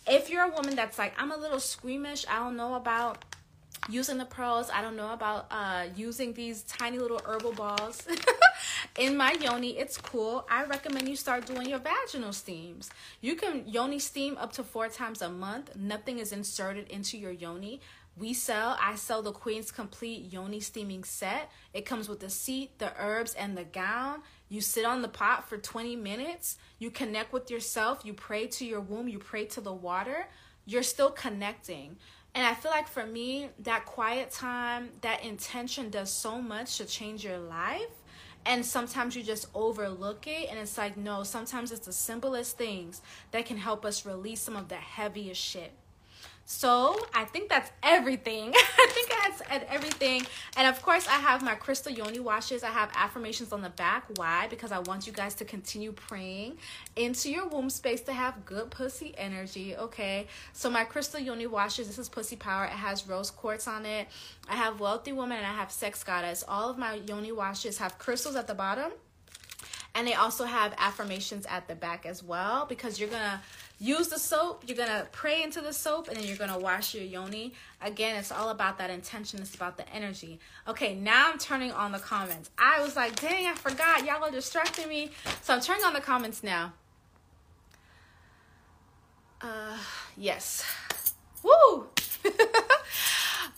If 0.06 0.30
you're 0.30 0.44
a 0.44 0.50
woman 0.50 0.76
that's 0.76 0.98
like, 0.98 1.14
I'm 1.18 1.32
a 1.32 1.38
little 1.38 1.60
squeamish, 1.60 2.26
I 2.30 2.38
don't 2.38 2.56
know 2.56 2.76
about 2.76 3.26
using 3.90 4.18
the 4.18 4.26
pearls. 4.26 4.70
I 4.74 4.82
don't 4.82 4.96
know 4.96 5.14
about 5.14 5.48
uh, 5.52 5.86
using 5.96 6.34
these 6.34 6.64
tiny 6.64 7.00
little 7.00 7.22
herbal 7.26 7.54
balls 7.54 8.06
in 8.98 9.16
my 9.16 9.32
yoni. 9.34 9.78
It's 9.78 9.98
cool. 9.98 10.46
I 10.50 10.66
recommend 10.66 11.08
you 11.08 11.16
start 11.16 11.46
doing 11.46 11.70
your 11.70 11.80
vaginal 11.80 12.34
steams. 12.34 12.90
You 13.22 13.36
can 13.36 13.68
yoni 13.68 14.00
steam 14.00 14.38
up 14.38 14.52
to 14.54 14.64
four 14.64 14.90
times 14.90 15.22
a 15.22 15.30
month. 15.30 15.76
Nothing 15.76 16.20
is 16.20 16.32
inserted 16.32 16.90
into 16.90 17.18
your 17.18 17.32
yoni. 17.32 17.82
We 18.18 18.34
sell, 18.34 18.76
I 18.82 18.96
sell 18.96 19.22
the 19.22 19.32
Queen's 19.32 19.70
Complete 19.70 20.34
Yoni 20.34 20.60
Steaming 20.60 21.04
Set. 21.04 21.52
It 21.72 21.86
comes 21.86 22.10
with 22.10 22.20
the 22.20 22.32
seat, 22.32 22.80
the 22.80 22.92
herbs, 23.00 23.36
and 23.36 23.56
the 23.56 23.64
gown. 23.64 24.24
You 24.50 24.60
sit 24.60 24.86
on 24.86 25.04
the 25.04 25.08
pot 25.08 25.48
for 25.48 25.58
20 25.60 25.96
minutes. 25.96 26.58
You 26.80 26.90
connect 26.90 27.32
with 27.32 27.52
yourself. 27.52 28.02
You 28.04 28.14
pray 28.14 28.48
to 28.48 28.66
your 28.66 28.80
womb. 28.80 29.08
You 29.08 29.20
pray 29.20 29.46
to 29.46 29.62
the 29.62 29.74
water. 29.74 30.30
You're 30.66 30.82
still 30.82 31.12
connecting. 31.12 31.98
And 32.38 32.46
I 32.46 32.54
feel 32.54 32.70
like 32.70 32.88
for 32.88 33.04
me, 33.04 33.50
that 33.64 33.88
quiet 33.88 34.30
time, 34.30 34.90
that 35.02 35.24
intention 35.24 35.90
does 35.90 36.12
so 36.12 36.40
much 36.40 36.78
to 36.78 36.86
change 36.86 37.26
your 37.26 37.40
life. 37.40 37.90
And 38.46 38.64
sometimes 38.64 39.16
you 39.16 39.24
just 39.24 39.48
overlook 39.56 40.28
it. 40.28 40.48
And 40.52 40.60
it's 40.60 40.78
like, 40.78 40.98
no, 40.98 41.24
sometimes 41.24 41.72
it's 41.72 41.88
the 41.88 41.92
simplest 41.92 42.56
things 42.56 43.02
that 43.32 43.48
can 43.48 43.58
help 43.58 43.84
us 43.86 44.06
release 44.06 44.40
some 44.40 44.56
of 44.56 44.68
the 44.68 44.76
heaviest 44.76 45.42
shit. 45.42 45.74
So 46.50 46.98
I 47.14 47.26
think 47.26 47.50
that's 47.50 47.70
everything. 47.84 48.54
I 48.56 48.88
think 48.92 49.10
that's 49.10 49.42
everything. 49.70 50.26
And 50.56 50.66
of 50.66 50.82
course, 50.82 51.06
I 51.06 51.16
have 51.20 51.44
my 51.44 51.56
crystal 51.56 51.92
yoni 51.92 52.22
washes. 52.22 52.64
I 52.64 52.70
have 52.70 52.90
affirmations 52.96 53.52
on 53.52 53.62
the 53.62 53.70
back. 53.70 54.06
Why? 54.16 54.48
Because 54.48 54.72
I 54.72 54.80
want 54.80 55.06
you 55.06 55.12
guys 55.12 55.34
to 55.36 55.46
continue 55.46 55.92
praying 55.92 56.58
into 56.96 57.30
your 57.30 57.48
womb 57.48 57.70
space 57.70 58.00
to 58.04 58.14
have 58.14 58.46
good 58.46 58.72
pussy 58.72 59.14
energy. 59.18 59.76
Okay. 59.76 60.28
So 60.54 60.70
my 60.70 60.86
crystal 60.86 61.20
yoni 61.20 61.48
washes. 61.48 61.88
This 61.88 62.00
is 62.00 62.08
Pussy 62.08 62.38
Power. 62.38 62.64
It 62.64 62.72
has 62.72 63.06
rose 63.06 63.30
quartz 63.30 63.68
on 63.68 63.86
it. 63.86 64.08
I 64.50 64.56
have 64.56 64.80
wealthy 64.80 65.12
woman 65.12 65.38
and 65.38 65.46
I 65.46 65.52
have 65.52 65.70
sex 65.70 66.02
goddess. 66.02 66.46
All 66.48 66.70
of 66.70 66.78
my 66.78 66.94
yoni 66.94 67.34
washes 67.34 67.78
have 67.80 68.00
crystals 68.00 68.38
at 68.38 68.48
the 68.48 68.56
bottom. 68.56 68.94
And 69.98 70.08
they 70.08 70.14
also 70.14 70.46
have 70.46 70.76
affirmations 70.78 71.48
at 71.48 71.68
the 71.68 71.74
back 71.74 72.06
as 72.06 72.24
well 72.24 72.68
because 72.70 73.00
you're 73.00 73.10
gonna 73.10 73.42
use 73.80 74.10
the 74.10 74.20
soap 74.20 74.64
you're 74.68 74.78
gonna 74.78 75.08
pray 75.12 75.42
into 75.42 75.60
the 75.60 75.74
soap 75.74 76.08
and 76.08 76.18
then 76.18 76.24
you're 76.24 76.38
gonna 76.38 76.60
wash 76.60 76.94
your 76.94 77.04
yoni. 77.04 77.54
Again 77.82 78.16
it's 78.16 78.32
all 78.32 78.50
about 78.50 78.78
that 78.78 78.92
intention 78.92 79.42
it's 79.42 79.56
about 79.56 79.76
the 79.76 79.90
energy. 79.90 80.40
Okay 80.68 80.94
now 80.94 81.32
i'm 81.32 81.40
turning 81.40 81.72
on 81.72 81.92
the 81.92 81.98
comments. 81.98 82.52
I 82.60 82.80
was 82.84 82.96
like 82.96 83.20
dang 83.20 83.48
i 83.48 83.56
forgot. 83.56 84.06
Y'all 84.06 84.24
are 84.24 84.30
distracting 84.30 84.88
me. 84.88 85.10
So 85.42 85.56
i'm 85.56 85.62
turning 85.62 85.84
on 85.84 85.94
the 85.94 86.02
comments 86.02 86.44
now. 86.44 86.74
Uh 89.42 89.80
yes. 90.16 90.64
Woo 91.42 91.88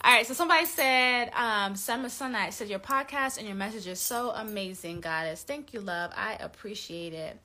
All 0.01 0.13
right, 0.13 0.25
so 0.25 0.33
somebody 0.33 0.65
said, 0.65 1.31
um, 1.33 1.75
Summer 1.75 2.09
Sunlight 2.09 2.53
said, 2.53 2.69
Your 2.69 2.79
podcast 2.79 3.37
and 3.37 3.45
your 3.45 3.55
message 3.55 3.85
is 3.85 3.99
so 3.99 4.31
amazing, 4.31 5.01
Goddess. 5.01 5.43
Thank 5.43 5.73
you, 5.73 5.81
love. 5.81 6.11
I 6.15 6.37
appreciate 6.39 7.13
it 7.13 7.37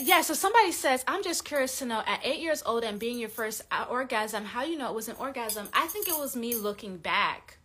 yeah, 0.00 0.22
so 0.22 0.32
somebody 0.34 0.72
says, 0.72 1.04
I'm 1.06 1.22
just 1.22 1.44
curious 1.44 1.78
to 1.80 1.84
know 1.84 2.02
at 2.06 2.20
eight 2.24 2.40
years 2.40 2.62
old 2.64 2.82
and 2.82 2.98
being 2.98 3.18
your 3.18 3.28
first 3.28 3.62
uh, 3.70 3.84
orgasm, 3.90 4.44
how 4.44 4.64
you 4.64 4.78
know 4.78 4.88
it 4.88 4.94
was 4.94 5.08
an 5.08 5.16
orgasm? 5.18 5.68
I 5.74 5.86
think 5.86 6.08
it 6.08 6.18
was 6.18 6.34
me 6.34 6.54
looking 6.54 6.96
back 6.96 7.58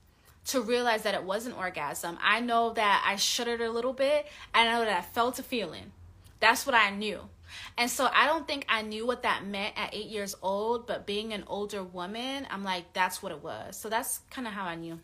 to 0.48 0.62
realize 0.62 1.04
that 1.04 1.14
it 1.14 1.24
was 1.24 1.46
an 1.46 1.54
orgasm. 1.54 2.18
I 2.22 2.42
know 2.42 2.74
that 2.74 3.04
I 3.06 3.16
shuddered 3.16 3.62
a 3.62 3.72
little 3.72 3.94
bit. 3.94 4.28
I 4.54 4.66
know 4.66 4.84
that 4.84 4.98
I 4.98 5.02
felt 5.02 5.40
a 5.40 5.44
feeling. 5.44 5.92
That's 6.40 6.66
what 6.66 6.76
I 6.76 6.90
knew. 6.90 7.22
And 7.78 7.90
so 7.90 8.10
I 8.14 8.26
don't 8.26 8.48
think 8.48 8.66
I 8.70 8.82
knew 8.82 9.06
what 9.06 9.24
that 9.24 9.46
meant 9.46 9.74
at 9.78 9.94
eight 9.94 10.08
years 10.08 10.36
old, 10.42 10.88
but 10.88 11.06
being 11.06 11.34
an 11.34 11.44
older 11.48 11.84
woman, 11.84 12.48
I'm 12.50 12.64
like, 12.64 12.94
that's 12.94 13.22
what 13.22 13.32
it 13.32 13.44
was. 13.44 13.78
So 13.78 13.90
that's 13.90 14.22
kind 14.30 14.48
of 14.48 14.54
how 14.54 14.66
I 14.66 14.76
knew. 14.76 15.00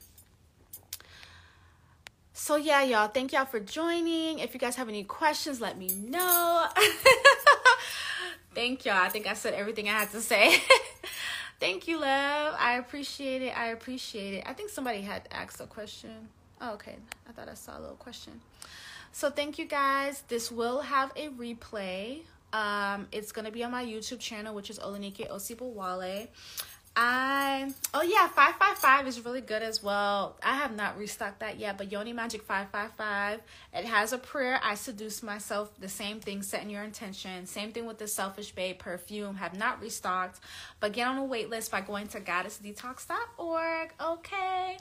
So 2.34 2.56
yeah, 2.56 2.82
y'all, 2.82 3.08
thank 3.08 3.32
y'all 3.32 3.46
for 3.46 3.60
joining. 3.60 4.40
If 4.40 4.54
you 4.54 4.60
guys 4.60 4.76
have 4.76 4.90
any 4.90 5.04
questions, 5.04 5.62
let 5.62 5.78
me 5.78 5.88
know. 5.90 6.66
thank 8.56 8.86
y'all. 8.86 8.96
I 8.96 9.10
think 9.10 9.28
I 9.28 9.34
said 9.36 9.54
everything 9.54 9.88
I 9.88 9.94
had 9.94 10.12
to 10.12 10.22
say. 10.22 10.58
thank 11.60 11.88
you, 11.88 12.00
love. 12.00 12.56
I 12.58 12.78
appreciate 12.80 13.44
it. 13.44 13.58
I 13.58 13.68
appreciate 13.68 14.34
it. 14.34 14.44
I 14.48 14.54
think 14.54 14.72
somebody 14.72 15.02
had 15.02 15.28
asked 15.32 15.62
a 15.62 15.68
question. 15.68 16.30
Oh, 16.60 16.74
okay. 16.74 16.96
I 17.30 17.34
thought 17.34 17.50
I 17.50 17.54
saw 17.54 17.78
a 17.78 17.82
little 17.82 17.96
question. 17.98 18.42
So 19.12 19.30
thank 19.30 19.60
you 19.60 19.66
guys. 19.66 20.24
This 20.28 20.52
will 20.52 20.82
have 20.82 21.12
a 21.16 21.30
replay. 21.30 22.22
Um, 22.54 23.08
it's 23.12 23.32
gonna 23.32 23.52
be 23.52 23.64
on 23.64 23.72
my 23.72 23.84
YouTube 23.84 24.20
channel, 24.20 24.56
which 24.56 24.70
is 24.70 24.80
Olanike 24.80 25.30
Osibowale. 25.30 26.28
I 26.96 27.74
oh 27.96 28.04
yeah, 28.04 28.28
five 28.28 28.54
five 28.56 28.78
five 28.78 29.08
is 29.08 29.26
really 29.26 29.42
good 29.42 29.64
as 29.64 29.82
well. 29.82 30.38
I 30.44 30.56
have 30.56 30.76
not 30.76 30.96
restocked 30.96 31.40
that 31.40 31.58
yet, 31.58 31.78
but 31.80 31.92
Yoni 31.92 32.14
Magic 32.14 32.44
five 32.44 32.70
five 32.70 32.92
five. 32.92 33.42
It 33.74 33.86
has 33.86 34.14
a 34.14 34.20
prayer. 34.20 34.60
I 34.64 34.76
seduce 34.76 35.24
myself. 35.24 35.72
The 35.80 35.90
same 35.90 36.20
thing. 36.20 36.44
Setting 36.44 36.70
your 36.70 36.84
intention. 36.84 37.48
Same 37.48 37.72
thing 37.72 37.88
with 37.88 37.98
the 37.98 38.08
Selfish 38.08 38.52
Babe 38.52 38.78
perfume. 38.78 39.36
Have 39.38 39.58
not 39.58 39.82
restocked, 39.82 40.40
but 40.80 40.94
get 40.94 41.08
on 41.08 41.18
a 41.18 41.24
wait 41.24 41.50
list 41.50 41.72
by 41.72 41.82
going 41.82 42.08
to 42.10 42.20
goddessdetox.org. 42.20 43.94
Okay. 44.00 44.78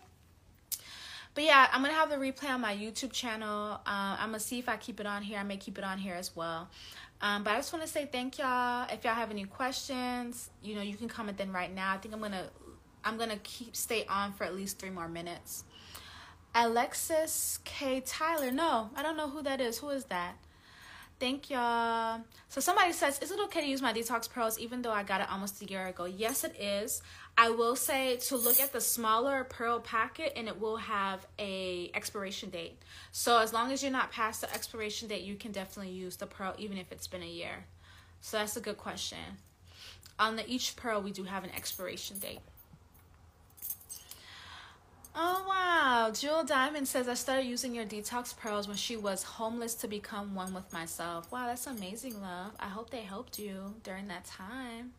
But 1.35 1.45
yeah, 1.45 1.67
I'm 1.73 1.81
gonna 1.81 1.95
have 1.95 2.11
the 2.11 2.17
replay 2.17 2.51
on 2.51 2.61
my 2.61 2.77
YouTube 2.77 3.13
channel. 3.13 3.81
Uh, 3.87 4.17
I'm 4.19 4.29
gonna 4.29 4.41
see 4.41 4.59
if 4.59 4.69
I 4.69 4.77
keep 4.77 5.01
it 5.01 5.07
on 5.07 5.23
here. 5.23 5.39
I 5.39 5.45
may 5.45 5.57
keep 5.57 5.79
it 5.79 5.85
on 5.85 5.97
here 5.97 6.15
as 6.15 6.37
well. 6.37 6.69
Um, 7.23 7.45
but 7.45 7.53
I 7.53 7.57
just 7.57 7.73
want 7.73 7.85
to 7.87 7.91
say 7.91 8.09
thank 8.11 8.39
y'all. 8.39 8.87
If 8.93 9.05
y'all 9.05 9.15
have 9.15 9.31
any 9.31 9.45
questions, 9.45 10.51
you 10.61 10.75
know, 10.75 10.83
you 10.83 10.97
can 10.97 11.09
comment 11.09 11.39
them 11.39 11.55
right 11.55 11.73
now. 11.73 11.95
I 11.95 11.99
think 11.99 12.13
I'm 12.13 12.21
gonna 12.21 12.49
I'm 13.05 13.17
gonna 13.17 13.39
keep 13.45 13.77
stay 13.77 14.05
on 14.07 14.33
for 14.33 14.43
at 14.43 14.57
least 14.57 14.81
three 14.81 14.91
more 14.91 15.09
minutes. 15.09 15.65
Alexis 16.55 17.61
K. 17.65 18.03
Tyler. 18.05 18.51
No, 18.51 18.91
I 18.97 19.03
don't 19.03 19.17
know 19.17 19.29
who 19.29 19.41
that 19.43 19.61
is. 19.61 19.79
Who 19.79 19.91
is 19.91 20.05
that? 20.07 20.35
Thank 21.21 21.51
y'all. 21.51 22.23
So 22.49 22.61
somebody 22.61 22.93
says, 22.93 23.21
is 23.21 23.31
it 23.31 23.39
okay 23.45 23.61
to 23.61 23.67
use 23.69 23.81
my 23.81 23.93
detox 23.93 24.29
pearls 24.29 24.59
even 24.59 24.83
though 24.83 24.91
I 24.91 25.05
got 25.05 25.21
it 25.21 25.31
almost 25.31 25.63
a 25.63 25.67
year 25.67 25.87
ago? 25.87 26.05
Yes, 26.05 26.43
it 26.43 26.57
is. 26.61 27.01
I 27.37 27.51
will 27.51 27.77
say 27.77 28.17
to 28.29 28.37
look 28.37 28.61
at 28.61 28.73
the 28.73 28.81
smaller 28.81 29.45
pearl 29.45 29.81
packet 29.81 30.33
and 30.37 30.49
it 30.49 30.61
will 30.61 30.77
have 30.77 31.27
a 31.39 31.91
expiration 31.95 32.51
date. 32.51 32.79
So 33.11 33.39
as 33.39 33.53
long 33.53 33.73
as 33.73 33.83
you're 33.83 33.91
not 33.91 34.13
past 34.13 34.43
the 34.43 34.53
expiration 34.53 35.09
date, 35.09 35.23
you 35.23 35.37
can 35.37 35.51
definitely 35.51 35.93
use 35.93 36.17
the 36.17 36.27
pearl 36.27 36.55
even 36.59 36.77
if 36.77 36.93
it's 36.93 37.07
been 37.07 37.23
a 37.23 37.27
year. 37.27 37.65
So 38.21 38.39
that's 38.39 38.57
a 38.57 38.61
good 38.61 38.77
question. 38.77 39.19
On 40.19 40.37
the 40.37 40.49
each 40.49 40.77
pearl, 40.77 41.01
we 41.01 41.11
do 41.11 41.25
have 41.25 41.43
an 41.43 41.51
expiration 41.57 42.19
date. 42.19 42.41
Oh 45.15 45.45
wow. 45.47 46.11
Jewel 46.13 46.45
Diamond 46.45 46.89
says 46.89 47.09
I 47.09 47.15
started 47.15 47.45
using 47.45 47.75
your 47.75 47.85
detox 47.85 48.37
pearls 48.37 48.67
when 48.67 48.77
she 48.77 48.97
was 48.97 49.23
homeless 49.23 49.75
to 49.77 49.89
become 49.89 50.35
one 50.35 50.55
with 50.55 50.73
myself. 50.73 51.31
Wow, 51.31 51.47
that's 51.49 51.67
amazing, 51.67 52.21
love. 52.23 52.53
I 52.61 52.69
hope 52.69 52.91
they 52.91 53.03
helped 53.03 53.39
you 53.39 53.75
during 53.83 54.09
that 54.09 54.25
time. 54.25 54.93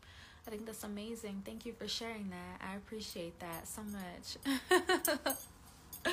I 0.46 0.50
think 0.50 0.66
that's 0.66 0.84
amazing. 0.84 1.42
Thank 1.44 1.64
you 1.64 1.72
for 1.72 1.88
sharing 1.88 2.30
that. 2.30 2.60
I 2.60 2.76
appreciate 2.76 3.38
that 3.40 3.66
so 3.66 3.82
much. 3.82 4.36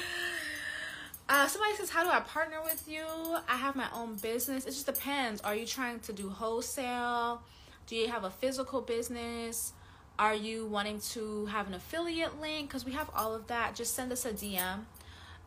uh, 1.30 1.48
somebody 1.48 1.76
says, 1.76 1.90
How 1.90 2.04
do 2.04 2.10
I 2.10 2.22
partner 2.22 2.58
with 2.64 2.88
you? 2.88 3.04
I 3.50 3.58
have 3.58 3.76
my 3.76 3.88
own 3.94 4.16
business. 4.16 4.66
It 4.66 4.72
just 4.72 4.86
depends. 4.86 5.42
Are 5.42 5.54
you 5.54 5.66
trying 5.66 6.00
to 6.02 6.14
do 6.14 6.30
wholesale? 6.30 7.42
Do 7.88 7.96
you 7.98 8.08
have 8.08 8.24
a 8.24 8.30
physical 8.30 8.80
business? 8.80 9.74
Are 10.18 10.36
you 10.36 10.66
wanting 10.66 11.02
to 11.12 11.48
have 11.48 11.68
an 11.68 11.74
affiliate 11.74 12.40
link? 12.40 12.70
Because 12.70 12.86
we 12.86 12.94
have 12.94 13.10
all 13.14 13.36
of 13.36 13.48
that. 13.48 13.76
Just 13.76 13.96
send 13.96 14.14
us 14.14 14.26
a 14.26 14.32
DM 14.32 14.86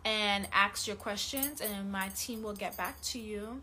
and 0.04 0.46
ask 0.52 0.86
your 0.86 0.96
questions, 0.96 1.62
and 1.62 1.90
my 1.90 2.08
team 2.08 2.42
will 2.42 2.54
get 2.54 2.76
back 2.76 3.00
to 3.00 3.18
you. 3.18 3.62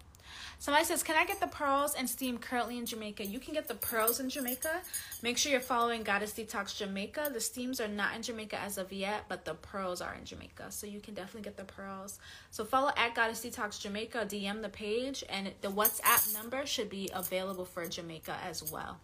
Somebody 0.59 0.85
says, 0.85 1.03
Can 1.03 1.15
I 1.15 1.25
get 1.25 1.39
the 1.39 1.47
pearls 1.47 1.95
and 1.95 2.09
steam 2.09 2.37
currently 2.37 2.77
in 2.77 2.85
Jamaica? 2.85 3.25
You 3.25 3.39
can 3.39 3.53
get 3.53 3.67
the 3.67 3.75
pearls 3.75 4.19
in 4.19 4.29
Jamaica. 4.29 4.81
Make 5.21 5.37
sure 5.37 5.51
you're 5.51 5.61
following 5.61 6.03
Goddess 6.03 6.33
Detox 6.33 6.77
Jamaica. 6.77 7.31
The 7.33 7.39
steams 7.39 7.79
are 7.79 7.87
not 7.87 8.15
in 8.15 8.21
Jamaica 8.21 8.59
as 8.59 8.77
of 8.77 8.91
yet, 8.91 9.25
but 9.27 9.45
the 9.45 9.55
pearls 9.55 10.01
are 10.01 10.13
in 10.13 10.25
Jamaica. 10.25 10.71
So 10.71 10.87
you 10.87 10.99
can 10.99 11.13
definitely 11.13 11.43
get 11.43 11.57
the 11.57 11.63
pearls. 11.63 12.19
So 12.51 12.65
follow 12.65 12.91
at 12.97 13.15
Goddess 13.15 13.43
Detox 13.43 13.79
Jamaica, 13.79 14.25
DM 14.29 14.61
the 14.61 14.69
page, 14.69 15.23
and 15.29 15.51
the 15.61 15.69
WhatsApp 15.69 16.33
number 16.33 16.65
should 16.65 16.89
be 16.89 17.09
available 17.13 17.65
for 17.65 17.85
Jamaica 17.85 18.37
as 18.43 18.71
well. 18.71 18.99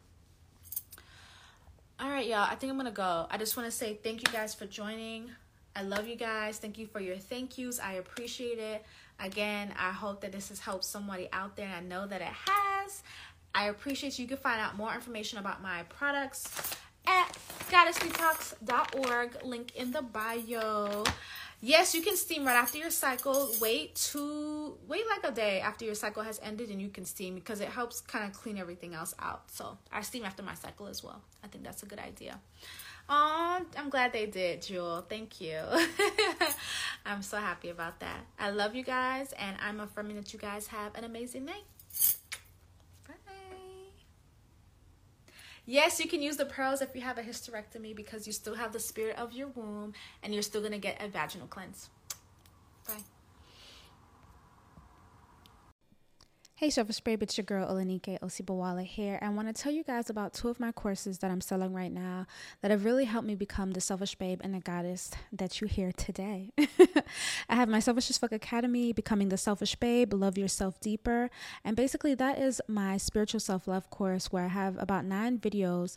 All 1.99 2.09
right, 2.09 2.27
y'all. 2.27 2.47
I 2.47 2.53
think 2.53 2.71
I'm 2.71 2.77
going 2.77 2.85
to 2.85 2.91
go. 2.91 3.25
I 3.31 3.37
just 3.37 3.57
want 3.57 3.67
to 3.67 3.75
say 3.75 3.97
thank 4.03 4.21
you 4.21 4.31
guys 4.31 4.53
for 4.53 4.67
joining. 4.67 5.31
I 5.75 5.81
love 5.81 6.07
you 6.07 6.15
guys. 6.15 6.57
Thank 6.59 6.77
you 6.77 6.85
for 6.85 6.99
your 6.99 7.17
thank 7.17 7.57
yous. 7.57 7.79
I 7.79 7.93
appreciate 7.93 8.59
it. 8.59 8.83
Again, 9.19 9.73
I 9.77 9.91
hope 9.91 10.21
that 10.21 10.31
this 10.31 10.49
has 10.49 10.59
helped 10.59 10.85
somebody 10.85 11.27
out 11.33 11.55
there. 11.55 11.69
I 11.75 11.81
know 11.81 12.05
that 12.07 12.21
it 12.21 12.27
has. 12.27 13.03
I 13.53 13.69
appreciate 13.69 14.19
you. 14.19 14.23
You 14.23 14.29
can 14.29 14.37
find 14.37 14.61
out 14.61 14.77
more 14.77 14.93
information 14.93 15.39
about 15.39 15.61
my 15.61 15.83
products 15.89 16.75
at 17.07 17.35
goddessdetox.org. 17.69 19.43
Link 19.43 19.75
in 19.75 19.91
the 19.91 20.01
bio. 20.03 21.03
Yes, 21.59 21.95
you 21.95 22.03
can 22.03 22.15
steam 22.15 22.45
right 22.45 22.55
after 22.55 22.77
your 22.77 22.91
cycle. 22.91 23.49
Wait 23.59 23.95
to 24.11 24.77
wait 24.87 25.03
like 25.09 25.31
a 25.31 25.33
day 25.33 25.59
after 25.59 25.85
your 25.85 25.95
cycle 25.95 26.21
has 26.21 26.39
ended 26.43 26.69
and 26.69 26.79
you 26.79 26.89
can 26.89 27.03
steam 27.03 27.33
because 27.33 27.61
it 27.61 27.69
helps 27.69 28.01
kind 28.01 28.25
of 28.25 28.33
clean 28.33 28.59
everything 28.59 28.93
else 28.93 29.15
out. 29.17 29.49
So 29.49 29.79
I 29.91 30.01
steam 30.01 30.23
after 30.23 30.43
my 30.43 30.53
cycle 30.53 30.85
as 30.85 31.03
well. 31.03 31.19
I 31.43 31.47
think 31.47 31.63
that's 31.63 31.81
a 31.81 31.87
good 31.87 31.99
idea. 31.99 32.39
Oh, 33.09 33.61
I'm 33.77 33.89
glad 33.89 34.11
they 34.11 34.25
did, 34.25 34.61
Jewel. 34.61 35.05
Thank 35.07 35.39
you. 35.39 35.59
I'm 37.05 37.21
so 37.21 37.37
happy 37.37 37.69
about 37.69 38.01
that. 38.01 38.25
I 38.37 38.49
love 38.49 38.75
you 38.75 38.83
guys, 38.83 39.33
and 39.39 39.55
I'm 39.65 39.79
affirming 39.79 40.17
that 40.17 40.33
you 40.33 40.39
guys 40.39 40.67
have 40.67 40.93
an 40.95 41.05
amazing 41.05 41.45
night. 41.45 41.63
Bye. 43.07 43.13
Yes, 45.65 46.01
you 46.01 46.09
can 46.09 46.21
use 46.21 46.35
the 46.35 46.45
pearls 46.45 46.81
if 46.81 46.93
you 46.95 47.01
have 47.01 47.17
a 47.17 47.23
hysterectomy 47.23 47.95
because 47.95 48.27
you 48.27 48.33
still 48.33 48.55
have 48.55 48.73
the 48.73 48.79
spirit 48.79 49.17
of 49.17 49.31
your 49.31 49.47
womb 49.47 49.93
and 50.21 50.33
you're 50.33 50.43
still 50.43 50.61
going 50.61 50.73
to 50.73 50.77
get 50.77 51.01
a 51.01 51.07
vaginal 51.07 51.47
cleanse. 51.47 51.89
Bye. 52.85 53.03
Hey 56.59 56.71
Selfish 56.71 56.95
Spray, 56.95 57.15
it's 57.21 57.37
your 57.37 57.45
girl 57.45 57.71
Olanike 57.71 58.19
Osibowale 58.19 58.83
here. 58.83 59.19
I 59.21 59.29
want 59.29 59.47
to 59.47 59.53
tell 59.53 59.71
you 59.71 59.83
guys 59.83 60.09
about 60.09 60.33
two 60.33 60.49
of 60.49 60.59
my 60.59 60.71
courses 60.71 61.19
that 61.19 61.29
I'm 61.29 61.39
selling 61.39 61.71
right 61.71 61.91
now 61.91 62.25
that 62.63 62.71
have 62.71 62.83
really 62.83 63.05
helped 63.05 63.27
me 63.27 63.35
become 63.35 63.73
the 63.73 63.79
Selfish 63.79 64.15
Babe 64.15 64.41
and 64.43 64.55
the 64.55 64.59
goddess 64.59 65.11
that 65.31 65.61
you 65.61 65.67
hear 65.67 65.91
today. 65.91 66.49
I 67.47 67.53
have 67.53 67.69
my 67.69 67.79
Selfish 67.79 68.09
as 68.09 68.17
Fuck 68.17 68.31
Academy, 68.31 68.91
Becoming 68.91 69.29
the 69.29 69.37
Selfish 69.37 69.75
Babe, 69.75 70.11
Love 70.15 70.35
Yourself 70.35 70.79
Deeper. 70.81 71.29
And 71.63 71.75
basically, 71.75 72.15
that 72.15 72.39
is 72.39 72.59
my 72.67 72.97
spiritual 72.97 73.39
self 73.39 73.67
love 73.67 73.91
course 73.91 74.31
where 74.31 74.45
I 74.45 74.47
have 74.47 74.81
about 74.81 75.05
nine 75.05 75.37
videos 75.37 75.95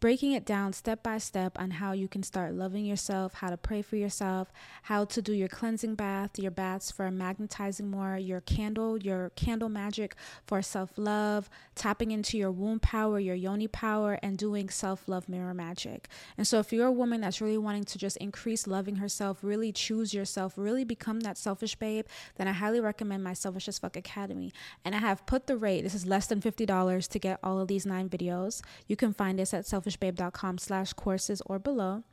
breaking 0.00 0.32
it 0.32 0.44
down 0.46 0.72
step 0.72 1.02
by 1.02 1.18
step 1.18 1.58
on 1.60 1.70
how 1.70 1.92
you 1.92 2.08
can 2.08 2.22
start 2.22 2.54
loving 2.54 2.86
yourself, 2.86 3.34
how 3.34 3.50
to 3.50 3.58
pray 3.58 3.82
for 3.82 3.96
yourself, 3.96 4.50
how 4.84 5.04
to 5.04 5.20
do 5.20 5.34
your 5.34 5.48
cleansing 5.48 5.94
bath, 5.94 6.38
your 6.38 6.50
baths 6.50 6.90
for 6.90 7.10
magnetizing 7.10 7.90
more, 7.90 8.16
your 8.16 8.40
candle, 8.40 8.98
your 8.98 9.30
candle 9.36 9.68
magic 9.82 10.14
for 10.46 10.62
self 10.62 10.90
love, 10.96 11.50
tapping 11.74 12.10
into 12.10 12.38
your 12.38 12.50
womb 12.50 12.80
power, 12.80 13.18
your 13.18 13.34
yoni 13.34 13.68
power, 13.68 14.18
and 14.22 14.38
doing 14.38 14.68
self 14.68 15.08
love 15.08 15.28
mirror 15.28 15.54
magic. 15.54 16.08
And 16.38 16.46
so, 16.46 16.58
if 16.58 16.72
you're 16.72 16.86
a 16.86 16.92
woman 17.02 17.20
that's 17.20 17.40
really 17.40 17.58
wanting 17.58 17.84
to 17.84 17.98
just 17.98 18.16
increase 18.18 18.66
loving 18.66 18.96
herself, 18.96 19.38
really 19.42 19.72
choose 19.72 20.14
yourself, 20.14 20.54
really 20.56 20.84
become 20.84 21.20
that 21.20 21.36
selfish 21.38 21.74
babe, 21.76 22.06
then 22.36 22.48
I 22.48 22.52
highly 22.52 22.80
recommend 22.80 23.24
my 23.24 23.34
Selfish 23.34 23.68
as 23.68 23.78
Fuck 23.78 23.96
Academy. 23.96 24.52
And 24.84 24.94
I 24.94 24.98
have 24.98 25.26
put 25.26 25.46
the 25.46 25.56
rate, 25.56 25.82
this 25.82 25.94
is 25.94 26.06
less 26.06 26.26
than 26.26 26.40
$50 26.40 27.08
to 27.08 27.18
get 27.18 27.38
all 27.42 27.60
of 27.60 27.68
these 27.68 27.86
nine 27.86 28.08
videos. 28.08 28.62
You 28.86 28.96
can 28.96 29.12
find 29.12 29.38
this 29.38 29.52
at 29.54 29.64
selfishbabe.com 29.64 30.58
slash 30.58 30.92
courses 30.92 31.42
or 31.46 31.58
below. 31.58 32.04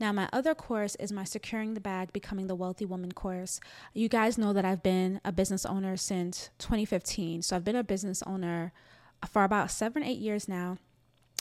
Now, 0.00 0.12
my 0.12 0.28
other 0.32 0.54
course 0.54 0.94
is 0.96 1.12
my 1.12 1.24
Securing 1.24 1.74
the 1.74 1.80
Bag, 1.80 2.12
Becoming 2.12 2.46
the 2.46 2.54
Wealthy 2.54 2.86
Woman 2.86 3.12
course. 3.12 3.60
You 3.92 4.08
guys 4.08 4.38
know 4.38 4.52
that 4.52 4.64
I've 4.64 4.82
been 4.82 5.20
a 5.24 5.32
business 5.32 5.66
owner 5.66 5.96
since 5.96 6.50
2015. 6.58 7.17
So 7.42 7.56
I've 7.56 7.64
been 7.64 7.76
a 7.76 7.84
business 7.84 8.22
owner 8.26 8.72
for 9.28 9.44
about 9.44 9.70
seven, 9.70 10.02
eight 10.02 10.18
years 10.18 10.48
now 10.48 10.78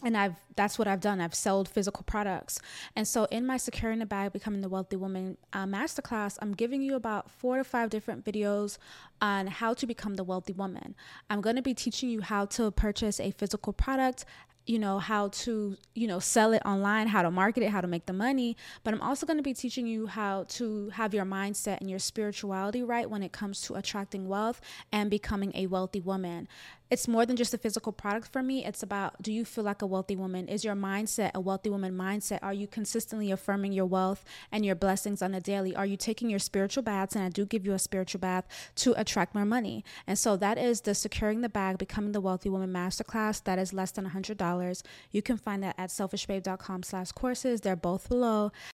and 0.04 0.16
I've 0.16 0.36
that's 0.56 0.78
what 0.78 0.88
I've 0.88 1.00
done. 1.00 1.22
I've 1.22 1.36
sold 1.36 1.68
physical 1.68 2.04
products, 2.04 2.60
and 2.96 3.08
so 3.08 3.26
in 3.26 3.46
my 3.46 3.58
securing 3.58 4.00
the 4.00 4.06
bag, 4.06 4.32
becoming 4.32 4.62
the 4.62 4.70
wealthy 4.70 4.96
woman 4.96 5.38
uh, 5.54 5.66
masterclass, 5.66 6.38
I'm 6.42 6.54
giving 6.54 6.82
you 6.82 6.96
about 6.96 7.32
four 7.32 7.58
to 7.58 7.64
five 7.64 7.90
different 7.90 8.24
videos 8.24 8.78
on 9.22 9.48
how 9.48 9.74
to 9.74 9.88
become 9.88 10.16
the 10.16 10.24
wealthy 10.24 10.54
woman. 10.54 10.96
I'm 11.30 11.42
going 11.42 11.56
to 11.56 11.62
be 11.62 11.74
teaching 11.74 12.10
you 12.10 12.22
how 12.22 12.46
to 12.46 12.70
purchase 12.72 13.20
a 13.20 13.32
physical 13.32 13.74
product, 13.74 14.26
you 14.68 14.80
know 14.80 15.00
how 15.00 15.30
to 15.30 15.78
you 15.96 16.08
know 16.08 16.20
sell 16.20 16.54
it 16.54 16.62
online 16.66 17.08
how 17.08 17.22
to 17.22 17.32
market 17.32 17.64
it 17.64 17.70
how 17.70 17.82
to 17.82 17.88
make 17.88 18.06
the 18.06 18.14
money. 18.14 18.56
But 18.84 18.94
i'm 18.94 19.02
also 19.02 19.26
going 19.26 19.38
to 19.38 19.44
be 19.44 19.54
teaching 19.54 19.88
you 19.88 20.08
how 20.08 20.46
to 20.50 20.90
have 20.90 21.14
your 21.14 21.26
mindset 21.26 21.80
and 21.80 21.90
your 21.90 22.00
spirituality 22.00 22.84
right 22.84 23.10
when 23.10 23.24
it 23.24 23.32
comes 23.32 23.62
to 23.62 23.76
attracting 23.76 24.28
wealth 24.28 24.62
and 24.92 25.10
becoming 25.10 25.52
a 25.56 25.68
wealthy 25.68 26.02
woman 26.02 26.48
it's 26.90 27.08
more 27.08 27.26
than 27.26 27.36
just 27.36 27.54
a 27.54 27.58
physical 27.58 27.92
product 27.92 28.32
for 28.32 28.42
me. 28.42 28.66
It's 28.66 28.84
about 28.84 29.22
do 29.22 29.32
you 29.34 29.46
feel 29.46 29.64
like 29.64 29.82
a 29.82 29.86
wealthy 29.86 30.16
woman? 30.16 30.48
Is 30.48 30.64
your 30.64 30.76
mindset 30.76 31.32
a 31.34 31.40
wealthy 31.40 31.70
woman 31.70 31.94
mindset? 31.98 32.40
Are 32.42 32.54
you 32.54 32.68
consistently 32.68 33.32
affirming 33.32 33.74
your 33.74 33.86
wealth 33.86 34.24
and 34.52 34.66
your 34.66 34.76
blessings 34.76 35.22
on 35.22 35.34
a 35.34 35.42
daily? 35.42 35.76
Are 35.76 35.86
you 35.86 35.98
taking 35.98 36.30
your 36.30 36.40
spiritual 36.40 36.84
baths? 36.84 37.16
And 37.16 37.24
I 37.24 37.30
do 37.30 37.46
give 37.46 37.66
you 37.66 37.74
a 37.74 37.80
spiritual 37.80 38.20
bath 38.20 38.46
to 38.76 38.94
attract 39.00 39.36
more 39.36 39.46
money. 39.46 39.84
And 40.06 40.18
so 40.18 40.38
that 40.38 40.58
is 40.58 40.82
the 40.82 40.96
Securing 40.96 41.42
the 41.42 41.50
Bag, 41.50 41.78
Becoming 41.78 42.12
the 42.12 42.22
Wealthy 42.22 42.50
Woman 42.50 42.72
Masterclass. 42.72 43.44
That 43.44 43.60
is 43.60 43.74
less 43.74 43.92
than 43.92 44.10
$100. 44.10 44.82
You 45.12 45.22
can 45.22 45.38
find 45.38 45.64
that 45.64 45.76
at 45.78 45.90
selfishbabe.com 45.90 46.84
slash 46.84 47.12
courses. 47.12 47.62
They're 47.62 47.76
both 47.76 48.10
below. 48.10 48.52